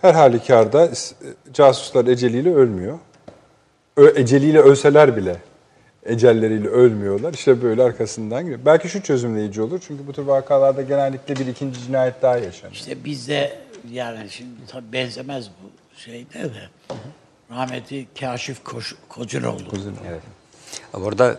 [0.02, 1.12] Her halükarda is-
[1.52, 2.98] casuslar eceliyle ölmüyor.
[3.96, 5.36] Ö- eceliyle ölseler bile
[6.06, 7.34] ecelleriyle ölmüyorlar.
[7.34, 8.60] İşte böyle arkasından gidiyor.
[8.66, 9.80] Belki şu çözümleyici olur.
[9.86, 12.72] Çünkü bu tür vakalarda genellikle bir ikinci cinayet daha yaşanıyor.
[12.72, 13.52] İşte bizde
[13.92, 16.68] yani şimdi tabii benzemez bu şeyde de.
[17.50, 19.62] Rahmetli Kaşif Koş, Kocunoğlu.
[20.08, 20.20] Evet.
[20.94, 21.32] Orada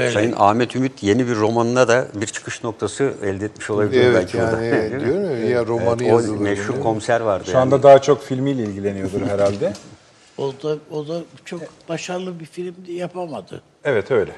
[0.00, 0.10] e.
[0.10, 4.36] Sayın Ahmet Ümit yeni bir romanına da bir çıkış noktası elde etmiş olabilir Evet belki
[4.36, 5.00] yani mi?
[5.00, 6.38] diyorum ya, romanı o yazılır.
[6.38, 6.82] meşhur bunu.
[6.82, 7.44] komiser vardı.
[7.52, 9.72] Şu anda daha çok filmiyle ilgileniyordur herhalde.
[10.38, 13.62] O da, o da çok başarılı bir film yapamadı.
[13.84, 14.32] Evet öyle.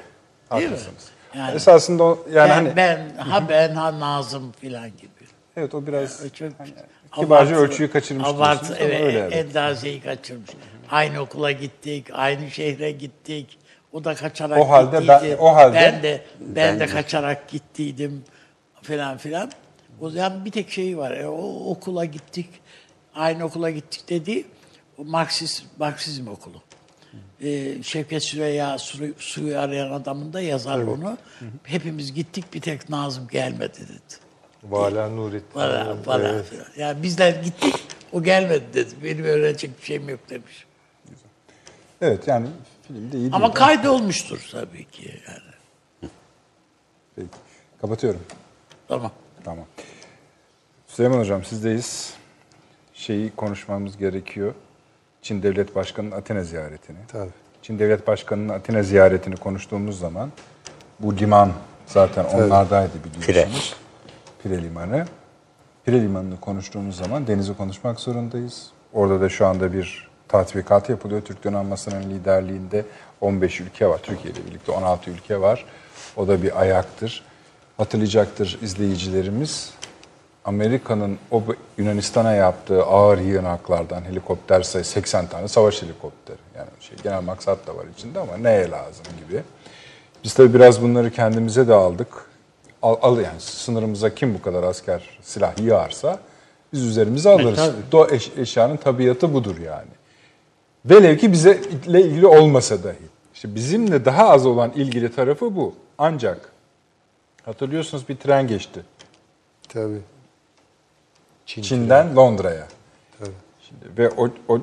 [0.51, 0.67] Değil mi?
[0.69, 1.09] Haklısınız.
[1.35, 5.09] Yani, Esasında o, yani ben, hani ben, ha ben ha Nazım filan gibi.
[5.57, 6.51] evet o biraz Çok
[7.15, 9.33] kibarca abartı- ölçüyü kaçırmış Abartı, diyorsunuz ama evet, öyle evet.
[9.33, 10.49] endazeyi kaçırmış.
[10.91, 13.57] Aynı okula gittik, aynı şehre gittik.
[13.93, 15.21] O da kaçarak O halde gittiydi.
[15.31, 16.85] ben- o halde- ben de ben, de.
[16.85, 18.23] kaçarak gittiydim
[18.81, 19.51] filan filan.
[20.01, 21.11] O zaman bir tek şey var.
[21.11, 22.49] E, o okula gittik.
[23.15, 24.45] Aynı okula gittik dedi.
[24.97, 26.61] Marksist Marksizm okulu.
[27.41, 31.17] Ee, Şevket Süreyya Suyu, suyu arayan adamın da yazar onu.
[31.63, 34.25] Hepimiz gittik bir tek Nazım gelmedi dedi.
[34.63, 35.53] Vala Nurettin.
[35.53, 36.27] Para, para.
[36.27, 36.45] Evet.
[36.45, 36.65] filan.
[36.77, 37.75] Yani bizler gittik,
[38.13, 38.93] o gelmedi dedi.
[39.03, 40.65] Benim öğrenecek bir şeyim yok demiş.
[42.01, 42.47] evet yani
[42.87, 46.11] filmde iyi Ama kaydolmuştur tabii ki yani.
[47.15, 47.27] Peki.
[47.81, 48.21] Kapatıyorum.
[48.87, 49.11] Tamam.
[49.43, 49.65] Tamam.
[50.87, 52.13] Süleyman Hocam sizdeyiz.
[52.93, 54.53] Şeyi konuşmamız gerekiyor.
[55.25, 56.97] Çin Devlet Başkanı'nın Atina ziyaretini.
[57.07, 57.29] Tabii.
[57.61, 60.31] Çin Devlet Başkanı'nın Atina ziyaretini konuştuğumuz zaman
[60.99, 61.51] bu liman
[61.85, 63.75] zaten onlardaydı biliyorsunuz.
[64.43, 65.05] Pire Limanı.
[65.85, 68.69] Pire Limanı'nı konuştuğumuz zaman denizi konuşmak zorundayız.
[68.93, 71.21] Orada da şu anda bir tatbikat yapılıyor.
[71.21, 72.85] Türk donanmasının liderliğinde
[73.21, 73.99] 15 ülke var.
[74.03, 75.65] Türkiye ile birlikte 16 ülke var.
[76.15, 77.23] O da bir ayaktır.
[77.77, 79.73] Hatırlayacaktır izleyicilerimiz.
[80.45, 81.43] Amerika'nın o
[81.77, 86.37] Yunanistan'a yaptığı ağır yığınaklardan helikopter sayı 80 tane savaş helikopteri.
[86.57, 89.43] Yani şey genel maksat da var içinde ama neye lazım gibi.
[90.23, 92.07] Biz tabii biraz bunları kendimize de aldık.
[92.81, 96.19] Al, al yani sınırımıza kim bu kadar asker silah yığarsa
[96.73, 97.55] biz üzerimize alırız.
[97.57, 97.91] tabii.
[97.91, 99.89] Do eş- eşyanın tabiatı budur yani.
[100.85, 102.95] Velev ki bize ile ilgili olmasa dahi.
[103.33, 105.73] İşte bizimle daha az olan ilgili tarafı bu.
[105.97, 106.49] Ancak
[107.45, 108.81] hatırlıyorsunuz bir tren geçti.
[109.69, 110.01] Tabii.
[111.45, 112.67] Çin Çin'den Londra'ya.
[113.19, 113.29] Tabii.
[113.59, 114.61] Şimdi, ve o, o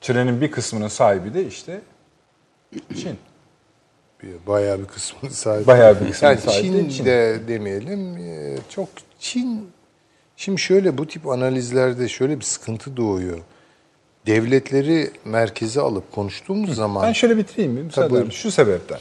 [0.00, 1.80] trenin bir kısmının sahibi de işte
[2.96, 3.18] Çin.
[4.46, 5.66] Bayağı bir kısmını sahibi.
[5.66, 7.04] Bayağı bir kısmını yani sahibi Çin Çin.
[7.04, 8.16] de demeyelim.
[8.16, 8.88] e, Çok
[9.18, 9.70] Çin
[10.40, 13.38] Şimdi şöyle bu tip analizlerde şöyle bir sıkıntı doğuyor.
[14.26, 17.90] Devletleri merkeze alıp konuştuğumuz zaman Ben şöyle bitireyim mi?
[18.10, 18.30] Buyurun.
[18.30, 18.98] Şu sebepten.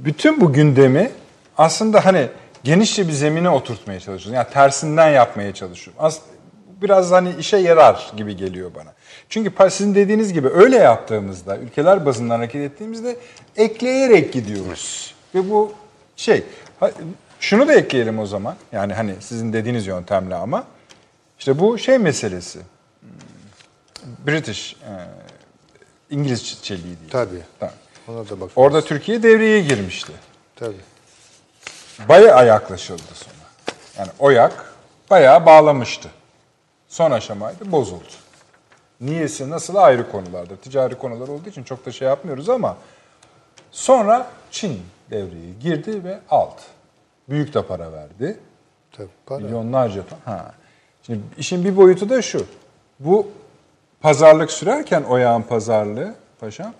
[0.00, 1.10] Bütün bu gündemi
[1.58, 2.28] aslında hani
[2.64, 4.36] genişçe bir zemine oturtmaya çalışıyoruz.
[4.36, 6.04] Yani tersinden yapmaya çalışıyorum.
[6.04, 6.20] As
[6.82, 8.92] biraz hani işe yarar gibi geliyor bana.
[9.28, 13.16] Çünkü sizin dediğiniz gibi öyle yaptığımızda, ülkeler bazından hareket ettiğimizde
[13.56, 15.14] ekleyerek gidiyoruz.
[15.34, 15.72] Ve bu
[16.16, 16.44] şey,
[17.40, 18.56] şunu da ekleyelim o zaman.
[18.72, 20.64] Yani hani sizin dediğiniz yöntemle ama.
[21.38, 22.58] işte bu şey meselesi.
[24.26, 24.92] British, e,
[26.10, 27.10] İngiliz çeliği diye.
[27.10, 27.42] Tabii.
[27.60, 27.74] Tamam.
[28.08, 28.50] Ona da bak.
[28.56, 30.12] Orada Türkiye devreye girmişti.
[30.56, 30.80] Tabii.
[32.08, 33.34] Bayağı yaklaşıldı sonra.
[33.98, 34.74] Yani oyak
[35.10, 36.08] bayağı bağlamıştı.
[36.90, 38.02] Son aşamaydı bozuldu.
[39.00, 40.56] Niyesi nasıl ayrı konulardır.
[40.56, 42.76] Ticari konular olduğu için çok da şey yapmıyoruz ama
[43.70, 46.60] sonra Çin devreye girdi ve aldı.
[47.28, 48.38] Büyük de para verdi.
[48.92, 49.08] Tabii.
[49.26, 49.38] Para.
[49.38, 50.18] Milyonlarca ton.
[50.24, 50.54] Ha.
[51.02, 52.46] Şimdi işin bir boyutu da şu.
[53.00, 53.30] Bu
[54.00, 56.72] pazarlık sürerken oyağın pazarlığı paşam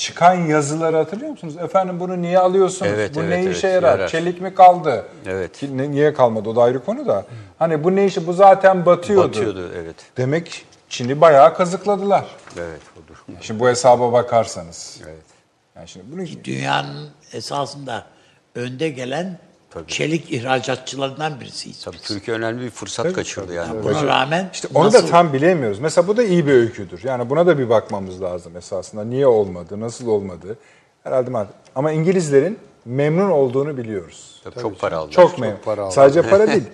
[0.00, 1.56] çıkan yazıları hatırlıyor musunuz?
[1.56, 2.92] Efendim bunu niye alıyorsunuz?
[2.94, 3.98] Evet, bu evet, ne evet, işe yarar?
[3.98, 4.08] yarar.
[4.08, 5.06] Çelik mi kaldı?
[5.26, 5.58] Evet.
[5.58, 6.48] Ki ne- niye kalmadı?
[6.48, 7.26] O da ayrı konu da.
[7.58, 8.26] Hani bu ne işi?
[8.26, 9.28] Bu zaten batıyordu.
[9.28, 9.96] Batıyordu evet.
[10.16, 12.24] Demek Çin'i bayağı kazıkladılar.
[12.56, 13.36] Evet odur.
[13.40, 15.00] Şimdi bu hesaba bakarsanız.
[15.04, 15.22] Evet.
[15.76, 18.06] Yani şimdi bunu Dünyanın esasında
[18.54, 19.38] önde gelen
[19.70, 19.86] Tabii.
[19.86, 21.84] çelik ihracatçılarından birisiyiz.
[21.84, 23.82] Tabii Türkiye önemli bir fırsat kaçırdı yani.
[23.84, 25.78] Buna rağmen İşte onu nasıl- da tam bilemiyoruz.
[25.78, 27.00] Mesela bu da iyi bir öyküdür.
[27.04, 29.04] Yani buna da bir bakmamız lazım esasında.
[29.04, 30.58] Niye olmadı, nasıl olmadı?
[31.04, 34.40] Herhalde mal- ama İngilizlerin memnun olduğunu biliyoruz.
[34.44, 35.10] Tabii çok para aldı.
[35.10, 35.56] Çok memnun.
[35.64, 35.94] para aldı.
[35.94, 36.64] Sadece para değil.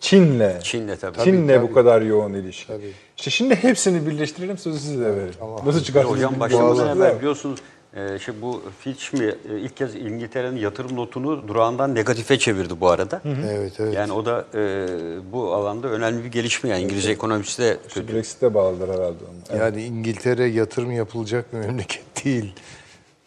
[0.00, 0.60] Çin'le.
[0.62, 1.18] Çin'le tabii.
[1.24, 1.74] Çin'le Tabii, bu tabii.
[1.74, 2.66] kadar yoğun ilişki.
[2.66, 2.92] Tabii.
[3.16, 5.34] İşte şimdi hepsini birleştirelim sözü size verelim.
[5.66, 6.14] Nasıl çıkarsınız?
[6.16, 6.92] Hocam Boğazınızda.
[6.92, 7.58] evvel biliyorsunuz
[7.94, 12.88] e, şey bu Fitch mi e, ilk kez İngiltere'nin yatırım notunu durağından negatife çevirdi bu
[12.88, 13.20] arada.
[13.50, 13.94] Evet evet.
[13.94, 14.86] Yani o da e,
[15.32, 19.36] bu alanda önemli bir gelişme yani İngiliz ekonomisi de İşte Brexit'e bağlıdır herhalde onu.
[19.50, 19.60] Evet.
[19.60, 22.52] Yani İngiltere yatırım yapılacak bir memleket değil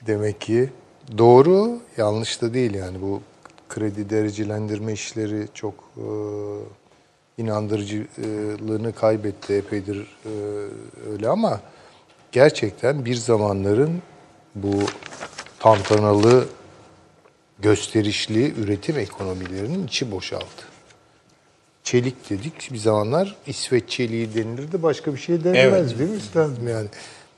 [0.07, 0.69] demek ki.
[1.17, 3.21] Doğru, yanlış da değil yani bu
[3.69, 6.05] kredi derecelendirme işleri çok e,
[7.37, 10.31] inandırıcılığını kaybetti epeydir e,
[11.11, 11.59] öyle ama
[12.31, 14.01] gerçekten bir zamanların
[14.55, 14.79] bu
[15.59, 16.47] tantanalı
[17.59, 20.69] gösterişli üretim ekonomilerinin içi boşaldı.
[21.83, 26.87] Çelik dedik bir zamanlar İsveç çeliği denilirdi başka bir şey denilmez değil mi üstadım yani?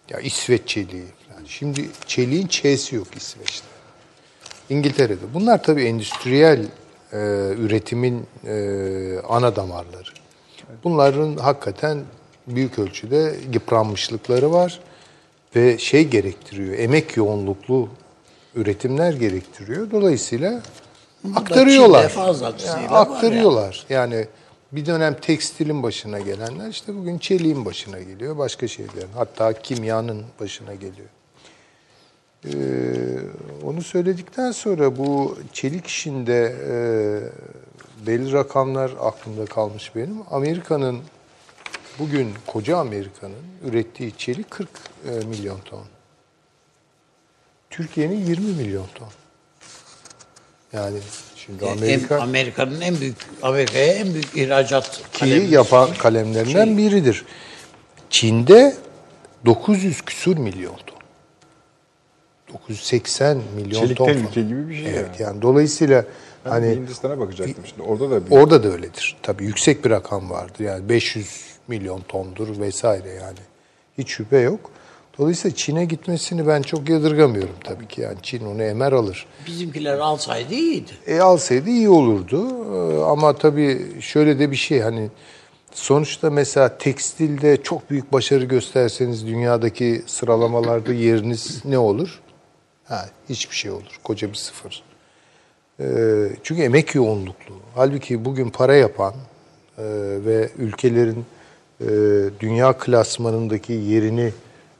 [0.09, 1.05] Ya İsveç çeliği.
[1.31, 3.67] Yani şimdi çeliğin ç'si yok İsveç'te.
[4.69, 5.33] İngiltere'de.
[5.33, 6.65] Bunlar tabii endüstriyel
[7.13, 7.17] e,
[7.57, 8.55] üretimin e,
[9.29, 10.09] ana damarları.
[10.83, 12.03] Bunların hakikaten
[12.47, 14.79] büyük ölçüde yıpranmışlıkları var
[15.55, 17.89] ve şey gerektiriyor, emek yoğunluklu
[18.55, 19.91] üretimler gerektiriyor.
[19.91, 20.61] Dolayısıyla
[21.35, 22.01] aktarıyorlar.
[22.01, 23.85] Çin'de fazlasıyla Yani aktarıyorlar.
[23.89, 24.27] Yani
[24.71, 29.11] bir dönem tekstilin başına gelenler işte bugün çeliğin başına geliyor, başka şeylerin.
[29.15, 31.09] Hatta kimyanın başına geliyor.
[32.45, 32.51] Ee,
[33.63, 36.75] onu söyledikten sonra bu çelik işinde e,
[38.07, 40.17] belli rakamlar aklımda kalmış benim.
[40.31, 40.99] Amerika'nın
[42.01, 43.35] bugün koca Amerika'nın
[43.71, 44.69] ürettiği çelik 40
[45.05, 45.83] e, milyon ton.
[47.69, 49.07] Türkiye'nin 20 milyon ton.
[50.73, 50.97] Yani
[51.35, 55.49] şimdi En- Amerika Amerika'nın en büyük Amerika'ya en büyük ihracat ki kalemi.
[55.53, 57.25] yapan kalemlerinden biridir.
[58.09, 58.75] Çin'de
[59.45, 60.97] 900 küsur milyon ton.
[62.53, 64.13] 980 milyon Çelikten ton.
[64.27, 65.21] ülke gibi bir şey Evet yani.
[65.21, 66.05] yani dolayısıyla
[66.45, 67.81] Ben hani Hindistan'a bakacaktım şimdi.
[67.81, 69.17] Orada da bir orada da öyledir.
[69.23, 70.59] Tabii yüksek bir rakam vardır.
[70.59, 73.37] Yani 500 milyon tondur vesaire yani.
[73.97, 74.71] Hiç şüphe yok.
[75.17, 78.01] Dolayısıyla Çin'e gitmesini ben çok yadırgamıyorum tabii ki.
[78.01, 79.25] Yani Çin onu emer alır.
[79.47, 80.91] Bizimkiler alsaydı iyiydi.
[81.07, 82.47] E alsaydı iyi olurdu.
[82.75, 85.09] Ee, Ama tabii şöyle de bir şey hani
[85.71, 92.21] sonuçta mesela tekstilde çok büyük başarı gösterseniz dünyadaki sıralamalarda yeriniz ne olur?
[92.85, 93.99] Ha, hiçbir şey olur.
[94.03, 94.83] Koca bir sıfır.
[95.79, 95.85] Ee,
[96.43, 97.55] çünkü emek yoğunluklu.
[97.75, 99.13] Halbuki bugün para yapan
[99.77, 99.83] e,
[100.25, 101.25] ve ülkelerin
[101.81, 101.89] e,
[102.39, 104.33] dünya klasmanındaki yerini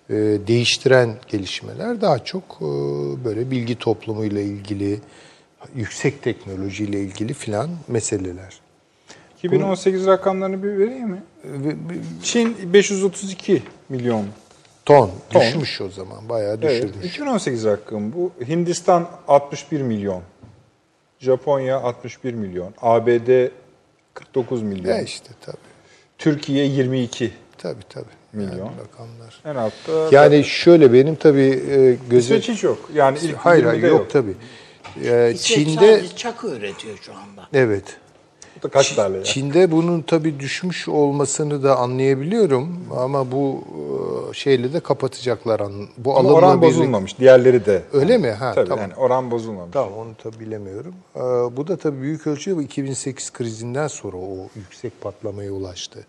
[0.10, 0.16] e,
[0.48, 2.66] değiştiren gelişmeler daha çok e,
[3.26, 5.00] böyle bilgi toplumuyla ilgili,
[5.76, 8.62] yüksek teknolojiyle ilgili filan meseleler.
[9.38, 11.24] 2018 rakamlarını bir vereyim mi?
[12.24, 14.26] Çin 532 milyon.
[14.86, 15.42] Ton, Ton.
[15.42, 17.06] düşmüş o zaman, bayağı Evet, düşürmüş.
[17.06, 18.32] 2018 rakamı bu.
[18.48, 20.22] Hindistan 61 milyon.
[21.20, 22.74] Japonya 61 milyon.
[22.82, 23.50] ABD
[24.14, 24.96] 49 milyon.
[24.96, 25.58] Ya işte tabii,
[26.22, 28.06] Türkiye 22 tabii tabii.
[28.34, 28.52] Milyon.
[28.58, 29.42] Yani rakamlar.
[29.46, 30.16] en altta.
[30.16, 32.36] Yani şöyle benim tabii e, göze...
[32.36, 32.90] İsveç hiç yok.
[32.94, 34.36] Yani ilk Hayır, hayır 20'de yok, tabii.
[35.04, 37.48] Ee, İsveç Çin'de sadece çakı üretiyor şu anda.
[37.54, 37.98] evet.
[38.70, 39.24] Kaç tane ya?
[39.24, 43.64] Çin'de bunun tabii düşmüş olmasını da anlayabiliyorum ama bu
[44.32, 45.62] e, şeyle de kapatacaklar.
[45.98, 47.20] Bu Ama oran birlikte- bozulmamış.
[47.20, 47.84] Diğerleri de.
[47.94, 48.32] Öyle mi?
[48.32, 48.82] Ha, Tabii tamam.
[48.82, 49.74] yani oran bozulmamış.
[49.74, 50.94] Tamam onu tabii bilemiyorum.
[51.16, 51.20] Ee,
[51.58, 56.06] bu da tabii büyük ölçüde bu 2008 krizinden sonra o yüksek patlamaya ulaştı.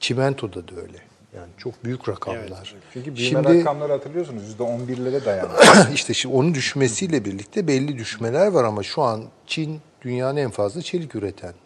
[0.00, 0.98] Çimento'da da öyle.
[1.36, 2.74] Yani çok büyük rakamlar.
[2.92, 5.58] Çünkü büyüme Şimdi rakamları hatırlıyorsunuz %11'lere dayanıyor.
[5.94, 10.82] işte şimdi onun düşmesiyle birlikte belli düşmeler var ama şu an Çin dünyanın en fazla
[10.82, 11.61] çelik üreten e,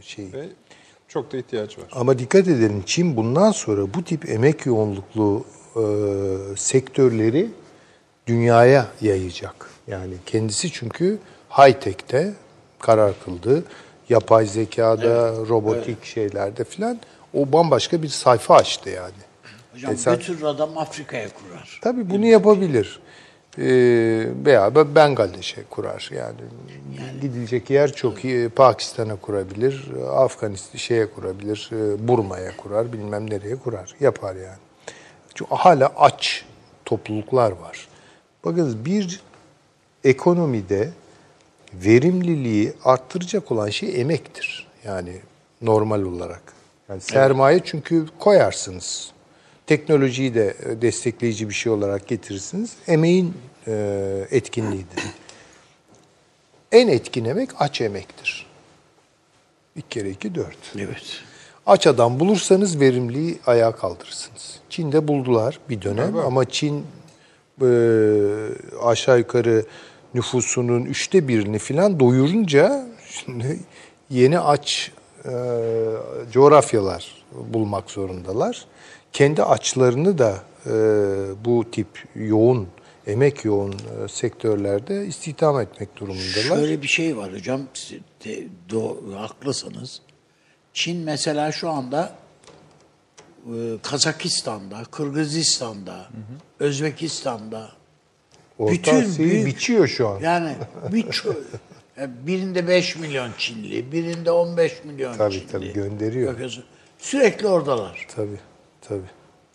[0.00, 0.32] şeyi.
[0.32, 0.46] Ve
[1.08, 1.84] çok da ihtiyaç var.
[1.92, 5.44] Ama dikkat edelim Çin bundan sonra bu tip emek yoğunluklu
[5.76, 5.82] e,
[6.56, 7.50] sektörleri
[8.26, 9.70] dünyaya yayacak.
[9.86, 11.18] Yani kendisi çünkü
[11.50, 12.34] high tech'te
[12.78, 13.64] karar kıldı.
[14.08, 16.98] Yapay zekada, robotik şeylerde filan
[17.34, 19.12] o bambaşka bir sayfa açtı yani.
[19.74, 21.80] Hocam E sen- götürür adam Afrika'ya kurar.
[21.82, 23.00] Tabii bunu yapabilir.
[23.58, 26.10] Ee, veya Bengaldeş'e kurar.
[26.14, 26.34] Yani,
[27.20, 28.48] gidilecek yer çok iyi.
[28.48, 33.94] Pakistan'a kurabilir, Afganistan şeye kurabilir, e, Burma'ya kurar, bilmem nereye kurar.
[34.00, 34.58] Yapar yani.
[35.34, 36.44] Çünkü hala aç
[36.84, 37.88] topluluklar var.
[38.44, 39.20] Bakınız bir
[40.04, 40.90] ekonomide
[41.74, 44.66] verimliliği arttıracak olan şey emektir.
[44.84, 45.16] Yani
[45.62, 46.42] normal olarak.
[46.88, 49.12] Yani sermaye çünkü koyarsınız.
[49.68, 52.72] Teknolojiyi de e, destekleyici bir şey olarak getirirsiniz.
[52.86, 53.34] Emeğin
[53.66, 55.02] e, etkinliğidir.
[56.72, 58.46] En etkin emek aç emektir.
[59.76, 60.58] Bir kere iki dört.
[60.78, 61.20] Evet.
[61.66, 64.60] Aç adam bulursanız verimliliği ayağa kaldırırsınız.
[64.70, 66.86] Çin'de buldular bir dönem ama Çin
[67.62, 67.68] e,
[68.82, 69.64] aşağı yukarı
[70.14, 73.58] nüfusunun üçte birini falan doyurunca şimdi
[74.10, 74.92] yeni aç
[75.24, 75.30] e,
[76.32, 78.66] coğrafyalar bulmak zorundalar.
[79.12, 80.70] Kendi açlarını da e,
[81.44, 82.68] bu tip yoğun,
[83.06, 86.56] emek yoğun e, sektörlerde istihdam etmek durumundalar.
[86.56, 87.60] Şöyle bir şey var hocam.
[88.24, 90.00] de- do- haklısınız.
[90.72, 92.12] Çin mesela şu anda
[93.46, 96.06] e, Kazakistan'da, Kırgızistan'da,
[96.60, 97.68] Özbekistan'da
[98.58, 100.20] Orta bütün Asya'yı büyük- biçiyor şu an.
[100.20, 100.56] yani
[100.92, 101.36] birçok
[101.98, 105.46] yani birinde 5 milyon Çinli, birinde 15 milyon Tabii, Çinli.
[105.52, 106.32] tabii, gönderiyor.
[106.32, 106.64] Bakıyorsun,
[106.98, 108.06] Sürekli oradalar.
[108.16, 108.40] Tabii,
[108.88, 109.00] tabii.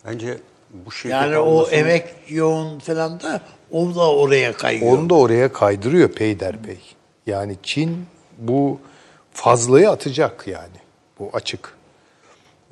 [0.06, 0.38] Bence
[0.70, 3.40] bu şirket Yani o almasının- emek yoğun falan da
[3.72, 4.98] o da oraya kayıyor.
[4.98, 6.78] Onu da oraya kaydırıyor peyderpey.
[7.26, 8.06] Yani Çin
[8.38, 8.80] bu
[9.32, 10.76] fazlayı atacak yani.
[11.18, 11.74] Bu açık.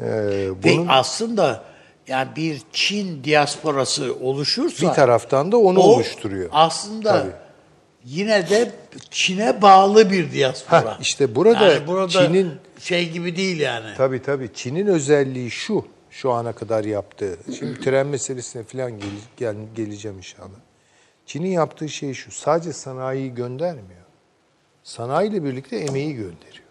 [0.01, 1.65] Ee, Ve bunun aslında
[2.09, 6.49] yani bir Çin diasporası oluşursa bir taraftan da onu o oluşturuyor.
[6.53, 7.31] Aslında Tabii.
[8.05, 8.71] yine de
[9.11, 10.81] Çin'e bağlı bir diaspora.
[10.97, 13.87] Heh, işte burada Yani burada Çin'in- şey gibi değil yani.
[13.97, 14.51] Tabii tabii.
[14.55, 17.39] Çin'in özelliği şu, şu ana kadar yaptığı.
[17.59, 20.49] Şimdi tren meselesine falan gel, gel- geleceğim inşallah.
[21.27, 24.03] Çin'in yaptığı şey şu, sadece sanayiyi göndermiyor.
[24.85, 26.65] Sanayiyle birlikte emeği gönderiyor.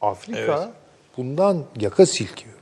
[0.00, 0.72] Afrika
[1.16, 2.54] bundan yaka silkiyor.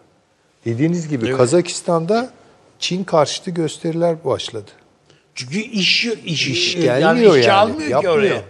[0.65, 2.31] Dediğiniz gibi Kazakistan'da
[2.79, 4.71] Çin karşıtı gösteriler başladı.
[5.35, 7.53] Çünkü iş iş, İş yani gelmiyor yani.
[7.53, 8.19] almıyor ki yapmıyor.
[8.19, 8.43] oraya.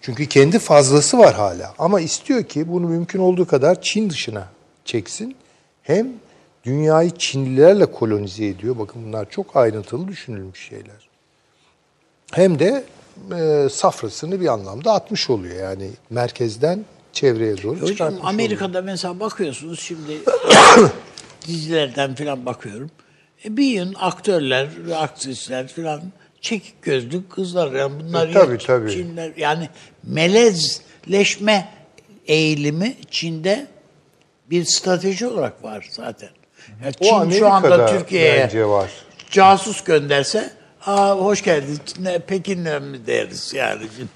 [0.00, 1.74] Çünkü kendi fazlası var hala.
[1.78, 4.48] Ama istiyor ki bunu mümkün olduğu kadar Çin dışına
[4.84, 5.36] çeksin.
[5.90, 6.12] Hem
[6.64, 8.78] dünyayı Çinlilerle kolonize ediyor.
[8.78, 11.08] Bakın bunlar çok ayrıntılı düşünülmüş şeyler.
[12.32, 12.84] Hem de
[13.36, 15.56] e, safrasını bir anlamda atmış oluyor.
[15.56, 18.34] Yani merkezden çevreye doğru Hocam çıkartmış oluyor.
[18.34, 20.12] Amerika'da mesela bakıyorsunuz şimdi
[21.46, 22.90] dizilerden falan bakıyorum.
[23.44, 26.02] E, bir yığın aktörler, aktrisler falan
[26.40, 27.72] çekik gözlü kızlar.
[27.72, 28.90] Yani bunlar E, tabii, ya tabii.
[28.90, 29.68] Çinler, yani
[30.02, 31.68] melezleşme
[32.26, 33.66] eğilimi Çin'de
[34.50, 36.28] bir strateji olarak var zaten.
[36.84, 38.50] Yani Çin şu anda Türkiye'ye
[39.30, 40.50] casus gönderse
[40.86, 41.78] Aa, hoş geldin.
[42.00, 44.08] Ne, Pekin'le mi deriz yani şimdi.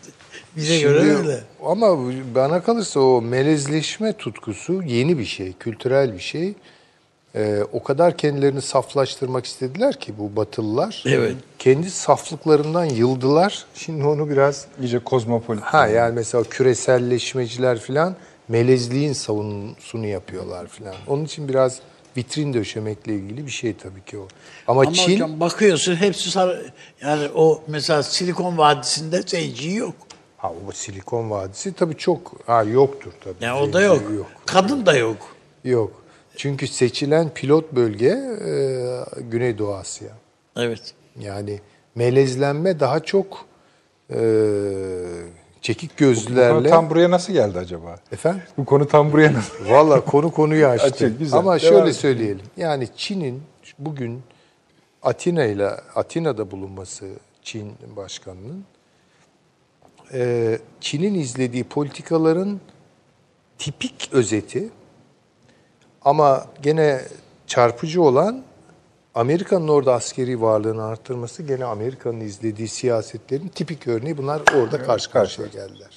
[0.56, 1.40] Bize göre öyle.
[1.64, 1.98] Ama
[2.34, 6.54] bana kalırsa o melezleşme tutkusu yeni bir şey, kültürel bir şey.
[7.36, 11.02] Ee, o kadar kendilerini saflaştırmak istediler ki bu Batılılar.
[11.06, 11.34] Evet.
[11.58, 13.64] Kendi saflıklarından yıldılar.
[13.74, 15.62] Şimdi onu biraz İyice kozmopolit.
[15.62, 18.16] ha yani mesela küreselleşmeciler falan
[18.48, 20.94] melezliğin savunusunu yapıyorlar falan.
[21.06, 21.78] Onun için biraz
[22.16, 24.28] vitrin döşemekle ilgili bir şey tabii ki o.
[24.66, 26.66] Ama, Ama Çin hocam bakıyorsun hepsi sarı.
[27.00, 29.94] Yani o mesela Silikon Vadisi'nde zenci yok.
[30.36, 33.34] ha o Silikon Vadisi tabii çok ha yoktur tabii.
[33.40, 34.02] Yani o da yok.
[34.16, 34.26] Yok.
[34.46, 35.36] Kadın da yok.
[35.64, 36.02] Yok.
[36.36, 40.08] Çünkü seçilen pilot bölge e, Güneydoğu Asya.
[40.56, 40.94] Evet.
[41.20, 41.60] Yani
[41.94, 43.46] melezlenme daha çok
[44.10, 44.18] e,
[45.64, 46.68] çekik Bu konu gözlülerle...
[46.68, 47.96] tam buraya nasıl geldi acaba?
[48.12, 48.42] Efendim?
[48.58, 49.70] Bu konu tam buraya nasıl?
[49.70, 50.86] Valla konu konuyu açtı.
[50.86, 51.38] Açık, güzel.
[51.38, 51.96] Ama Devam şöyle et.
[51.96, 52.46] söyleyelim.
[52.56, 53.42] Yani Çin'in
[53.78, 54.22] bugün
[55.02, 57.06] Atina ile Atina'da bulunması
[57.42, 58.64] Çin başkanının
[60.12, 62.60] e, Çin'in izlediği politikaların
[63.58, 64.68] tipik özeti
[66.02, 67.00] ama gene
[67.46, 68.42] çarpıcı olan
[69.14, 75.48] Amerika'nın orada askeri varlığını arttırması gene Amerika'nın izlediği siyasetlerin tipik örneği bunlar orada karşı karşıya
[75.48, 75.90] geldiler.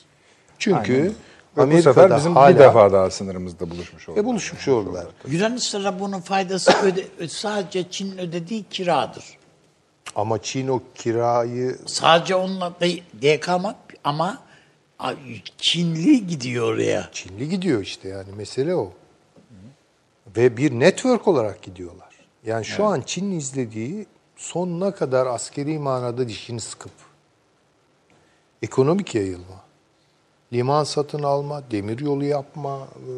[0.59, 1.13] Çünkü Aynen.
[1.55, 4.19] Bu Amerika'da sefer bizim hala bir defa daha sınırımızda buluşmuş oldu.
[4.19, 5.05] e, buluşmuş oldular.
[5.27, 9.23] Yunanistan'a bunun faydası öde, sadece Çin'in ödediği kiradır.
[10.15, 12.73] Ama Çin o kirayı Sadece onunla
[13.41, 14.37] kalmak ama
[15.57, 17.09] Çinli gidiyor oraya.
[17.11, 18.91] Çinli gidiyor işte yani mesele o.
[20.37, 22.06] Ve bir network olarak gidiyorlar.
[22.47, 24.05] Yani şu an Çin'in izlediği
[24.35, 26.91] sonuna kadar askeri manada dişini sıkıp
[28.61, 29.63] ekonomik yayılma,
[30.53, 33.11] liman satın alma, demir yolu yapma, e,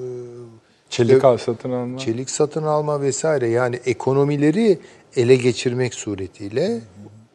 [0.89, 1.97] Çelik al satın alma.
[1.97, 4.79] çelik satın alma vesaire yani ekonomileri
[5.15, 6.81] ele geçirmek suretiyle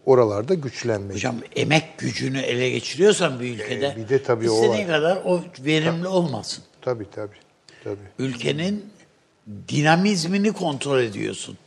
[0.06, 1.14] oralarda güçlenmek.
[1.16, 4.86] Hocam emek gücünü ele geçiriyorsan bir ülkede E, bir de tabii o var.
[4.86, 6.64] kadar o verimli olmasın.
[6.82, 7.36] Tabii tabii.
[7.84, 7.96] tabii.
[8.18, 8.84] Ülkenin
[9.68, 11.58] dinamizmini kontrol ediyorsun.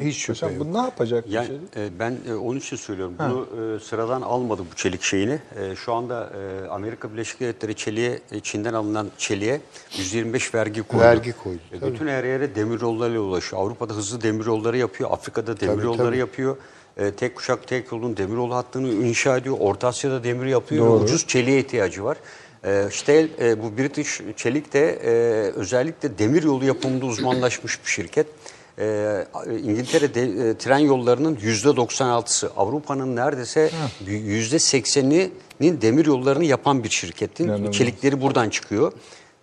[0.00, 0.66] Hiç şüphe Hocam yok.
[0.66, 1.56] bu ne yapacak bir Yani, şey?
[1.86, 3.14] e, ben e, onun için söylüyorum.
[3.18, 3.46] Bunu
[3.76, 5.38] e, sıradan almadı bu çelik şeyini.
[5.60, 6.30] E, şu anda
[6.64, 9.60] e, Amerika Birleşik Devletleri çeliğe, e, Çin'den alınan çeliğe
[9.98, 11.02] 125 vergi koydu.
[11.04, 11.94] Vergi koydu, E, tabii.
[11.94, 13.62] bütün her yere demir yollarıyla ulaşıyor.
[13.62, 15.10] Avrupa'da hızlı demir yolları yapıyor.
[15.10, 16.18] Afrika'da demir Tabii, yolları tabii.
[16.18, 16.56] yapıyor.
[16.96, 19.56] E, tek kuşak tek yolun demir yolu hattını inşa ediyor.
[19.60, 20.86] Orta Asya'da demir yapıyor.
[20.86, 21.04] Doğru.
[21.04, 22.16] Ucuz çeliğe ihtiyacı var.
[22.64, 25.10] E, işte e, bu British Çelik de e,
[25.52, 28.26] özellikle demir yolu yapımında uzmanlaşmış bir şirket.
[28.78, 29.26] E,
[29.64, 33.70] İngiltere de, e, tren yollarının yüzde 96'sı, Avrupa'nın neredeyse
[34.06, 37.74] yüzde 80'inin demir yollarını yapan bir şirketin İnanılmaz.
[37.74, 38.92] çelikleri buradan çıkıyor.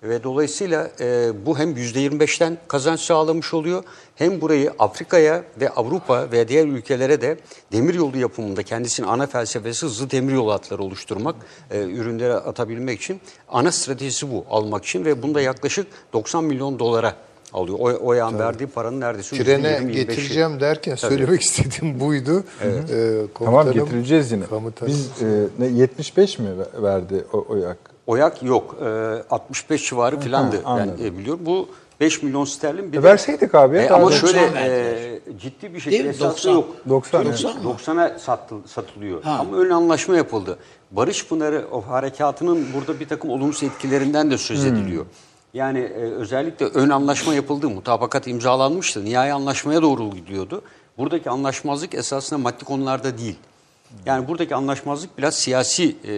[0.03, 3.83] Ve dolayısıyla e, bu hem yüzde 25'ten kazanç sağlamış oluyor
[4.15, 7.37] hem burayı Afrika'ya ve Avrupa ve diğer ülkelere de
[7.71, 11.35] demir yolu yapımında kendisinin ana felsefesi hızlı demir yolu hatları oluşturmak,
[11.71, 17.15] e, ürünleri atabilmek için ana stratejisi bu almak için ve bunda yaklaşık 90 milyon dolara
[17.53, 17.77] alıyor.
[17.79, 19.91] O, o yan verdiği paranın neredeyse Trene %20-25'i.
[19.91, 22.43] getireceğim derken söylemek istediğim buydu.
[22.63, 24.45] Ee, Tamam getireceğiz yine.
[24.45, 27.77] Komutanım, Biz e, ne 75 mi ve- verdi o, oyak?
[28.07, 28.75] Oyak yok.
[28.81, 28.85] E,
[29.29, 31.05] 65 civarı filandı ben anladım.
[31.05, 31.41] e, biliyorum.
[31.45, 31.67] Bu
[31.99, 33.77] 5 milyon sterlin bir E, verseydik abi.
[33.77, 36.53] E, ama şöyle 90 e, ciddi bir şekilde esaslı 90.
[36.53, 36.67] yok.
[36.89, 37.45] 90, Tabii, evet.
[37.85, 39.21] 90'a sattı, satılıyor.
[39.25, 40.57] Ama ön anlaşma yapıldı.
[40.91, 44.65] Barış Pınarı o harekatının burada bir takım olumsuz etkilerinden de söz Hmm.
[45.53, 49.05] Yani e, özellikle ön anlaşma yapıldı, mutabakat imzalanmıştı.
[49.05, 50.61] Nihai anlaşmaya doğru gidiyordu.
[50.97, 53.35] Buradaki anlaşmazlık esasında maddi konularda değil.
[54.05, 56.13] Yani buradaki anlaşmazlık biraz siyasi e,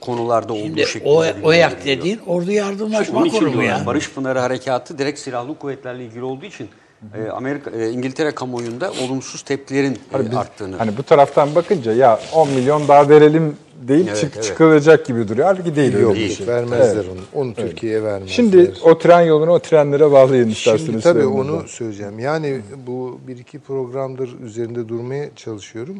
[0.00, 1.10] konularda olduğu Şimdi şeklinde.
[1.10, 3.86] o, o yak dediğin ordu yardımlaşma kurumu diyorlar, ya.
[3.86, 6.68] Barış Pınarı Harekatı direkt silahlı kuvvetlerle ilgili olduğu için
[7.14, 10.76] e, Amerika e, İngiltere kamuoyunda olumsuz tepkilerin e, Hani biz- arttığını.
[10.76, 13.56] Hani bu taraftan bakınca ya 10 milyon daha verelim
[13.88, 14.44] değil Evet, çık, evet.
[14.44, 15.46] çıkılacak gibi duruyor.
[15.46, 16.46] Halbuki değil öyle Yok, bir şey.
[16.46, 17.06] vermezler Evet.
[17.34, 17.42] onu.
[17.42, 18.34] Onu Türkiye'ye vermezler.
[18.34, 20.86] Şimdi o tren yolunu o trenlere bağlayın isterseniz.
[20.86, 21.68] Şimdi tabii onu Hocam.
[21.68, 22.18] söyleyeceğim.
[22.18, 25.96] Yani bu bir iki programdır üzerinde durmaya çalışıyorum.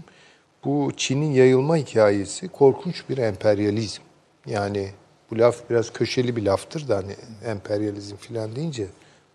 [0.64, 4.02] Bu Çin'in yayılma hikayesi korkunç bir emperyalizm.
[4.46, 4.88] Yani
[5.30, 7.12] bu laf biraz köşeli bir laftır da hani
[7.46, 8.86] emperyalizm filan deyince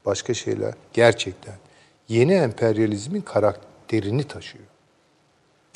[0.05, 1.55] başka şeyler gerçekten
[2.09, 4.65] yeni emperyalizmin karakterini taşıyor.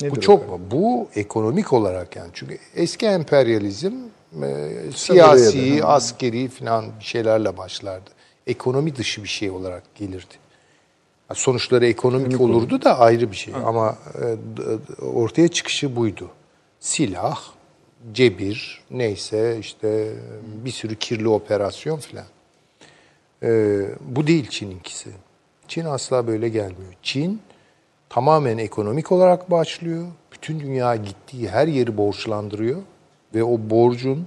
[0.02, 0.70] Nedir bu çok kadar?
[0.70, 3.92] bu ekonomik olarak yani çünkü eski emperyalizm
[4.42, 8.10] e, siyasi, da, askeri falan bir şeylerle başlardı.
[8.46, 10.34] Ekonomi dışı bir şey olarak gelirdi.
[11.34, 13.98] Sonuçları ekonomik olurdu da ayrı bir şey ama
[15.00, 16.30] e, ortaya çıkışı buydu.
[16.80, 17.40] Silah,
[18.12, 20.12] cebir, neyse işte
[20.64, 22.24] bir sürü kirli operasyon filan.
[23.42, 25.10] Ee, bu değil Çin'inkisi.
[25.68, 26.92] Çin asla böyle gelmiyor.
[27.02, 27.42] Çin
[28.08, 30.06] tamamen ekonomik olarak başlıyor.
[30.32, 32.78] Bütün dünya gittiği her yeri borçlandırıyor
[33.34, 34.26] ve o borcun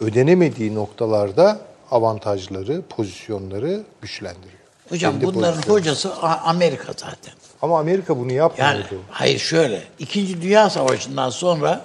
[0.00, 1.58] ödenemediği noktalarda
[1.90, 4.52] avantajları, pozisyonları güçlendiriyor.
[4.88, 5.78] Hocam Kendi bunların pozisyonu.
[5.78, 7.34] hocası Amerika zaten.
[7.62, 8.76] Ama Amerika bunu yapmıyordu.
[8.92, 9.82] Yani hayır şöyle.
[9.98, 11.84] İkinci Dünya Savaşı'ndan sonra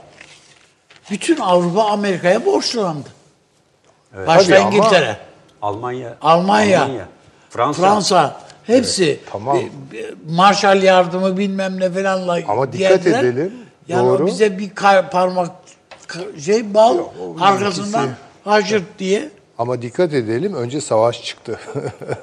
[1.12, 3.10] bütün Avrupa Amerika'ya borçlandı.
[4.28, 4.90] Başta Tabii ama-
[5.64, 7.08] İngiltere, Almanya, Almanya,
[7.50, 9.58] Fransa, Fransa, hepsi tamam.
[9.58, 13.24] bir- bir Marshall yardımı bilmem ne falanla Ama dikkat geldiler.
[13.24, 13.54] edelim,
[13.88, 14.24] Yani doğru.
[14.24, 14.70] o bize bir
[15.12, 15.52] parmak
[16.46, 16.98] şey bal
[17.42, 18.10] arkasından
[18.44, 19.30] haşırt diye.
[19.58, 21.60] Ama dikkat edelim önce savaş çıktı.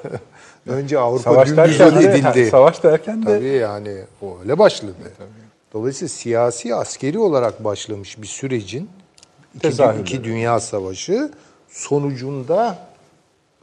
[0.67, 2.49] önce Avrupa Savaş derken de, edildi.
[2.51, 4.93] savaş derken de Tabii yani o öyle başladı.
[5.73, 8.89] Dolayısıyla siyasi askeri olarak başlamış bir sürecin
[9.55, 11.31] iki, iki dünya savaşı
[11.69, 12.77] sonucunda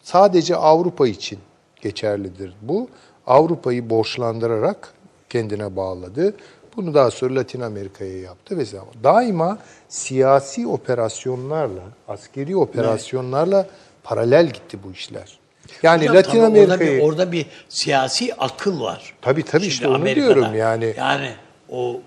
[0.03, 1.39] sadece Avrupa için
[1.83, 2.89] geçerlidir bu.
[3.27, 4.93] Avrupa'yı borçlandırarak
[5.31, 6.35] kendine bağladı.
[6.77, 8.85] Bunu daha sonra Latin Amerika'ya yaptı vesaire.
[9.05, 9.59] Daima
[9.89, 13.67] siyasi operasyonlarla, askeri operasyonlarla
[14.05, 15.39] Paralel gitti bu işler.
[15.83, 19.15] Yani Hocam, Latin tabii orada bir- Amerika'yı orada bir siyasi akıl var.
[19.23, 20.35] Tabii, tabii, Şimdi işte onu Amerika'da.
[20.35, 20.95] diyorum yani.
[20.97, 21.31] Yani
[21.71, 22.01] o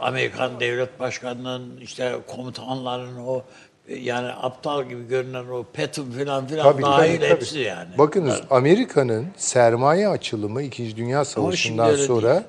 [0.00, 3.42] Amerikan devlet başkanının işte komutanların o
[3.88, 7.30] yani aptal gibi görünen o Patton filan filan Tabii, dahil tabii, tabii.
[7.30, 7.98] hepsi yani.
[7.98, 10.96] Bakınız Amerika'nın sermaye açılımı 2.
[10.96, 12.42] Dünya Savaşı'ndan sonra değil.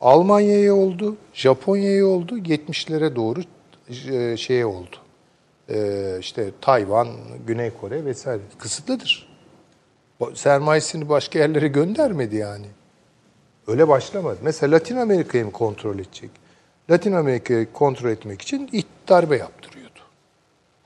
[0.00, 3.40] Almanya'ya oldu, Japonya'ya oldu, 70'lere doğru
[4.10, 4.96] e, şeye oldu.
[5.68, 7.08] E, işte Tayvan,
[7.46, 9.30] Güney Kore vesaire kısıtlıdır.
[10.34, 12.66] Sermayesini başka yerlere göndermedi yani.
[13.66, 14.38] Öyle başlamadı.
[14.42, 16.30] Mesela Latin Amerika'yı mı kontrol edecek?
[16.90, 18.70] Latin Amerika'yı kontrol etmek için
[19.08, 19.79] darbe yaptırıyordu.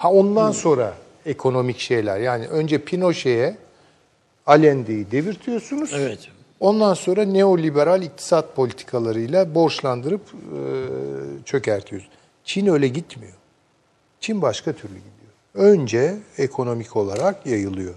[0.04, 0.94] Ha ondan sonra
[1.26, 3.56] ekonomik şeyler yani önce Pinochet'e
[4.46, 5.90] Allende'yi devirtiyorsunuz.
[5.94, 6.18] Evet.
[6.60, 10.58] Ondan sonra neoliberal iktisat politikalarıyla borçlandırıp e,
[11.44, 12.14] çökertiyorsunuz.
[12.44, 13.32] Çin öyle gitmiyor.
[14.20, 15.32] Çin başka türlü gidiyor.
[15.54, 17.94] Önce ekonomik olarak yayılıyor.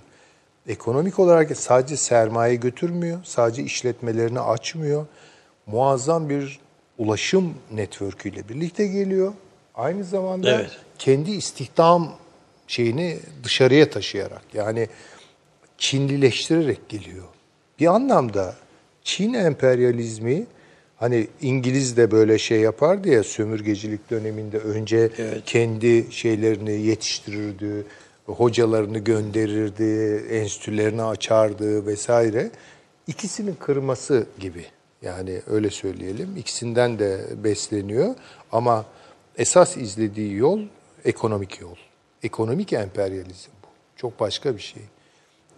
[0.68, 5.06] Ekonomik olarak sadece sermaye götürmüyor, sadece işletmelerini açmıyor.
[5.66, 6.60] Muazzam bir
[6.98, 9.34] ulaşım network'üyle birlikte geliyor.
[9.76, 10.87] Aynı zamanda Evet.
[11.00, 12.16] Kendi istihdam
[12.68, 14.88] şeyini dışarıya taşıyarak yani
[15.78, 17.24] Çinlileştirerek geliyor.
[17.80, 18.56] Bir anlamda
[19.04, 20.46] Çin emperyalizmi
[20.96, 25.42] hani İngiliz de böyle şey yapardı ya sömürgecilik döneminde önce Evet.
[25.46, 27.84] kendi şeylerini yetiştirirdi,
[28.26, 32.52] hocalarını gönderirdi, enstitülerini açardı vesaire.
[33.08, 34.66] İkisinin kırması gibi.
[35.02, 36.38] Yani öyle söyleyelim.
[36.38, 38.16] İkisinden de besleniyor
[38.52, 38.86] ama
[39.38, 40.60] esas izlediği yol
[41.08, 41.76] ekonomik yol.
[42.24, 43.68] Ekonomik emperyalizm bu.
[43.96, 44.84] Çok başka bir şey.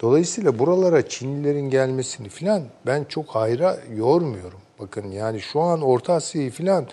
[0.01, 4.59] Dolayısıyla buralara Çinlilerin gelmesini filan ben çok hayra yormuyorum.
[4.79, 6.87] Bakın yani şu an Orta Asya'yı filan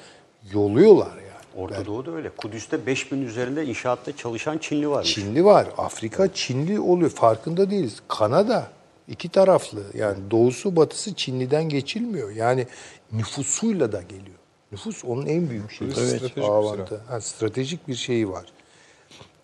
[0.52, 1.64] yoluyorlar yani.
[1.64, 2.30] Orta Doğu'da öyle.
[2.30, 5.14] Kudüs'te 5000 üzerinde inşaatta çalışan Çinli varmış.
[5.14, 5.68] Çinli var.
[5.78, 7.10] Afrika Çinli oluyor.
[7.10, 8.02] Farkında değiliz.
[8.08, 8.66] Kanada
[9.08, 9.82] iki taraflı.
[9.94, 12.30] Yani doğusu batısı Çinliden geçilmiyor.
[12.30, 12.66] Yani
[13.12, 14.38] nüfusuyla da geliyor.
[14.72, 15.88] Nüfus onun en büyük şeyi.
[15.88, 15.96] Evet.
[16.08, 18.44] Stratejik Avantı- Ha, stratejik bir şeyi var.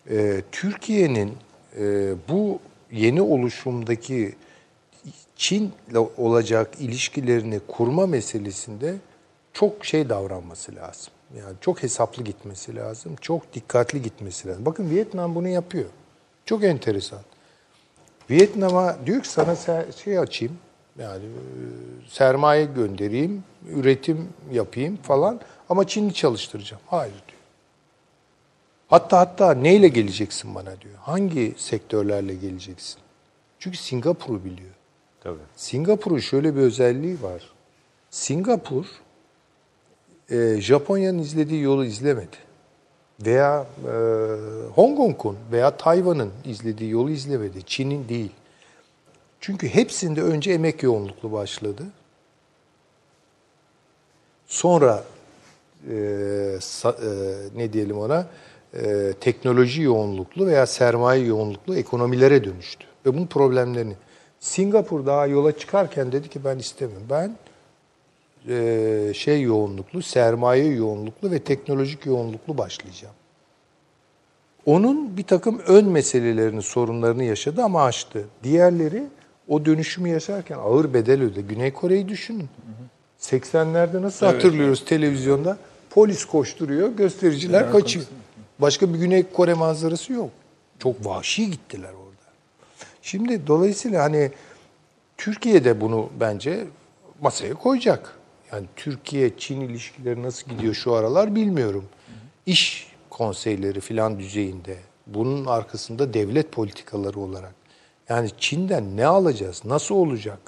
[0.09, 1.33] Ee, Türkiye'nin
[1.79, 2.59] e, bu
[2.91, 4.35] yeni oluşumdaki
[5.35, 5.71] Çin'le
[6.17, 8.95] olacak ilişkilerini kurma meselesinde
[9.53, 11.13] çok şey davranması lazım.
[11.37, 13.15] Yani çok hesaplı gitmesi lazım.
[13.21, 14.65] Çok dikkatli gitmesi lazım.
[14.65, 15.85] Bakın Vietnam bunu yapıyor.
[16.45, 17.19] Çok enteresan.
[18.29, 19.55] Vietnam'a diyor ki sana
[20.03, 20.57] şey açayım.
[20.99, 21.29] Yani e,
[22.09, 26.83] sermaye göndereyim, üretim yapayım falan ama Çinli çalıştıracağım.
[26.87, 27.39] Hayır diyor.
[28.87, 30.95] Hatta hatta neyle geleceksin bana diyor.
[31.01, 32.99] Hangi sektörlerle geleceksin?
[33.59, 34.73] Çünkü Singapur'u biliyor.
[35.23, 35.37] Tabii.
[35.55, 37.51] Singapur'un şöyle bir özelliği var.
[38.09, 38.85] Singapur
[40.29, 42.37] e, Japonya'nın izlediği yolu izlemedi.
[43.25, 43.93] Veya e,
[44.75, 47.63] Hong Kong'un veya Tayvan'ın izlediği yolu izlemedi.
[47.65, 48.31] Çin'in değil.
[49.39, 51.83] Çünkü hepsinde önce emek yoğunluklu başladı.
[54.53, 55.03] Sonra
[55.89, 55.93] e,
[56.59, 57.09] sa- e,
[57.55, 58.27] ne diyelim ona
[58.73, 62.85] e, teknoloji yoğunluklu veya sermaye yoğunluklu ekonomilere dönüştü.
[63.05, 63.93] Ve bunun problemlerini.
[64.39, 67.07] Singapur daha yola çıkarken dedi ki ben istemiyorum.
[67.09, 67.35] Ben
[68.49, 73.15] e, şey yoğunluklu, sermaye yoğunluklu ve teknolojik yoğunluklu başlayacağım.
[74.65, 78.25] Onun bir takım ön meselelerini, sorunlarını yaşadı ama aştı.
[78.43, 79.03] Diğerleri
[79.47, 81.47] o dönüşümü yaşarken ağır bedel ödedi.
[81.47, 82.49] Güney Kore'yi düşünün.
[83.23, 85.57] 80'lerde nasıl hatırlıyoruz televizyonda?
[85.89, 88.05] Polis koşturuyor, göstericiler kaçıyor.
[88.59, 90.29] Başka bir Güney Kore manzarası yok.
[90.79, 92.31] Çok vahşi gittiler orada.
[93.01, 94.31] Şimdi dolayısıyla hani
[95.17, 96.65] Türkiye de bunu bence
[97.21, 98.17] masaya koyacak.
[98.51, 101.85] Yani Türkiye-Çin ilişkileri nasıl gidiyor şu aralar bilmiyorum.
[102.45, 104.77] İş konseyleri filan düzeyinde.
[105.07, 107.53] Bunun arkasında devlet politikaları olarak.
[108.09, 109.61] Yani Çin'den ne alacağız?
[109.65, 110.39] Nasıl olacak?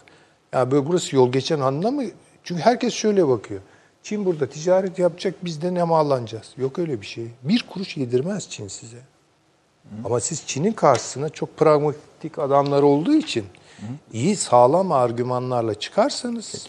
[0.53, 2.03] Ya böyle burası yol geçen anla mı?
[2.45, 3.61] Çünkü herkes şöyle bakıyor.
[4.03, 6.53] Çin burada ticaret yapacak biz de ne mallanacağız?
[6.57, 7.27] Yok öyle bir şey.
[7.43, 8.97] Bir kuruş yedirmez Çin size.
[10.05, 13.45] Ama siz Çin'in karşısına çok pragmatik adamlar olduğu için
[14.13, 16.67] iyi sağlam argümanlarla çıkarsanız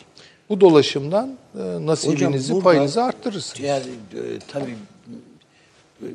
[0.49, 3.61] bu dolaşımdan e, nasibinizi burada payınızı arttırırsınız.
[3.61, 4.77] Yani e, tabii
[6.03, 6.07] e,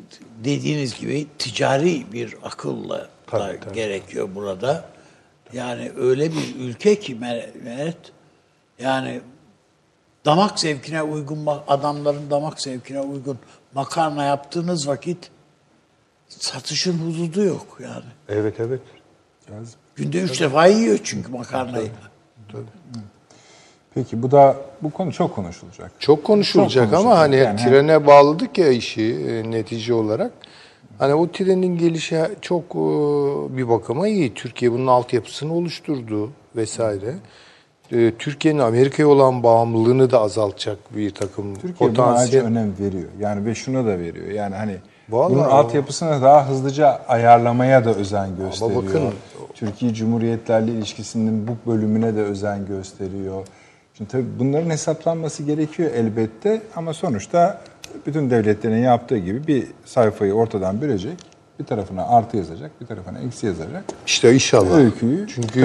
[0.44, 3.76] dediğiniz gibi ticari bir akılla da Tabii, tabii.
[3.76, 4.86] gerekiyor burada.
[5.54, 7.98] Yani öyle bir ülke ki Mehmet,
[8.80, 9.22] yani
[10.26, 13.38] damak zevkine uygun adamların damak zevkine uygun
[13.74, 15.32] makarna yaptığınız vakit
[16.30, 18.06] satışın hududu yok yani.
[18.30, 18.82] Evet evet.
[19.96, 21.92] Günde üç defa yiyor çünkü makarnayı.
[23.94, 25.92] Peki bu da bu konu çok konuşulacak.
[26.00, 27.60] Çok konuşulacak Çok ama hani konuşulacak.
[27.60, 30.32] Yani trene bağladık ya işi e, netice olarak.
[31.00, 32.78] Hani o trenin gelişi çok e,
[33.58, 34.34] bir bakıma iyi.
[34.34, 37.16] Türkiye bunun altyapısını oluşturdu vesaire.
[37.92, 42.46] E, Türkiye'nin Amerika'ya olan bağımlılığını da azaltacak bir takım Türkiye potansiyel.
[42.46, 43.10] önem veriyor.
[43.20, 44.28] Yani ve şuna da veriyor.
[44.28, 44.76] Yani hani
[45.10, 48.84] Vallahi bunun altyapısını daha hızlıca ayarlamaya da özen gösteriyor.
[48.84, 49.14] bakın-
[49.54, 53.48] Türkiye Cumhuriyetlerle ilişkisinin bu bölümüne de özen gösteriyor.
[53.98, 57.62] Şimdi tabii bunların hesaplanması gerekiyor elbette ama sonuçta
[58.06, 61.14] bütün devletlerin yaptığı gibi bir sayfayı ortadan bölecek.
[61.62, 63.84] Bir tarafına artı yazacak, bir tarafına eksi yazacak.
[64.06, 64.78] İşte inşallah.
[64.78, 65.62] Öyküyü- Çünkü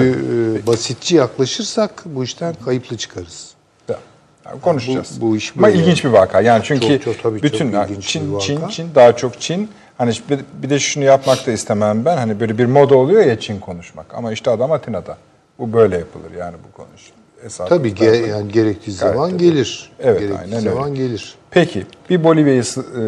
[0.63, 3.51] e, basitçi yaklaşırsak bu işten kayıplı çıkarız.
[3.89, 3.97] Ya,
[4.45, 5.21] yani konuşacağız.
[5.21, 5.77] Bu- bu iş Ama böyle.
[5.79, 6.41] ilginç bir vaka.
[6.41, 8.39] Yani çünkü Çok, çok, tabii, bütün çok Çin.
[8.39, 9.69] Çin, Çin daha çok Çin.
[9.97, 12.17] Hani bir, bir de şunu yapmak da istemem ben.
[12.17, 14.13] Hani böyle bir moda oluyor ya Çin konuşmak.
[14.13, 15.17] Ama işte adam Atina'da.
[15.59, 17.01] Bu böyle yapılır yani bu konuş.
[17.45, 19.39] Esas Tabii ge- yani gerektiği zaman tabii.
[19.43, 19.91] gelir.
[19.99, 21.03] Evet, gerektiği aynen zaman öyle.
[21.07, 21.35] gelir.
[21.57, 23.01] Peki bir Bolivya'yı e,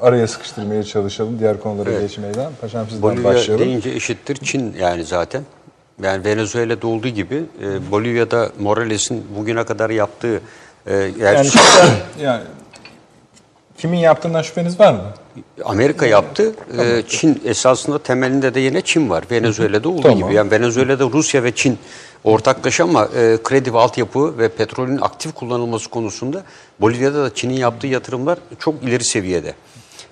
[0.00, 1.38] araya sıkıştırmaya çalışalım.
[1.38, 2.52] Diğer konulara geçmeden.
[2.60, 3.66] Paşam sizden Bolivya başlayalım.
[3.66, 5.42] deyince eşittir Çin yani zaten.
[6.02, 10.40] Yani Venezuela'da olduğu gibi e, Bolivya'da Morales'in bugüne kadar yaptığı
[10.86, 11.46] e, yani Yani,
[12.22, 12.42] yani
[13.78, 15.02] kimin yaptığından şüpheniz var mı?
[15.64, 16.54] Amerika yaptı.
[16.78, 19.24] E, Çin esasında temelinde de yine Çin var.
[19.30, 20.18] Venezuela'da olduğu Tamam.
[20.18, 20.34] gibi.
[20.34, 21.78] Yani Venezuela'da Rusya ve Çin
[22.24, 26.42] ortaklaşa ama e, kredi ve altyapı ve petrolün aktif kullanılması konusunda
[26.82, 29.54] Bolivya'da da Çin'in yaptığı yatırımlar çok ileri seviyede.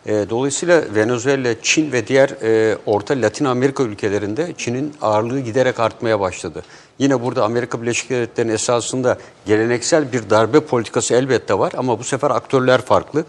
[0.07, 6.21] E, dolayısıyla Venezuela, Çin ve diğer e, Orta Latin Amerika ülkelerinde Çin'in ağırlığı giderek artmaya
[6.21, 6.63] başladı.
[6.99, 12.31] Yine burada Amerika Birleşik Devletleri'nin esasında geleneksel bir darbe politikası elbette var ama bu sefer
[12.31, 13.25] aktörler farklı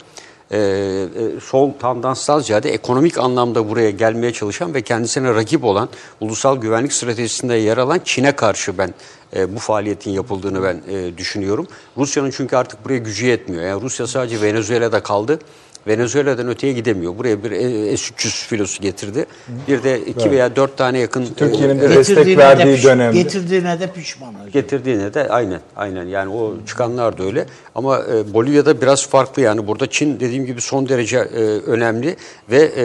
[0.52, 6.58] e, e, sol tandanstan ziyade ekonomik anlamda buraya gelmeye çalışan ve kendisine rakip olan ulusal
[6.58, 8.94] güvenlik stratejisinde yer alan Çin'e karşı ben
[9.36, 11.68] e, bu faaliyetin yapıldığını ben e, düşünüyorum.
[11.98, 13.64] Rusya'nın çünkü artık buraya gücü yetmiyor.
[13.64, 15.40] Yani Rusya sadece Venezuela'da kaldı.
[15.88, 17.18] Venezuela'dan öteye gidemiyor.
[17.18, 19.26] Buraya bir e, S-300 filosu getirdi.
[19.68, 23.22] Bir de iki veya dört tane yakın Türkiye'nin e, de destek de verdiği piş- dönemde.
[23.22, 24.52] Getirdiğine de pişman hocam.
[24.54, 26.06] getirdiğine de aynen aynen.
[26.06, 27.46] Yani o çıkanlar da öyle.
[27.76, 29.42] Ama e, Bolivya'da biraz farklı.
[29.42, 32.16] Yani burada Çin dediğim gibi son derece e, önemli.
[32.52, 32.84] Ve e,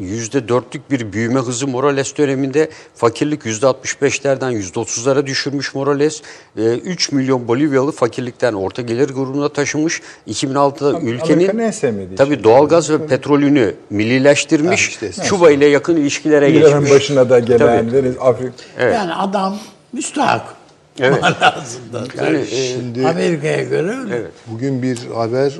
[0.00, 2.70] yüzde dörtlük bir büyüme hızı Morales döneminde.
[2.94, 6.22] Fakirlik yüzde 65'lerden yüzde 30'lara düşürmüş Morales.
[6.56, 10.02] E, 3 milyon Bolivyalı fakirlikten orta gelir grubuna taşımış.
[10.28, 11.58] 2006'da Tabii, ülkenin Amerika'nın
[12.00, 12.44] en sevmediği tabii şey.
[12.44, 16.90] doğalgaz ve petrolünü millileştirmiş Ha, işte, Küba ile yakın ilişkilere Ülkelerin geçmiş.
[16.92, 17.92] başına da gelen.
[17.92, 18.52] Veniz, Afrika.
[18.78, 19.58] Yani adam
[19.92, 20.54] müstahak.
[21.00, 21.22] Evet.
[21.40, 22.04] Manasında.
[22.16, 24.16] Yani, e, Şimdi Amerika'ya göre öyle.
[24.16, 24.30] Evet.
[24.46, 25.52] bugün bir haber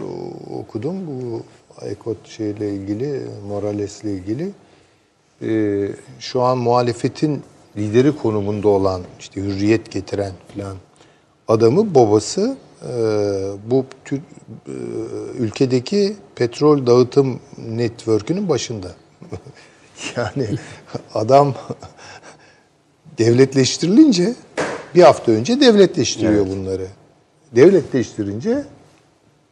[0.60, 1.42] okudum bu
[1.86, 4.50] Ekot şeyle ilgili, Morales'le ilgili.
[5.42, 5.88] Ee,
[6.20, 7.42] şu an muhalefetin
[7.76, 10.76] lideri konumunda olan işte hürriyet getiren falan
[11.48, 12.56] adamı babası
[13.70, 14.72] bu tür, e,
[15.38, 18.88] ülkedeki petrol dağıtım network'ünün başında.
[20.16, 20.46] yani
[21.14, 21.54] adam
[23.18, 24.34] devletleştirilince
[24.94, 26.86] bir hafta önce devletleştiriyor bunları.
[27.56, 28.64] Devletleştirince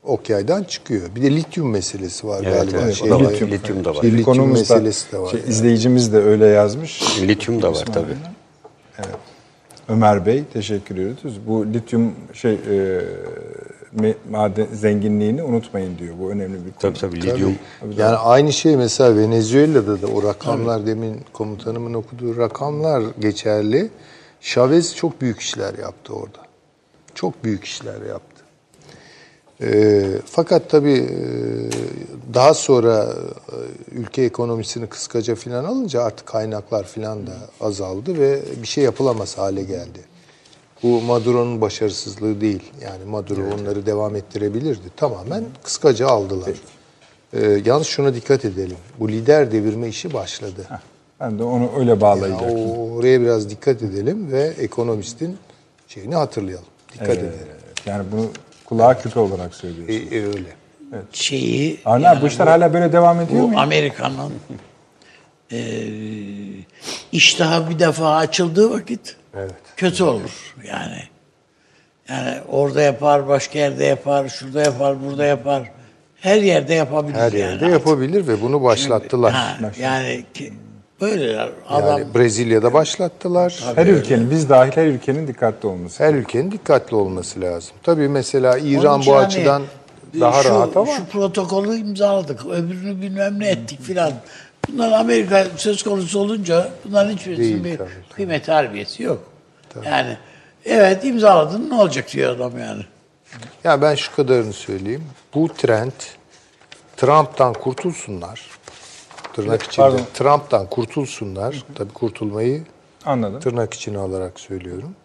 [0.04, 1.14] ok yaydan çıkıyor.
[1.16, 2.78] Bir de lityum meselesi var Evet, galiba.
[2.84, 3.32] evet, da var.
[3.32, 4.04] Lityum da var.
[4.04, 5.30] Lityum Konumuz da- meselesi de var.
[5.30, 5.50] şey, yani.
[5.50, 7.20] izleyicimiz de öyle yazmış.
[7.22, 8.16] Lityum da var tabii.
[9.88, 11.40] Ömer Bey teşekkür ediyoruz.
[11.46, 13.00] Bu lityum şey e,
[14.30, 16.14] maden zenginliğini unutmayın diyor.
[16.20, 16.80] Bu önemli bir konu.
[16.80, 17.54] Tabii tabii lityum.
[17.96, 23.90] Yani aynı şey mesela Venezuela'da da o rakamlar demin komutanımın okuduğu rakamlar geçerli.
[24.40, 26.38] Chavez çok büyük işler yaptı orada.
[27.14, 28.27] Çok büyük işler yaptı.
[29.62, 31.14] Ee, fakat tabii e,
[32.34, 33.12] daha sonra
[33.48, 33.56] e,
[33.94, 39.62] ülke ekonomisini kıskaca filan alınca artık kaynaklar filan da azaldı ve bir şey yapılamaz hale
[39.62, 40.00] geldi.
[40.82, 42.72] Bu Maduro'nun başarısızlığı değil.
[42.84, 44.90] Yani Maduro onları devam ettirebilirdi.
[44.96, 46.50] Tamamen kıskaca aldılar.
[47.32, 48.76] Ee, yalnız şuna dikkat edelim.
[49.00, 50.66] Bu lider devirme işi başladı.
[51.20, 52.48] Ben de onu öyle Yani bağlayacaktım.
[52.58, 55.36] o- oraya biraz dikkat edelim ve ekonomistin
[55.88, 56.66] şeyini hatırlayalım.
[56.94, 57.32] Dikkat edelim.
[57.86, 58.26] Yani bunu
[58.68, 59.94] kulağa küpe olarak söylüyorsun.
[60.12, 60.48] E, e, öyle.
[61.12, 63.60] Şeyi Avni abi yani bu işler hala böyle devam ediyor bu mu?
[63.60, 64.32] Amerika'nın
[65.52, 65.58] e,
[67.12, 69.54] iştahı bir defa açıldığı vakit Evet.
[69.76, 71.02] kötü olur yani.
[72.08, 75.70] Yani orada yapar, başka yerde yapar, şurada yapar, burada yapar.
[76.16, 77.38] Her yerde yapabilir Her yani.
[77.38, 79.32] yerde yapabilir ve bunu başlattılar.
[79.32, 80.52] Ha, yani ki,
[81.00, 81.48] böyleler.
[81.68, 83.64] Adam Yani Brezilya'da başlattılar.
[83.74, 86.04] Her ülkenin, biz dahil her ülkenin dikkatli olması.
[86.04, 87.72] Her ülkenin dikkatli olması lazım.
[87.82, 89.62] Tabii mesela İran bu hani açıdan
[90.20, 94.12] daha şu, rahat ama Şu protokolü imzaladık, öbürünü bilmem ne ettik filan.
[94.68, 99.22] Bunlar Amerika söz konusu olunca bunların hiçbirisinin bir tabii, kıymet harbiyeti yok.
[99.84, 100.16] Yani
[100.64, 102.82] evet imzaladın ne olacak diyor adam yani.
[103.64, 105.04] ya ben şu kadarını söyleyeyim.
[105.34, 105.92] Bu trend
[106.96, 108.46] Trump'tan kurtulsunlar.
[109.42, 110.04] Tırnak Bir- içinde pardon.
[110.14, 111.64] Trump'tan kurtulsunlar.
[111.74, 112.64] Tabii kurtulmayı
[113.04, 113.40] Anladım.
[113.40, 114.96] tırnak içine alarak söylüyorum.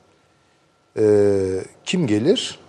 [1.00, 2.60] Ee, kim gelir?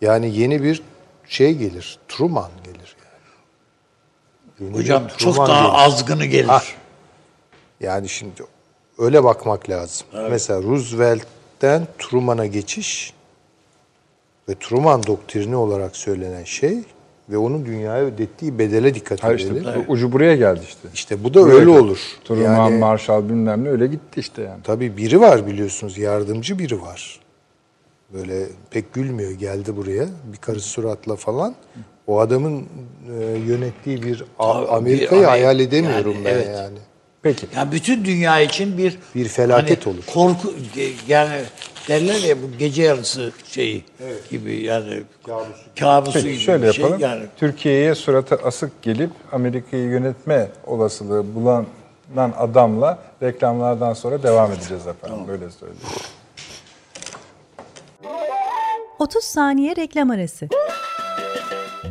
[0.00, 0.82] Yani yeni bir
[1.28, 1.98] şey gelir.
[2.08, 4.68] Truman gelir yani.
[4.70, 5.74] Yeni Hocam bir çok Truman daha gelir.
[5.86, 6.48] azgını gelir.
[6.48, 6.62] Ha.
[7.80, 8.42] Yani şimdi
[8.98, 10.06] öyle bakmak lazım.
[10.30, 13.12] Mesela Roosevelt'ten Truman'a geçiş
[14.48, 16.78] ve Truman doktrini olarak söylenen şey
[17.28, 19.84] ve onun dünyaya ödettiği bedele dikkat Hayır işte edelim.
[19.88, 20.88] bu- ucu buraya geldi işte.
[20.94, 21.78] İşte bu da Buraya öyle geldi.
[21.82, 21.98] olur.
[22.24, 24.60] Truman, Yani- Marshall bilmem ne öyle gitti işte yani.
[24.64, 27.20] Tabii biri var biliyorsunuz yardımcı biri var.
[28.14, 31.54] Böyle pek gülmüyor geldi buraya bir karı suratla falan.
[32.06, 32.66] O adamın
[33.20, 36.48] e, yönettiği bir Amerika'yı Amerika- hayal edemiyorum yani, ben evet.
[36.56, 36.78] yani.
[37.24, 37.46] Peki.
[37.56, 40.02] Yani bütün dünya için bir Bir felaket hani olur.
[40.14, 41.40] Korku ge- yani
[41.88, 43.84] derler ya bu gece yarısı şeyi
[44.30, 45.02] gibi yani
[45.80, 46.82] kabusu Peki gibi şöyle bir şey.
[46.84, 47.02] yapalım.
[47.02, 51.66] Yani Türkiye'ye suratı asık gelip Amerika'yı yönetme olasılığı bulanan
[52.38, 55.18] adamla reklamlardan sonra devam edeceğiz efendim.
[55.28, 55.80] Böyle söyleyeyim.
[58.98, 60.48] 30 saniye reklam arası.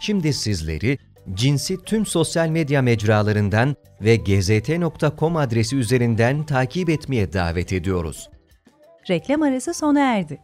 [0.00, 0.98] Şimdi sizleri
[1.34, 8.30] Cinsi tüm sosyal medya mecralarından ve gzt.com adresi üzerinden takip etmeye davet ediyoruz.
[9.10, 10.38] Reklam arası sona erdi.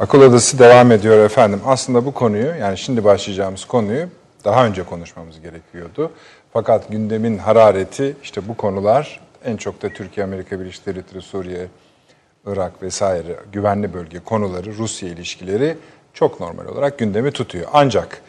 [0.00, 1.60] Akıl Odası devam ediyor efendim.
[1.66, 4.08] Aslında bu konuyu yani şimdi başlayacağımız konuyu
[4.44, 6.12] daha önce konuşmamız gerekiyordu.
[6.52, 11.66] Fakat gündemin harareti işte bu konular en çok da Türkiye, Amerika Birleşik Devletleri, Suriye,
[12.46, 15.76] Irak vesaire güvenli bölge konuları, Rusya ilişkileri
[16.16, 17.66] çok normal olarak gündemi tutuyor.
[17.72, 18.20] Ancak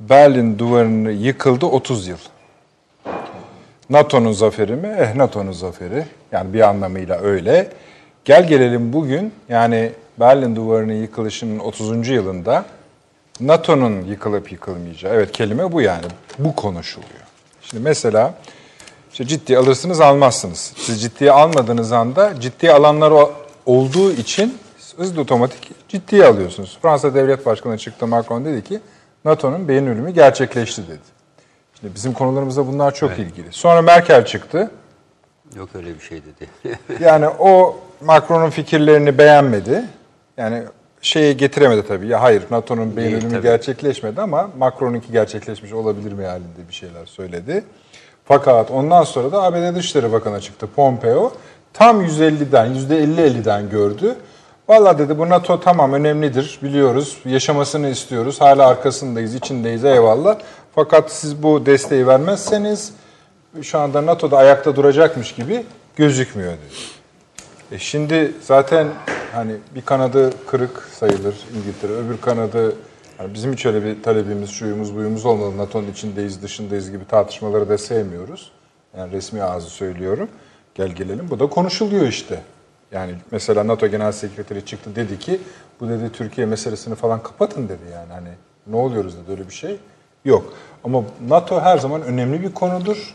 [0.00, 2.18] Berlin duvarını yıkıldı 30 yıl.
[3.90, 4.96] NATO'nun zaferi mi?
[4.98, 6.04] Eh NATO'nun zaferi.
[6.32, 7.70] Yani bir anlamıyla öyle.
[8.24, 12.08] Gel gelelim bugün yani Berlin Duvarı'nın yıkılışının 30.
[12.08, 12.64] yılında
[13.40, 15.14] NATO'nun yıkılıp yıkılmayacağı.
[15.14, 16.06] Evet kelime bu yani.
[16.38, 17.26] Bu konuşuluyor.
[17.62, 18.34] Şimdi mesela
[19.12, 20.72] işte ciddiye alırsınız almazsınız.
[20.76, 23.12] Siz ciddiye almadığınız anda ciddiye alanlar
[23.66, 24.58] olduğu için
[24.98, 26.78] hızlı otomatik ciddiye alıyorsunuz.
[26.82, 28.80] Fransa Devlet Başkanı çıktı Macron dedi ki
[29.24, 31.18] NATO'nun beyin ölümü gerçekleşti dedi.
[31.80, 33.52] Şimdi bizim konularımızda bunlar çok ilgili.
[33.52, 34.70] Sonra Merkel çıktı.
[35.56, 36.78] Yok öyle bir şey dedi.
[37.00, 39.84] Yani o Macron'un fikirlerini beğenmedi.
[40.36, 40.62] Yani
[41.02, 42.06] şeye getiremedi tabii.
[42.06, 43.42] Ya hayır NATO'nun beyin Değil, ölümü tabii.
[43.42, 47.64] gerçekleşmedi ama Macron'unki gerçekleşmiş olabilir mi halinde bir şeyler söyledi.
[48.24, 51.32] Fakat ondan sonra da ABD Dışişleri Bakanı çıktı Pompeo.
[51.72, 54.16] Tam 150'den, %50-50'den gördü.
[54.68, 57.18] Valla dedi bu NATO tamam önemlidir biliyoruz.
[57.24, 58.40] Yaşamasını istiyoruz.
[58.40, 60.38] Hala arkasındayız, içindeyiz eyvallah.
[60.74, 62.92] Fakat siz bu desteği vermezseniz
[63.62, 65.64] şu anda NATO'da ayakta duracakmış gibi
[65.96, 66.74] gözükmüyor dedi.
[67.72, 68.86] E şimdi zaten
[69.32, 72.76] hani bir kanadı kırık sayılır İngiltere, öbür kanadı
[73.18, 75.56] hani bizim hiç öyle bir talebimiz, şuyumuz, buyumuz olmalı.
[75.56, 78.52] NATO'nun içindeyiz, dışındayız gibi tartışmaları da sevmiyoruz.
[78.96, 80.28] Yani resmi ağzı söylüyorum.
[80.74, 81.30] Gel gelelim.
[81.30, 82.42] Bu da konuşuluyor işte.
[82.92, 85.40] Yani mesela NATO Genel Sekreteri çıktı dedi ki
[85.80, 88.12] bu dedi Türkiye meselesini falan kapatın dedi yani.
[88.12, 88.28] Hani
[88.66, 89.76] ne oluyoruz dedi öyle bir şey
[90.24, 90.52] yok.
[90.84, 93.14] Ama NATO her zaman önemli bir konudur.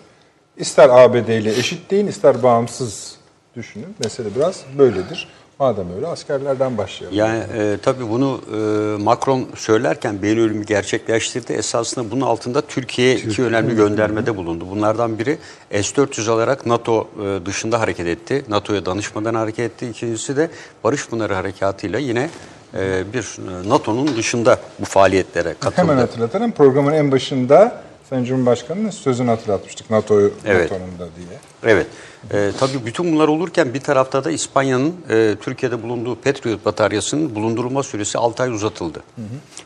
[0.57, 3.17] İster ABD ile eşit deyin, ister bağımsız
[3.55, 3.95] düşünün.
[4.03, 5.27] Mesele biraz böyledir.
[5.63, 7.17] Madem öyle askerlerden başlayalım.
[7.17, 8.57] Yani e, tabii bunu e,
[9.03, 11.53] Macron söylerken beyin ölümü gerçekleştirdi.
[11.53, 14.65] Esasında bunun altında Türkiye'ye iki önemli göndermede bulundu.
[14.71, 15.37] Bunlardan biri
[15.71, 18.45] S-400 alarak NATO e, dışında hareket etti.
[18.49, 19.87] NATO'ya danışmadan hareket etti.
[19.89, 20.49] İkincisi de
[20.83, 22.29] Barış Pınarı Harekatı'yla yine
[22.73, 25.81] e, bir e, NATO'nun dışında bu faaliyetlere katıldı.
[25.81, 26.51] Hemen hatırlatalım.
[26.51, 30.71] Programın en başında Sayın Cumhurbaşkanı'nın sözünü hatırlatmıştık NATO'yu Evet.
[30.71, 31.39] NATO'nun da diye.
[31.73, 31.87] Evet.
[32.31, 37.83] Ee, tabii bütün bunlar olurken bir tarafta da İspanya'nın e, Türkiye'de bulunduğu Patriot bataryasının bulundurulma
[37.83, 39.03] süresi 6 ay uzatıldı.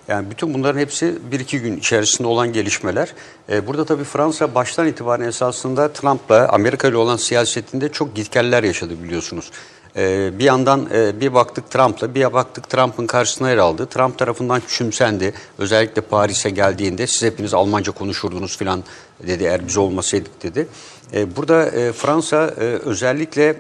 [0.07, 3.13] Yani bütün bunların hepsi 1-2 gün içerisinde olan gelişmeler.
[3.49, 9.03] Ee, burada tabii Fransa baştan itibaren esasında Trump'la Amerika ile olan siyasetinde çok gitgeller yaşadı
[9.03, 9.51] biliyorsunuz.
[9.97, 13.85] Ee, bir yandan e, bir baktık Trump'la bir baktık Trump'ın karşısına yer aldı.
[13.85, 15.34] Trump tarafından küçümsendi.
[15.57, 18.84] Özellikle Paris'e geldiğinde siz hepiniz Almanca konuşurdunuz filan
[19.27, 20.67] dedi eğer biz olmasaydık dedi.
[21.13, 23.57] E, burada e, Fransa e, özellikle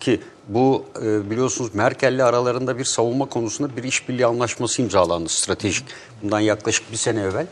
[0.00, 0.86] ki bu
[1.30, 5.84] biliyorsunuz Merkel'le aralarında bir savunma konusunda bir işbirliği anlaşması imzalandı stratejik.
[6.22, 7.46] Bundan yaklaşık bir sene evvel.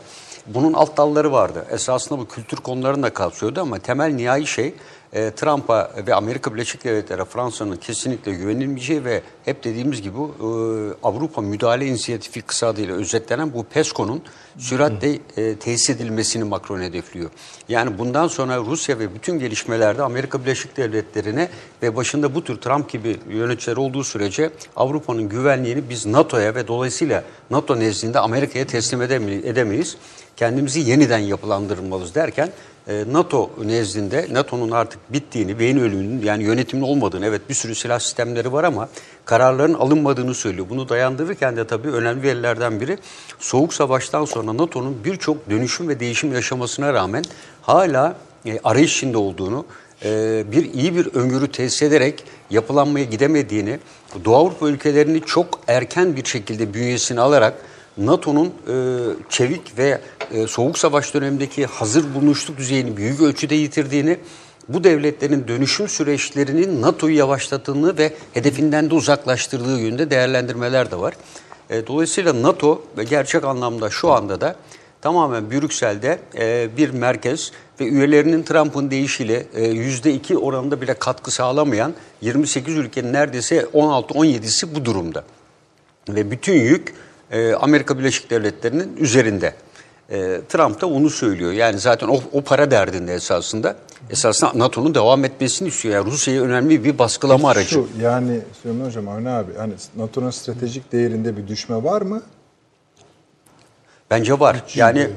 [0.47, 1.65] bunun alt dalları vardı.
[1.71, 4.73] Esasında bu kültür konularını da kapsıyordu ama temel nihai şey
[5.13, 10.47] e, Trump'a ve Amerika Birleşik Devletleri Fransa'nın kesinlikle güvenilmeyeceği ve hep dediğimiz gibi e,
[11.03, 14.21] Avrupa Müdahale İnisiyatifi kısa adıyla özetlenen bu PESCO'nun
[14.57, 17.29] süratle e, tesis edilmesini Macron hedefliyor.
[17.69, 21.49] Yani bundan sonra Rusya ve bütün gelişmelerde Amerika Birleşik Devletleri'ne
[21.83, 27.23] ve başında bu tür Trump gibi yöneticiler olduğu sürece Avrupa'nın güvenliğini biz NATO'ya ve dolayısıyla
[27.49, 29.97] NATO nezdinde Amerika'ya teslim edeme- edemeyiz.
[30.37, 32.49] Kendimizi yeniden yapılandırmalıyız derken
[32.87, 38.53] NATO nezdinde NATO'nun artık bittiğini, beyin ölümünün yani yönetimin olmadığını, evet bir sürü silah sistemleri
[38.53, 38.89] var ama
[39.25, 40.67] kararların alınmadığını söylüyor.
[40.69, 42.97] Bunu dayandırırken de tabii önemli verilerden biri
[43.39, 47.23] Soğuk Savaş'tan sonra NATO'nun birçok dönüşüm ve değişim yaşamasına rağmen
[47.61, 49.65] hala e, arayış içinde olduğunu,
[50.05, 53.79] e, bir iyi bir öngörü tesis ederek yapılanmaya gidemediğini,
[54.25, 57.53] Doğu Avrupa ülkelerini çok erken bir şekilde bünyesine alarak
[58.05, 58.73] NATO'nun e,
[59.29, 60.01] çevik ve
[60.31, 64.17] e, Soğuk Savaş dönemindeki hazır bulunuşluk düzeyini büyük ölçüde yitirdiğini,
[64.69, 71.13] bu devletlerin dönüşüm süreçlerinin NATO'yu yavaşlattığını ve hedefinden de uzaklaştırdığı yönde değerlendirmeler de var.
[71.69, 74.55] E, dolayısıyla NATO ve gerçek anlamda şu anda da
[75.01, 81.93] tamamen Brüksel'de e, bir merkez ve üyelerinin Trump'ın deyişiyle e, %2 oranında bile katkı sağlamayan
[82.21, 85.23] 28 ülkenin neredeyse 16-17'si bu durumda.
[86.09, 86.93] Ve bütün yük
[87.31, 89.53] e, Amerika Birleşik Devletleri'nin üzerinde.
[90.09, 91.51] E, Trump da onu söylüyor.
[91.51, 93.75] Yani zaten o, o para derdinde esasında.
[94.09, 95.95] Esasında NATO'nun devam etmesini istiyor.
[95.95, 97.69] Yani Rusya'ya önemli bir baskılama aracı.
[97.69, 102.21] Şu yani Süleyman Hocam Avni abi hani NATO'nun stratejik değerinde bir düşme var mı?
[104.09, 104.63] Bence var.
[104.75, 105.09] Yani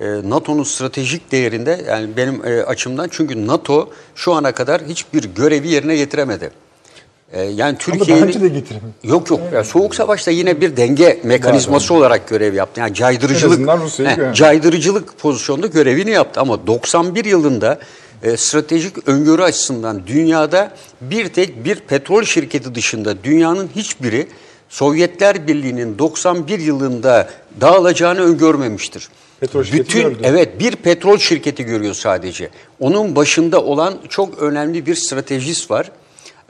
[0.00, 5.68] e, NATO'nun stratejik değerinde yani benim e, açımdan çünkü NATO şu ana kadar hiçbir görevi
[5.68, 6.50] yerine getiremedi.
[7.32, 8.92] E, yani Türkiye'nin bence de getiremedi.
[9.04, 9.40] Yok yok.
[9.54, 12.80] Yani Soğuk Savaş'ta yine bir denge mekanizması olarak görev yaptı.
[12.80, 14.32] Yani caydırıcılık Heh, gören.
[14.32, 17.78] caydırıcılık pozisyonda görevini yaptı ama 91 yılında
[18.22, 20.70] e, stratejik öngörü açısından dünyada
[21.00, 24.26] bir tek bir petrol şirketi dışında dünyanın hiçbiri
[24.68, 27.28] Sovyetler Birliği'nin 91 yılında
[27.60, 29.08] dağılacağını öngörmemiştir.
[29.40, 30.18] Petrol şirketi Bütün gördü.
[30.22, 32.50] evet bir petrol şirketi görüyor sadece.
[32.80, 35.90] Onun başında olan çok önemli bir stratejist var.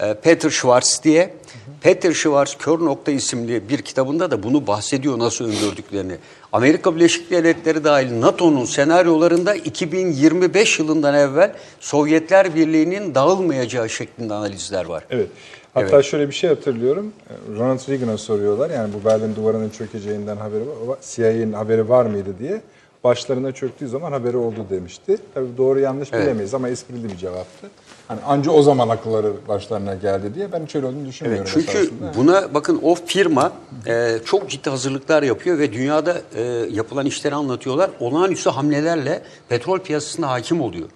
[0.01, 1.35] E, Peter Schwarz diye.
[1.81, 6.16] Peter Schwarz Kör Nokta isimli bir kitabında da bunu bahsediyor nasıl öngördüklerini.
[6.52, 15.05] Amerika Birleşik Devletleri dahil NATO'nun senaryolarında 2025 yılından evvel Sovyetler Birliği'nin dağılmayacağı şeklinde analizler var.
[15.10, 15.28] Evet.
[15.74, 17.12] Hatta şöyle bir şey hatırlıyorum.
[17.59, 18.70] Ronald Reagan'a soruyorlar.
[18.70, 20.98] Yani bu Berlin duvarının çökeceğinden haberi var.
[21.02, 22.60] CIA'nin haberi var mıydı diye.
[23.05, 25.16] Başlarına çöktüğü zaman haberi oldu demişti.
[25.35, 27.70] Tabii doğru yanlış bilemeyiz ama esprili bir cevaptı.
[28.09, 31.78] Hani anca o zaman akılları başlarına geldi diye ben hiç öyle olduğunu düşünmüyorum Evet, çünkü
[31.78, 32.12] esasında.
[32.16, 33.53] buna bakın o firma
[33.87, 37.91] e, çok ciddi hazırlıklar yapıyor ve dünyada e, yapılan işleri anlatıyorlar.
[38.01, 40.89] Olağanüstü hamlelerle petrol piyasasına hakim oluyor.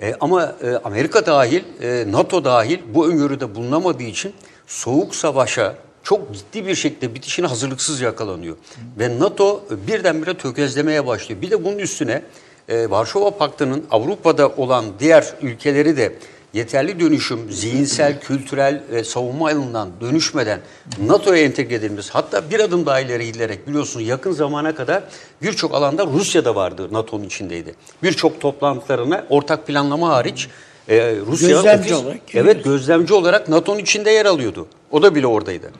[0.00, 4.32] E, ama e, Amerika dahil, e, NATO dahil bu öngörüde bulunamadığı için
[4.66, 8.56] soğuk savaşa çok ciddi bir şekilde bitişine hazırlıksız yakalanıyor.
[8.98, 11.42] Ve NATO birdenbire tökezlemeye başlıyor.
[11.42, 12.22] Bir de bunun üstüne
[12.68, 16.12] e, Varşova Paktı'nın Avrupa'da olan diğer ülkeleri de
[16.52, 20.60] yeterli dönüşüm, zihinsel, kültürel ve savunma alanından dönüşmeden
[21.06, 25.02] NATO'ya entegre edilmesi, hatta bir adım daha ileri giderek biliyorsunuz yakın zamana kadar
[25.42, 27.74] birçok alanda Rusya'da vardı NATO'nun içindeydi.
[28.02, 30.48] Birçok toplantılarına ortak planlama hariç
[30.88, 34.66] e, Rusya Gözlemci ofis- olarak evet gözlemci olarak NATO'nun içinde yer alıyordu.
[34.90, 35.70] O da bile oradaydı.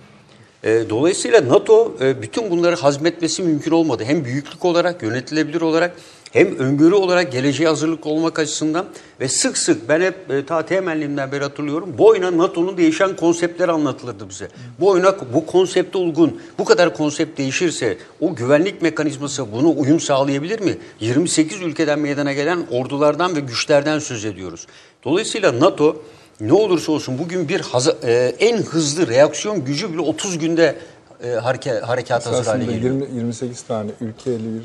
[0.64, 4.04] E, dolayısıyla NATO e, bütün bunları hazmetmesi mümkün olmadı.
[4.06, 5.96] Hem büyüklük olarak, yönetilebilir olarak
[6.34, 8.86] hem öngörü olarak geleceğe hazırlık olmak açısından
[9.20, 11.94] ve sık sık ben hep e, ta temelliğimden beri hatırlıyorum.
[11.98, 14.48] Bu oyuna NATO'nun değişen konseptleri anlatılırdı bize.
[14.80, 20.60] Bu oyuna bu konsepte uygun, bu kadar konsept değişirse o güvenlik mekanizması buna uyum sağlayabilir
[20.60, 20.78] mi?
[21.00, 24.66] 28 ülkeden meydana gelen ordulardan ve güçlerden söz ediyoruz.
[25.04, 26.02] Dolayısıyla NATO
[26.40, 30.76] ne olursa olsun bugün bir haza- e, en hızlı reaksiyon gücü bile 30 günde
[31.24, 32.94] e, hareke, harekat hazır hale geliyor.
[32.94, 34.62] 20, 28 tane ülkeli bir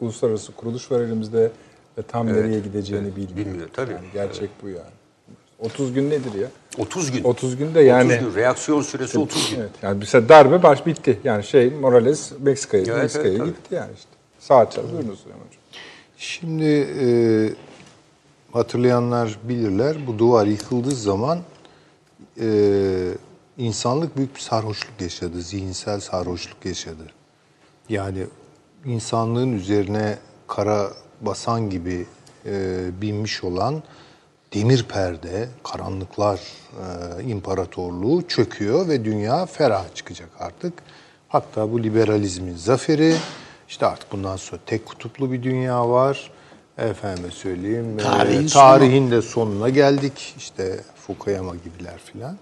[0.00, 1.50] uluslararası kuruluş var elimizde
[1.98, 3.36] ve tam nereye gideceğini bilmiyor.
[3.36, 3.92] bilmiyor, tabii.
[3.92, 4.96] Yani gerçek bu yani.
[5.58, 6.48] 30 gün nedir ya?
[6.78, 7.24] 30 gün.
[7.24, 8.34] 30 günde yani 30 gün.
[8.34, 9.60] Reaksiyon süresi 30 gün.
[9.60, 9.70] Evet.
[9.82, 11.20] Yani mesela darbe baş bitti.
[11.24, 14.10] Yani şey Morales Meksika'ya Evet, Meksika'ya evet, gitti yani işte.
[14.38, 15.38] Saat çaldı Süleyman Hocam.
[16.16, 17.08] Şimdi e,
[18.52, 21.38] hatırlayanlar bilirler bu duvar yıkıldığı zaman
[22.40, 22.48] e,
[23.58, 25.42] insanlık büyük bir sarhoşluk yaşadı.
[25.42, 27.02] Zihinsel sarhoşluk yaşadı.
[27.88, 28.26] Yani
[28.86, 30.90] insanlığın üzerine kara
[31.20, 32.06] basan gibi
[32.46, 33.82] e, binmiş olan
[34.54, 40.72] demir perde, karanlıklar e, imparatorluğu çöküyor ve dünya ferah çıkacak artık.
[41.28, 43.14] Hatta bu liberalizmin zaferi
[43.68, 46.30] İşte artık bundan sonra tek kutuplu bir dünya var.
[46.78, 47.98] Efendime söyleyeyim.
[47.98, 50.34] e, Tarihin tarihin de sonuna geldik.
[50.38, 52.38] İşte Fukuyama gibiler filan.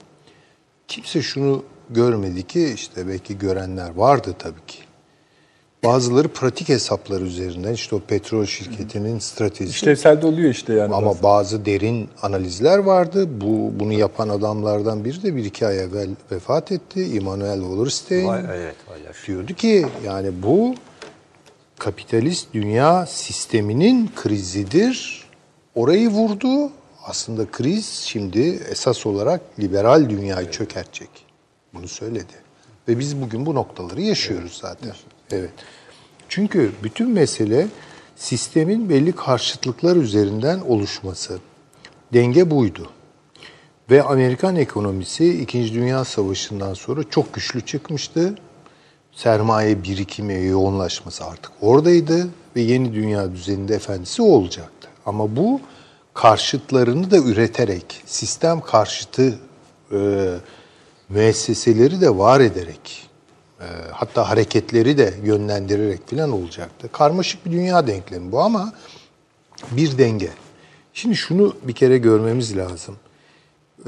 [0.88, 4.78] Kimse şunu görmedi ki işte belki görenler vardı tabii ki.
[5.84, 10.94] Bazıları pratik hesaplar üzerinden işte o petrol şirketinin stratejisi İşlevsel de oluyor işte yani.
[10.94, 13.28] ama bazı derin analizler vardı.
[13.40, 17.04] Bu bunu yapan adamlardan biri de bir iki ay evvel vefat etti.
[17.04, 18.26] Immanuel Wallerstein.
[18.26, 19.16] Vay, evet, vaylar.
[19.26, 20.74] Diyordu ki yani bu
[21.78, 25.24] kapitalist dünya sisteminin krizidir.
[25.74, 26.70] Orayı vurdu.
[27.06, 28.40] Aslında kriz şimdi
[28.70, 31.10] esas olarak liberal dünyayı çökertecek.
[31.74, 32.32] Bunu söyledi.
[32.88, 34.92] Ve biz bugün bu noktaları yaşıyoruz zaten.
[35.30, 35.52] Evet.
[36.28, 37.68] Çünkü bütün mesele
[38.16, 41.38] sistemin belli karşıtlıklar üzerinden oluşması.
[42.12, 42.90] Denge buydu.
[43.90, 45.74] Ve Amerikan ekonomisi 2.
[45.74, 48.34] Dünya Savaşı'ndan sonra çok güçlü çıkmıştı.
[49.12, 54.88] Sermaye birikimi, yoğunlaşması artık oradaydı ve yeni dünya düzeninde efendisi olacaktı.
[55.06, 55.60] Ama bu
[56.14, 59.38] karşıtlarını da üreterek, sistem karşıtı
[59.92, 60.30] e,
[61.08, 63.03] müesseseleri de var ederek,
[63.92, 66.88] hatta hareketleri de yönlendirerek falan olacaktı.
[66.92, 68.72] Karmaşık bir dünya denklemi bu ama
[69.70, 70.30] bir denge.
[70.94, 72.96] Şimdi şunu bir kere görmemiz lazım.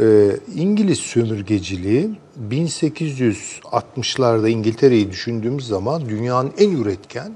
[0.00, 2.10] Ee, İngiliz sömürgeciliği
[2.50, 7.32] 1860'larda İngiltere'yi düşündüğümüz zaman dünyanın en üretken,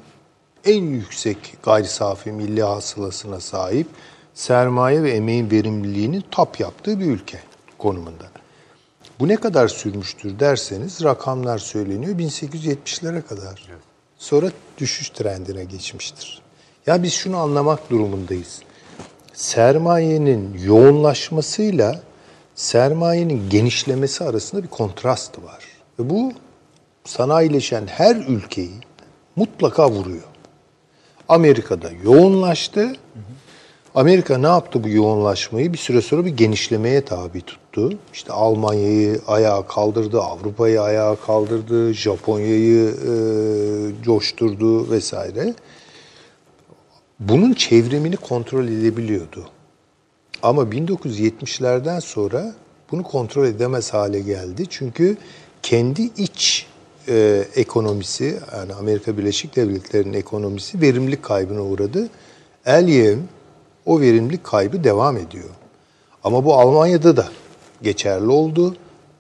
[0.65, 3.87] en yüksek gayri safi milli hasılasına sahip
[4.35, 7.39] sermaye ve emeğin verimliliğinin tap yaptığı bir ülke
[7.79, 8.40] konumunda.
[9.21, 13.69] Bu ne kadar sürmüştür derseniz rakamlar söyleniyor 1870'lere kadar.
[14.19, 16.43] Sonra düşüş trendine geçmiştir.
[16.87, 18.63] Ya biz şunu anlamak durumundayız.
[19.33, 22.01] Sermayenin yoğunlaşmasıyla
[22.55, 25.65] sermayenin genişlemesi arasında bir kontrast var.
[25.99, 26.33] Ve bu
[27.05, 28.75] sanayileşen her ülkeyi
[29.37, 30.25] mutlaka vuruyor.
[31.29, 32.93] Amerika'da yoğunlaştı.
[33.95, 35.73] Amerika ne yaptı bu yoğunlaşmayı?
[35.73, 37.99] Bir süre sonra bir genişlemeye tabi tuttu.
[38.13, 43.13] İşte Almanya'yı ayağa kaldırdı, Avrupa'yı ayağa kaldırdı, Japonya'yı e,
[44.03, 45.55] coşturdu vesaire.
[47.21, 49.49] Bunun çevrimini kontrol edebiliyordu.
[50.43, 52.55] Ama 1970'lerden sonra
[52.93, 54.65] bunu kontrol edemez hale geldi.
[54.71, 55.17] Çünkü
[55.63, 56.67] kendi iç
[57.09, 62.09] e, ekonomisi, yani Amerika Birleşik Devletleri'nin ekonomisi verimlilik kaybına uğradı.
[62.67, 63.29] Elyev'in
[63.87, 65.49] o verimlilik kaybı devam ediyor.
[66.25, 67.29] Ama bu Almanya'da da
[67.83, 68.77] geçerli oldu.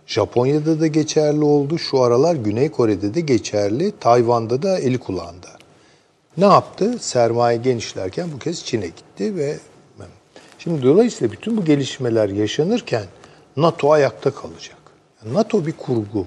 [0.06, 1.78] Japonya'da da geçerli oldu.
[1.78, 3.92] Şu aralar Güney Kore'de de geçerli.
[4.00, 5.48] Tayvan'da da eli kulağında.
[6.36, 6.98] Ne yaptı?
[7.00, 9.58] Sermaye genişlerken bu kez Çin'e gitti ve
[10.58, 13.04] şimdi dolayısıyla bütün bu gelişmeler yaşanırken
[13.56, 14.76] NATO ayakta kalacak.
[15.32, 16.26] NATO bir kurgu.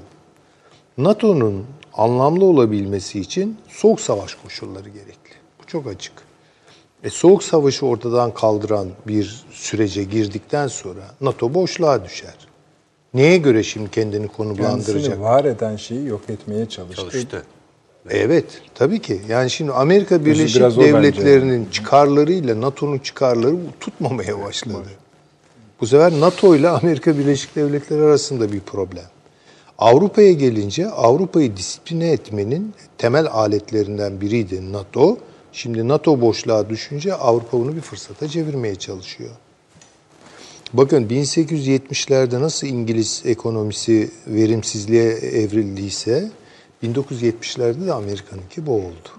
[0.97, 5.33] NATO'nun anlamlı olabilmesi için soğuk savaş koşulları gerekli.
[5.61, 6.13] Bu çok açık.
[7.03, 12.35] E, soğuk savaşı ortadan kaldıran bir sürece girdikten sonra NATO boşluğa düşer.
[13.13, 14.85] Neye göre şimdi kendini konumlandıracak?
[14.85, 17.01] Kendisini var eden şeyi yok etmeye çalıştı.
[17.01, 17.43] Çalıştı.
[18.09, 19.21] Evet, tabii ki.
[19.29, 20.81] Yani şimdi Amerika Birleşik o bence.
[20.81, 24.89] Devletleri'nin çıkarlarıyla NATO'nun çıkarları tutmamaya başladı.
[25.81, 29.05] Bu sefer NATO ile Amerika Birleşik Devletleri arasında bir problem.
[29.77, 35.17] Avrupa'ya gelince Avrupa'yı disipline etmenin temel aletlerinden biriydi NATO.
[35.53, 39.29] Şimdi NATO boşluğa düşünce Avrupa bunu bir fırsata çevirmeye çalışıyor.
[40.73, 46.31] Bakın 1870'lerde nasıl İngiliz ekonomisi verimsizliğe evrildiyse
[46.83, 49.09] 1970'lerde de Amerika'nınki bu oldu.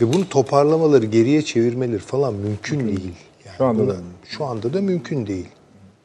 [0.00, 3.12] Ve bunu toparlamaları, geriye çevirmeleri falan mümkün değil.
[3.46, 3.96] Yani Şu anda buna- da.
[4.28, 5.48] şu anda da mümkün değil.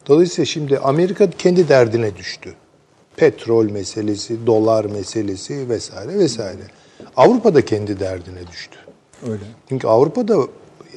[0.08, 2.54] Dolayısıyla şimdi Amerika kendi derdine düştü.
[3.18, 6.62] Petrol meselesi, dolar meselesi vesaire vesaire.
[7.18, 8.78] Avrupa da kendi derdine düştü.
[9.24, 9.44] Öyle.
[9.70, 10.38] Çünkü Avrupa'da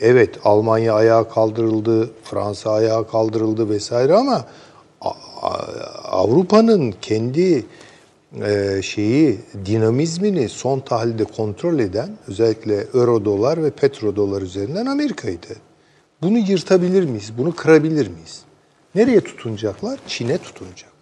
[0.01, 4.45] evet Almanya ayağa kaldırıldı, Fransa ayağa kaldırıldı vesaire ama
[6.05, 7.67] Avrupa'nın kendi
[8.43, 15.57] e, şeyi dinamizmini son tahlilde kontrol eden özellikle euro dolar ve petrodolar üzerinden Amerika'ydı.
[16.23, 17.33] Bunu yırtabilir miyiz?
[17.39, 18.43] Bunu kırabilir miyiz?
[18.95, 19.99] Nereye tutunacaklar?
[20.07, 20.93] Çin'e tutunacaklar.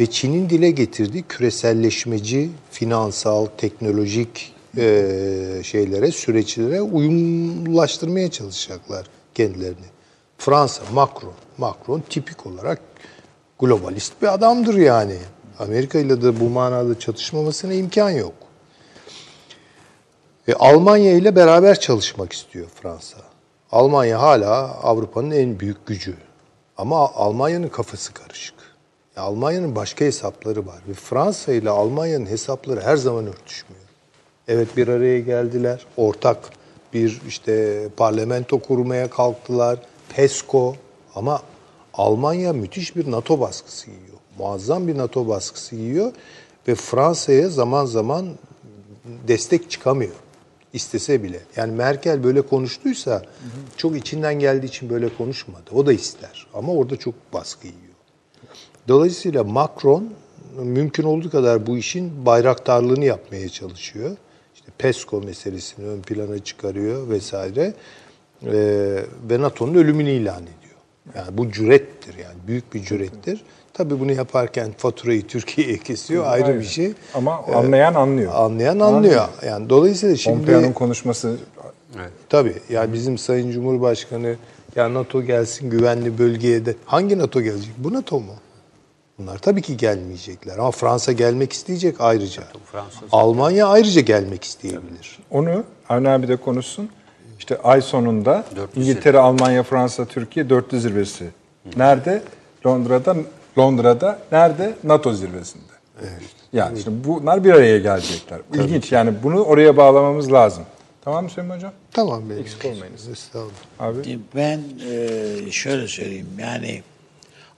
[0.00, 9.86] Ve Çin'in dile getirdiği küreselleşmeci, finansal, teknolojik e, şeylere, süreçlere uyumlaştırmaya çalışacaklar kendilerini.
[10.38, 11.32] Fransa, Macron.
[11.58, 12.80] Macron tipik olarak
[13.58, 15.16] globalist bir adamdır yani.
[15.58, 18.34] Amerika ile de bu manada çatışmamasına imkan yok.
[20.48, 23.18] E, Almanya ile beraber çalışmak istiyor Fransa.
[23.72, 26.16] Almanya hala Avrupa'nın en büyük gücü.
[26.76, 28.54] Ama Almanya'nın kafası karışık.
[29.16, 33.81] Ya Almanya'nın başka hesapları var ve Fransa ile Almanya'nın hesapları her zaman örtüşmüyor.
[34.52, 35.86] Evet bir araya geldiler.
[35.96, 36.38] Ortak
[36.94, 39.78] bir işte parlamento kurmaya kalktılar.
[40.08, 40.76] PESCO
[41.14, 41.42] ama
[41.94, 44.18] Almanya müthiş bir NATO baskısı yiyor.
[44.38, 46.12] Muazzam bir NATO baskısı yiyor
[46.68, 48.28] ve Fransa'ya zaman zaman
[49.28, 50.14] destek çıkamıyor.
[50.72, 51.40] istese bile.
[51.56, 53.22] Yani Merkel böyle konuştuysa
[53.76, 55.70] çok içinden geldiği için böyle konuşmadı.
[55.74, 57.94] O da ister ama orada çok baskı yiyor.
[58.88, 60.08] Dolayısıyla Macron
[60.56, 64.16] mümkün olduğu kadar bu işin bayraktarlığını yapmaya çalışıyor.
[64.62, 67.74] İşte PESCO meselesini ön plana çıkarıyor vesaire.
[68.46, 68.52] Ee,
[69.30, 70.76] ve NATO'nun ölümünü ilan ediyor.
[71.16, 73.44] Yani bu cürettir yani büyük bir cürettir.
[73.72, 76.60] Tabii bunu yaparken faturayı Türkiye'ye kesiyor ayrı Aynen.
[76.60, 76.92] bir şey.
[77.14, 78.32] Ama anlayan anlıyor.
[78.34, 79.28] Anlayan anlıyor.
[79.46, 81.36] Yani dolayısıyla şimdi Pompeo'nun konuşması
[82.28, 82.54] Tabii.
[82.70, 84.36] Yani bizim Sayın Cumhurbaşkanı
[84.76, 87.72] ya NATO gelsin güvenli bölgeye de hangi NATO gelecek?
[87.78, 88.32] Bu NATO mu?
[89.18, 92.42] Bunlar tabii ki gelmeyecekler ama Fransa gelmek isteyecek ayrıca.
[92.72, 95.18] Fransa Almanya ayrıca gelmek isteyebilir.
[95.30, 96.90] Onu Avni abi de konuşsun.
[97.38, 101.30] İşte ay sonunda 400 İngiltere, Almanya, Fransa, Türkiye dörtlü zirvesi.
[101.76, 102.22] Nerede?
[102.66, 103.16] Londra'da.
[103.58, 104.18] Londra'da.
[104.32, 104.74] Nerede?
[104.84, 105.72] NATO zirvesinde.
[106.52, 108.40] Yani işte bunlar bir araya gelecekler.
[108.54, 110.64] İlginç yani bunu oraya bağlamamız lazım.
[111.04, 111.72] Tamam mı Süleyman Hocam?
[111.92, 112.40] Tamam benim.
[112.40, 113.08] Eksik olmayınız.
[113.08, 113.52] Estağfurullah.
[113.78, 114.18] Abi.
[114.34, 114.60] Ben
[114.90, 116.82] e, şöyle söyleyeyim yani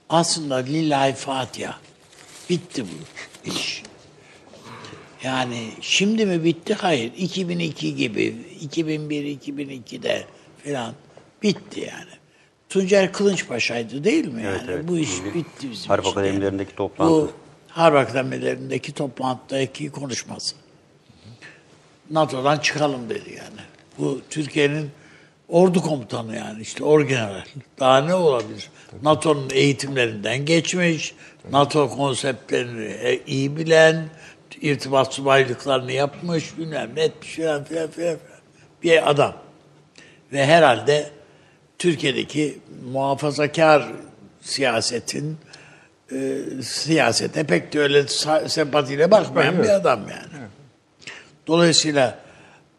[0.09, 1.79] aslında lillahi Fatiha
[2.49, 3.83] bitti bu iş.
[5.23, 6.73] Yani şimdi mi bitti?
[6.73, 7.11] Hayır.
[7.17, 10.25] 2002 gibi, 2001-2002'de
[10.63, 10.93] falan
[11.43, 12.11] bitti yani.
[12.69, 14.61] Tuncer Kılınçpaşa'ydı değil mi yani?
[14.69, 14.87] evet.
[14.87, 17.11] Bu iş bitti bizim Harp için akademilerindeki toplantı.
[17.13, 17.31] Bu
[17.67, 20.55] Harp akademilerindeki toplantıdaki konuşması.
[22.11, 23.61] NATO'dan çıkalım dedi yani.
[23.99, 24.91] Bu Türkiye'nin
[25.49, 27.43] ordu komutanı yani işte orgeneral.
[27.79, 28.69] Daha ne olabilir?
[29.03, 31.15] NATO'nun eğitimlerinden geçmiş,
[31.51, 34.09] NATO konseptlerini e, iyi bilen,
[34.61, 38.17] irtibat subaylıklarını yapmış, bilmem ne etmiş filan filan filan
[38.83, 39.33] bir adam.
[40.31, 41.09] Ve herhalde
[41.79, 42.59] Türkiye'deki
[42.91, 43.91] muhafazakar
[44.41, 45.37] siyasetin
[46.11, 48.07] e, siyasete pek de öyle
[48.47, 50.45] sempatiyle bakmayan bir adam yani.
[51.47, 52.24] Dolayısıyla e,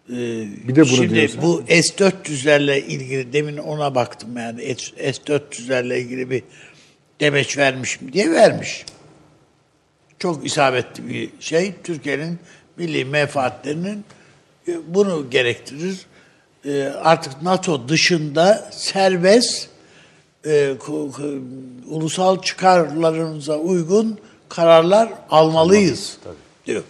[0.09, 1.43] Bir de bunu şimdi diyorsun.
[1.43, 6.43] bu S-400'lerle ilgili demin ona baktım yani S- S-400'lerle ilgili bir
[7.21, 8.85] demeç vermiş mi diye vermiş.
[10.19, 11.75] Çok isabetli bir şey.
[11.85, 12.39] Türkiye'nin
[12.77, 14.05] milli menfaatlerinin
[14.69, 16.07] e, bunu gerektirir.
[16.65, 19.69] E, Artık NATO dışında serbest
[20.47, 20.73] e,
[21.87, 24.19] ulusal çıkarlarımıza uygun
[24.49, 26.19] kararlar almalıyız
[26.67, 26.83] diyor.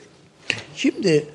[0.76, 1.26] Şimdi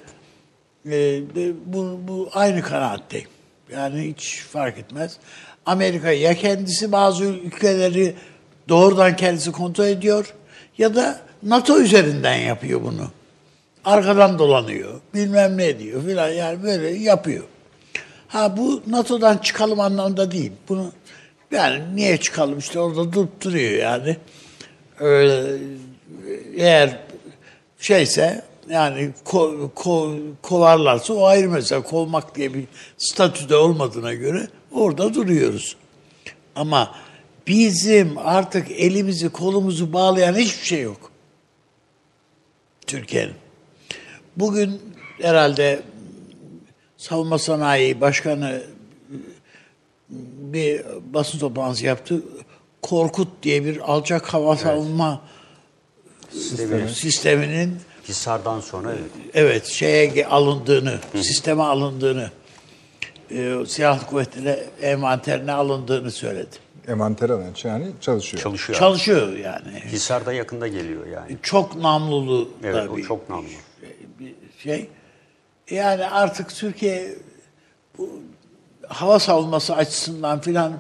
[0.86, 1.22] e,
[1.66, 3.28] bu, bu aynı kanaatteyim.
[3.72, 5.18] Yani hiç fark etmez.
[5.66, 8.16] Amerika ya kendisi bazı ülkeleri
[8.70, 10.34] doğrudan kendisi kontrol ediyor
[10.78, 13.12] ya da NATO üzerinden yapıyor bunu.
[13.86, 17.44] Arkadan dolanıyor, bilmem ne diyor filan yani böyle yapıyor.
[18.28, 20.52] Ha bu NATO'dan çıkalım anlamında değil.
[20.70, 20.92] Bunu
[21.52, 24.18] yani niye çıkalım işte orada durup duruyor yani.
[25.00, 25.58] Öyle,
[26.56, 27.00] eğer
[27.80, 28.42] şeyse
[28.72, 32.68] yani ko, ko, kovarlarsa o ayrı mesela kovmak diye bir
[32.98, 35.76] statüde olmadığına göre orada duruyoruz.
[36.56, 36.96] Ama
[37.48, 41.12] bizim artık elimizi kolumuzu bağlayan hiçbir şey yok.
[42.88, 43.36] Türkiye'nin.
[44.38, 44.82] Bugün
[45.22, 45.82] herhalde
[46.98, 48.64] Savunma Sanayi Başkanı
[50.40, 50.82] bir
[51.14, 52.24] basın toplantısı yaptı.
[52.82, 55.22] Korkut diye bir alçak hava savunma
[56.94, 57.78] sisteminin
[58.10, 59.12] Hisar'dan sonra evet.
[59.34, 62.30] evet şeye alındığını, sisteme alındığını,
[63.32, 66.56] e, silahlı kuvvetine envanterine alındığını söyledi.
[66.88, 68.44] Envanter alan yani çalışıyor.
[68.44, 68.80] çalışıyor.
[68.80, 69.80] Çalışıyor yani.
[69.86, 71.38] Hisar'da yakında geliyor yani.
[71.42, 73.46] Çok namlulu Evet da o bir, çok namlu.
[74.20, 74.90] bir şey.
[75.70, 77.16] Yani artık Türkiye
[77.98, 78.10] bu
[78.88, 80.74] hava savunması açısından filan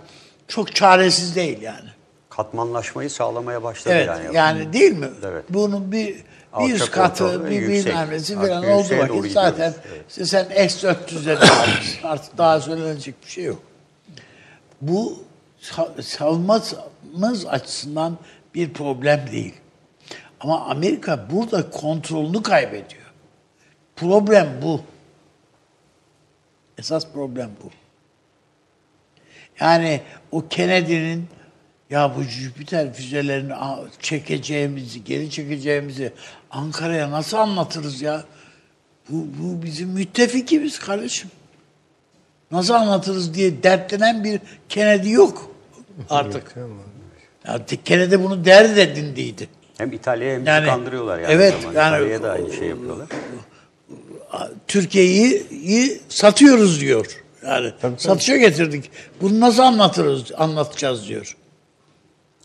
[0.47, 1.89] çok çaresiz değil yani.
[2.29, 4.35] Katmanlaşmayı sağlamaya başladı Evet yani.
[4.35, 5.09] yani, değil mi?
[5.25, 5.45] Evet.
[5.49, 6.23] Bunun bir
[6.59, 9.73] bir üst katı, bir bilmem nesi falan doğru vakit zaten.
[9.91, 10.27] Evet.
[10.29, 12.07] sen S-400'e de varmışsın.
[12.07, 13.61] Artık daha söylenecek bir şey yok.
[14.81, 15.23] Bu
[15.61, 18.17] sa- savunmamız açısından
[18.55, 19.53] bir problem değil.
[20.39, 23.11] Ama Amerika burada kontrolünü kaybediyor.
[23.95, 24.81] Problem bu.
[26.77, 27.69] Esas problem bu.
[29.59, 30.01] Yani
[30.31, 31.27] o Kennedy'nin
[31.91, 33.53] ya bu Jüpiter füzelerini
[34.01, 36.13] çekeceğimizi, geri çekeceğimizi
[36.51, 38.23] Ankara'ya nasıl anlatırız ya?
[39.09, 41.29] Bu, bu bizim müttefikimiz kardeşim.
[42.51, 44.39] Nasıl anlatırız diye dertlenen bir
[44.69, 45.51] Kennedy yok
[46.09, 46.55] artık.
[47.47, 49.47] Ya Kennedy bunu dert edindiydi.
[49.77, 51.33] Hem İtalya'ya hem Yani, kandırıyorlar yani.
[51.33, 53.07] evet, yani- İtalya'ya da aynı şey yapıyorlar.
[54.67, 57.23] Türkiye'yi iyi satıyoruz diyor.
[57.45, 58.91] Yani satışa getirdik.
[59.21, 61.37] Bunu nasıl anlatırız, anlatacağız diyor.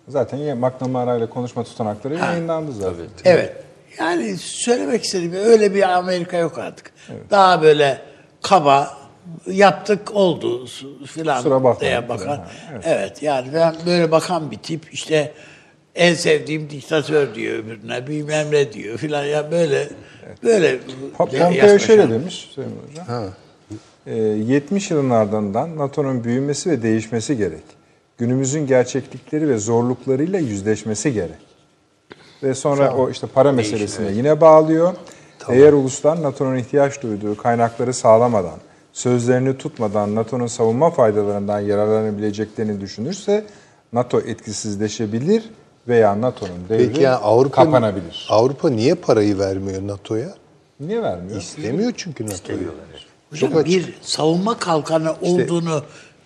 [0.08, 3.04] Zaten McNamara ile konuşma tutanakları yayınlandı zaten.
[3.24, 3.52] Evet.
[3.98, 6.90] Yani söylemek istediğim öyle bir Amerika yok artık.
[7.30, 7.98] Daha böyle
[8.42, 8.98] kaba
[9.46, 10.66] yaptık oldu
[11.06, 11.44] filan
[11.80, 12.26] diye bakan.
[12.26, 12.84] ha, evet.
[12.86, 13.22] Evet.
[13.22, 15.32] yani ben böyle bakan bir tip işte
[15.94, 19.88] en sevdiğim diktatör diyor öbürüne bilmem ne diyor filan ya böyle
[20.44, 20.78] böyle
[21.18, 23.06] Pa- Pompeo şöyle demiş Süleyman Hocam.
[24.06, 27.62] Ee, 70 yılın ardından NATO'nun büyümesi ve değişmesi gerek.
[28.18, 31.46] Günümüzün gerçeklikleri ve zorluklarıyla yüzleşmesi gerek.
[32.42, 34.94] Ve sonra o işte para meselesine yine bağlıyor.
[35.48, 38.58] Eğer uluslar NATO'nun ihtiyaç duyduğu kaynakları sağlamadan,
[38.92, 43.44] sözlerini tutmadan NATO'nun savunma faydalarından yararlanabileceklerini düşünürse
[43.92, 45.44] NATO etkisizleşebilir
[45.88, 48.26] veya NATO'nun devri Peki yani Avrupa kapanabilir.
[48.30, 50.34] Avrupa niye parayı vermiyor NATO'ya?
[50.80, 51.40] Niye vermiyor?
[51.40, 52.74] İstemiyor çünkü NATO'yu.
[53.30, 55.82] Hocam bir savunma kalkanı olduğunu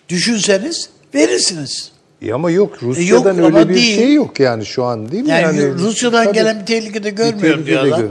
[0.09, 1.91] düşünseniz verirsiniz.
[2.21, 3.95] Ya ama yok Rusya'dan yok ama öyle bir değil.
[3.95, 5.29] şey yok yani şu an değil mi?
[5.29, 6.35] Yani, Rusya'dan Tabii.
[6.35, 8.01] gelen bir tehlike de görmüyorum diyor adam.
[8.01, 8.09] gör-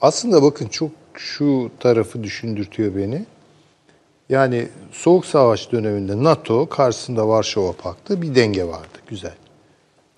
[0.00, 3.24] Aslında bakın çok şu tarafı düşündürtüyor beni.
[4.28, 8.98] Yani Soğuk Savaş döneminde NATO karşısında Varşova Paktı bir denge vardı.
[9.08, 9.32] Güzel.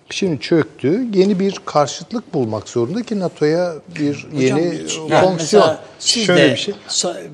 [0.09, 1.05] Şimdi çöktü.
[1.13, 4.75] Yeni bir karşıtlık bulmak zorunda ki NATO'ya bir Hocam, yeni
[5.09, 5.77] yani fonksiyon.
[5.99, 6.73] Şöyle de bir şey.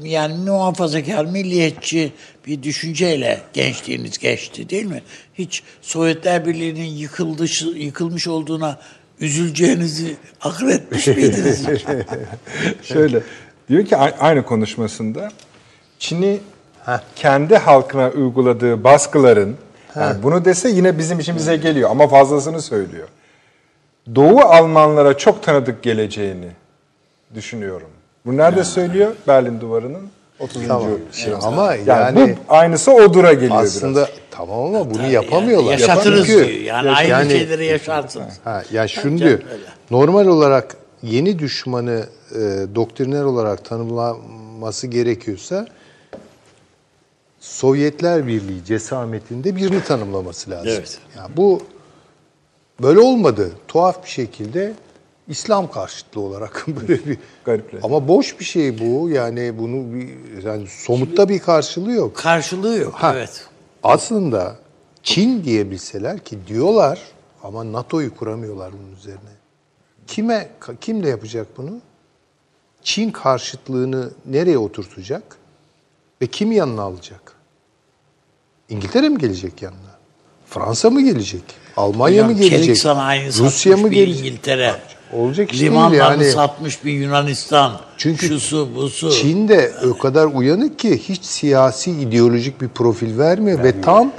[0.04, 2.12] yani muhafazakar, milliyetçi
[2.48, 5.02] bir düşünceyle gençliğiniz geçti değil mi?
[5.34, 8.80] Hiç Sovyetler Birliği'nin yıkıldışı, yıkılmış olduğuna
[9.20, 11.66] üzüleceğinizi akıl etmiş miydiniz?
[12.84, 13.24] Şöyle
[13.70, 15.32] diyor ki aynı konuşmasında
[16.00, 16.40] Çin'i
[17.16, 19.58] kendi halkına uyguladığı baskıların
[19.96, 23.08] yani bunu dese yine bizim işimize geliyor ama fazlasını söylüyor.
[24.16, 26.50] Doğu Almanlara çok tanıdık geleceğini
[27.36, 27.90] düşünüyorum.
[28.26, 29.16] Bu nerede söylüyor?
[29.28, 30.10] Berlin Duvarı'nın
[30.44, 30.68] 30.
[30.68, 30.90] Tamam.
[31.26, 31.38] yılı.
[31.42, 34.10] Ama Yani, yani, bu aynısı Odur'a geliyor aslında biraz.
[34.32, 35.72] tamam ama bunu yapamıyorlar.
[35.72, 36.62] Yaşatırız Çünkü- diyor.
[36.66, 38.34] Yani aynı yani- şeyleri yaşarsınız.
[38.44, 39.40] Ha, ya şunu Bence diyor.
[39.54, 39.64] öyle.
[39.92, 42.40] Normal olarak yeni düşmanı e,
[42.76, 45.66] doktriner olarak tanımlaması gerekiyorsa
[47.40, 50.68] Sovyetler Birliği cesametinde birini tanımlaması lazım.
[50.72, 50.98] Evet.
[51.18, 51.62] Ya bu
[52.82, 53.52] böyle olmadı.
[53.68, 54.74] Tuhaf bir şekilde
[55.28, 57.80] İslam karşıtlığı olarak böyle bir Garipler.
[57.84, 59.10] ama boş bir şey bu.
[59.10, 62.16] Yani bunu bir yani somutta bir karşılığı yok.
[62.16, 62.94] Karşılığı yok.
[62.94, 63.48] Ha, Evet.
[63.84, 64.56] Aslında
[65.04, 67.00] Çin diyebilseler ki diyorlar
[67.44, 69.34] ama NATO'yu kuramıyorlar bunun üzerine.
[70.08, 70.50] Kime
[70.82, 71.80] kimle yapacak bunu?
[72.84, 75.24] Çin karşıtlığını nereye oturtacak?
[76.22, 77.34] Ve kim yanına alacak?
[78.70, 79.94] İngiltere mi gelecek yanına?
[80.46, 81.44] Fransa mı gelecek?
[81.78, 82.86] Almanya Hocam, mı gelecek?
[83.40, 84.20] Rusya mı gelecek?
[84.20, 84.76] İngiltere.
[85.18, 86.32] Olacak iş değil Limanlarını yani.
[86.32, 87.72] satmış bir Yunanistan.
[87.98, 89.12] Çünkü şusu busu.
[89.12, 94.12] Çin de o kadar uyanık ki hiç siyasi ideolojik bir profil vermiyor ve tam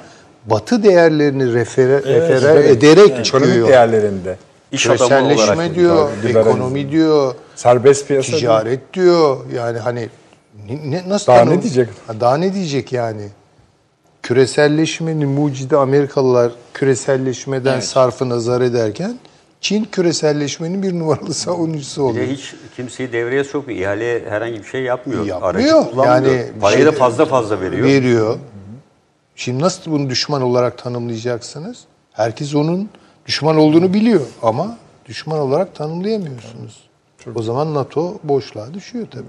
[0.46, 3.42] Batı değerlerini refere, refere ederek çıkıyor.
[3.46, 4.36] Ekonomik değerlerinde.
[4.72, 6.38] İş adamı olarak Küreselleşme diyor, liberalizm.
[6.50, 8.40] ekonomi diyor, Serbest piyasa değil.
[8.40, 9.36] ticaret diyor.
[9.54, 10.08] Yani hani
[10.68, 11.88] ne, ne- nasıl Daha tanım- ne diyecek?
[12.06, 13.28] Ha, Daha ne diyecek yani?
[14.22, 19.18] Küreselleşmenin mucidi Amerikalılar küreselleşmeden sarfı nazar ederken
[19.64, 22.26] Çin küreselleşmenin bir numaralı savunucusu Bir oluyor.
[22.26, 23.80] de hiç kimseyi devreye sokmuyor.
[23.80, 25.26] İhaleye herhangi bir şey yapmıyor.
[25.26, 25.54] Yapmıyor.
[25.74, 26.34] Aracı kullanmıyor.
[26.38, 27.86] Yani Parayı şey- da fazla fazla veriyor.
[27.86, 28.38] Veriyor.
[29.36, 31.78] Şimdi nasıl bunu düşman olarak tanımlayacaksınız?
[32.12, 32.88] Herkes onun
[33.26, 36.84] düşman olduğunu biliyor ama düşman olarak tanımlayamıyorsunuz.
[37.34, 39.24] O zaman NATO boşluğa düşüyor tabii.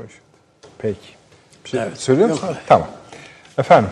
[0.78, 1.00] Peki.
[1.66, 2.50] Bir şey söylüyor musun?
[2.68, 2.88] Tamam.
[3.58, 3.90] Efendim.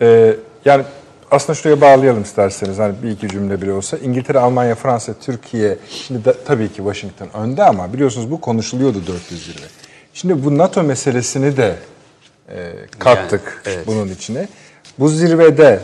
[0.00, 0.84] e, yani
[1.32, 2.78] aslında şuraya bağlayalım isterseniz.
[2.78, 3.96] Hani bir iki cümle bile olsa.
[3.96, 5.78] İngiltere, Almanya, Fransa, Türkiye.
[5.90, 9.66] Şimdi de, tabii ki Washington önde ama biliyorsunuz bu konuşuluyordu 400 zirve.
[10.14, 11.76] Şimdi bu NATO meselesini de
[12.48, 13.86] e, kattık Yani, evet.
[13.86, 14.48] bunun içine.
[14.98, 15.80] Bu zirvede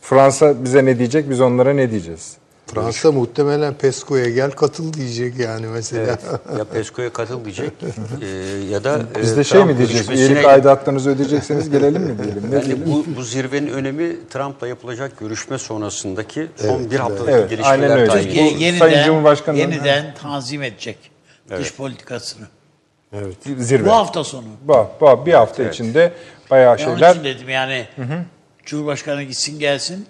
[0.00, 2.36] Fransa bize ne diyecek, biz onlara ne diyeceğiz?
[2.66, 6.02] Fransa muhtemelen PESCO'ya gel katıl diyecek yani mesela.
[6.50, 6.58] Evet.
[6.58, 7.72] ya PESCO'ya katıl diyecek
[8.22, 8.26] e,
[8.70, 12.18] ya da e, Biz de şey Trump mi diyeceğiz, görüşmesine- üyelik aidatlarınızı ödeyecekseniz gelelim mi
[12.24, 12.50] diyelim?
[12.50, 12.82] Ne Yani diyelim?
[12.86, 18.30] bu, bu zirvenin önemi Trump'la yapılacak görüşme sonrasındaki son bir haftalık Evet, gelişmeler aynen öyle.
[18.40, 20.98] yeniden, Sayın Cumhurbaşkanı'nın- yeniden tanzim edecek
[21.58, 22.46] dış politikasını.
[23.58, 23.86] Zirve.
[23.86, 24.44] Bu hafta sonu.
[24.64, 26.12] Bu, bu bir hafta içinde
[26.50, 27.86] bayağı Ben onun şeyler için dedim yani
[28.64, 30.06] Cumhurbaşkanı gitsin gelsin.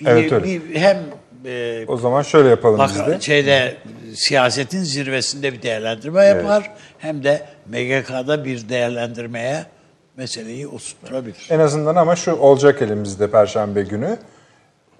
[0.00, 0.44] Bir, Evet, öyle.
[0.44, 0.98] bir hem
[1.46, 3.20] e, o zaman şöyle yapalım bak, biz de.
[3.20, 3.76] şeyde
[4.14, 9.64] siyasetin zirvesinde bir değerlendirme yapar hem de MGK'da bir değerlendirmeye
[10.16, 11.46] meseleyi oturtabilir.
[11.50, 14.16] En azından ama şu olacak elimizde Perşembe günü.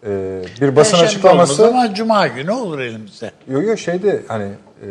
[0.06, 1.66] Ee, bir basın Perşembe açıklaması.
[1.68, 3.30] olmaz Ama Cuma günü olur elimizde.
[3.48, 4.48] Yok yok şeyde hani
[4.82, 4.88] e,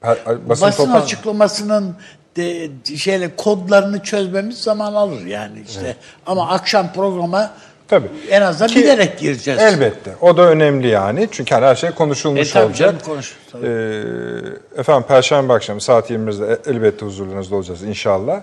[0.00, 1.96] Ha- Basın, basın topan- açıklamasının
[2.36, 5.96] de, şeyle kodlarını çözmemiz zaman alır yani işte.
[6.26, 7.50] Ama akşam programa
[7.88, 8.08] Tabii.
[8.30, 9.60] en azından Ki- bilerek gireceğiz.
[9.60, 10.14] Elbette.
[10.20, 11.28] O da önemli yani.
[11.32, 12.78] Çünkü her şey konuşulmuş E, tabii olacak.
[12.88, 13.66] canım, konuş- tabii.
[13.66, 18.40] Ee, efendim Perşembe akşamı saat 20'de elbette huzurlarınızda olacağız inşallah.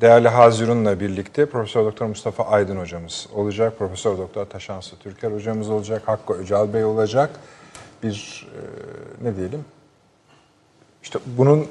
[0.00, 3.78] Değerli Hazirun'la birlikte Profesör Doktor Mustafa Aydın hocamız olacak.
[3.78, 6.02] Profesör Doktor Taşansı Türker hocamız olacak.
[6.06, 7.30] Hakkı Öcal Bey olacak.
[8.02, 8.60] Bir e,
[9.28, 9.64] ne diyelim?
[11.02, 11.66] İşte bunun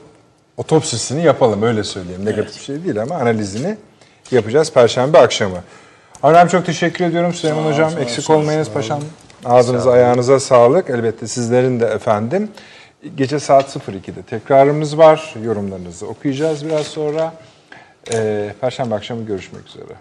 [0.58, 2.26] otopsisini yapalım öyle söyleyeyim.
[2.26, 3.78] Negatif şey değil ama analizini
[4.32, 5.58] yapacağız Perşembe akşamı.
[6.24, 7.92] Avni çok teşekkür ediyorum Süleyman Hocam.
[8.00, 9.00] Eksik olmayınız paşam.
[9.46, 10.90] Ağzınıza ayağınıza sağlık.
[10.90, 12.52] Elbette sizlerin de efendim.
[13.18, 15.34] Gece saat 02'de tekrarımız var.
[15.44, 17.34] Yorumlarınızı okuyacağız biraz sonra.
[18.14, 19.94] Ee, Perşembe akşamı görüşmek üzere.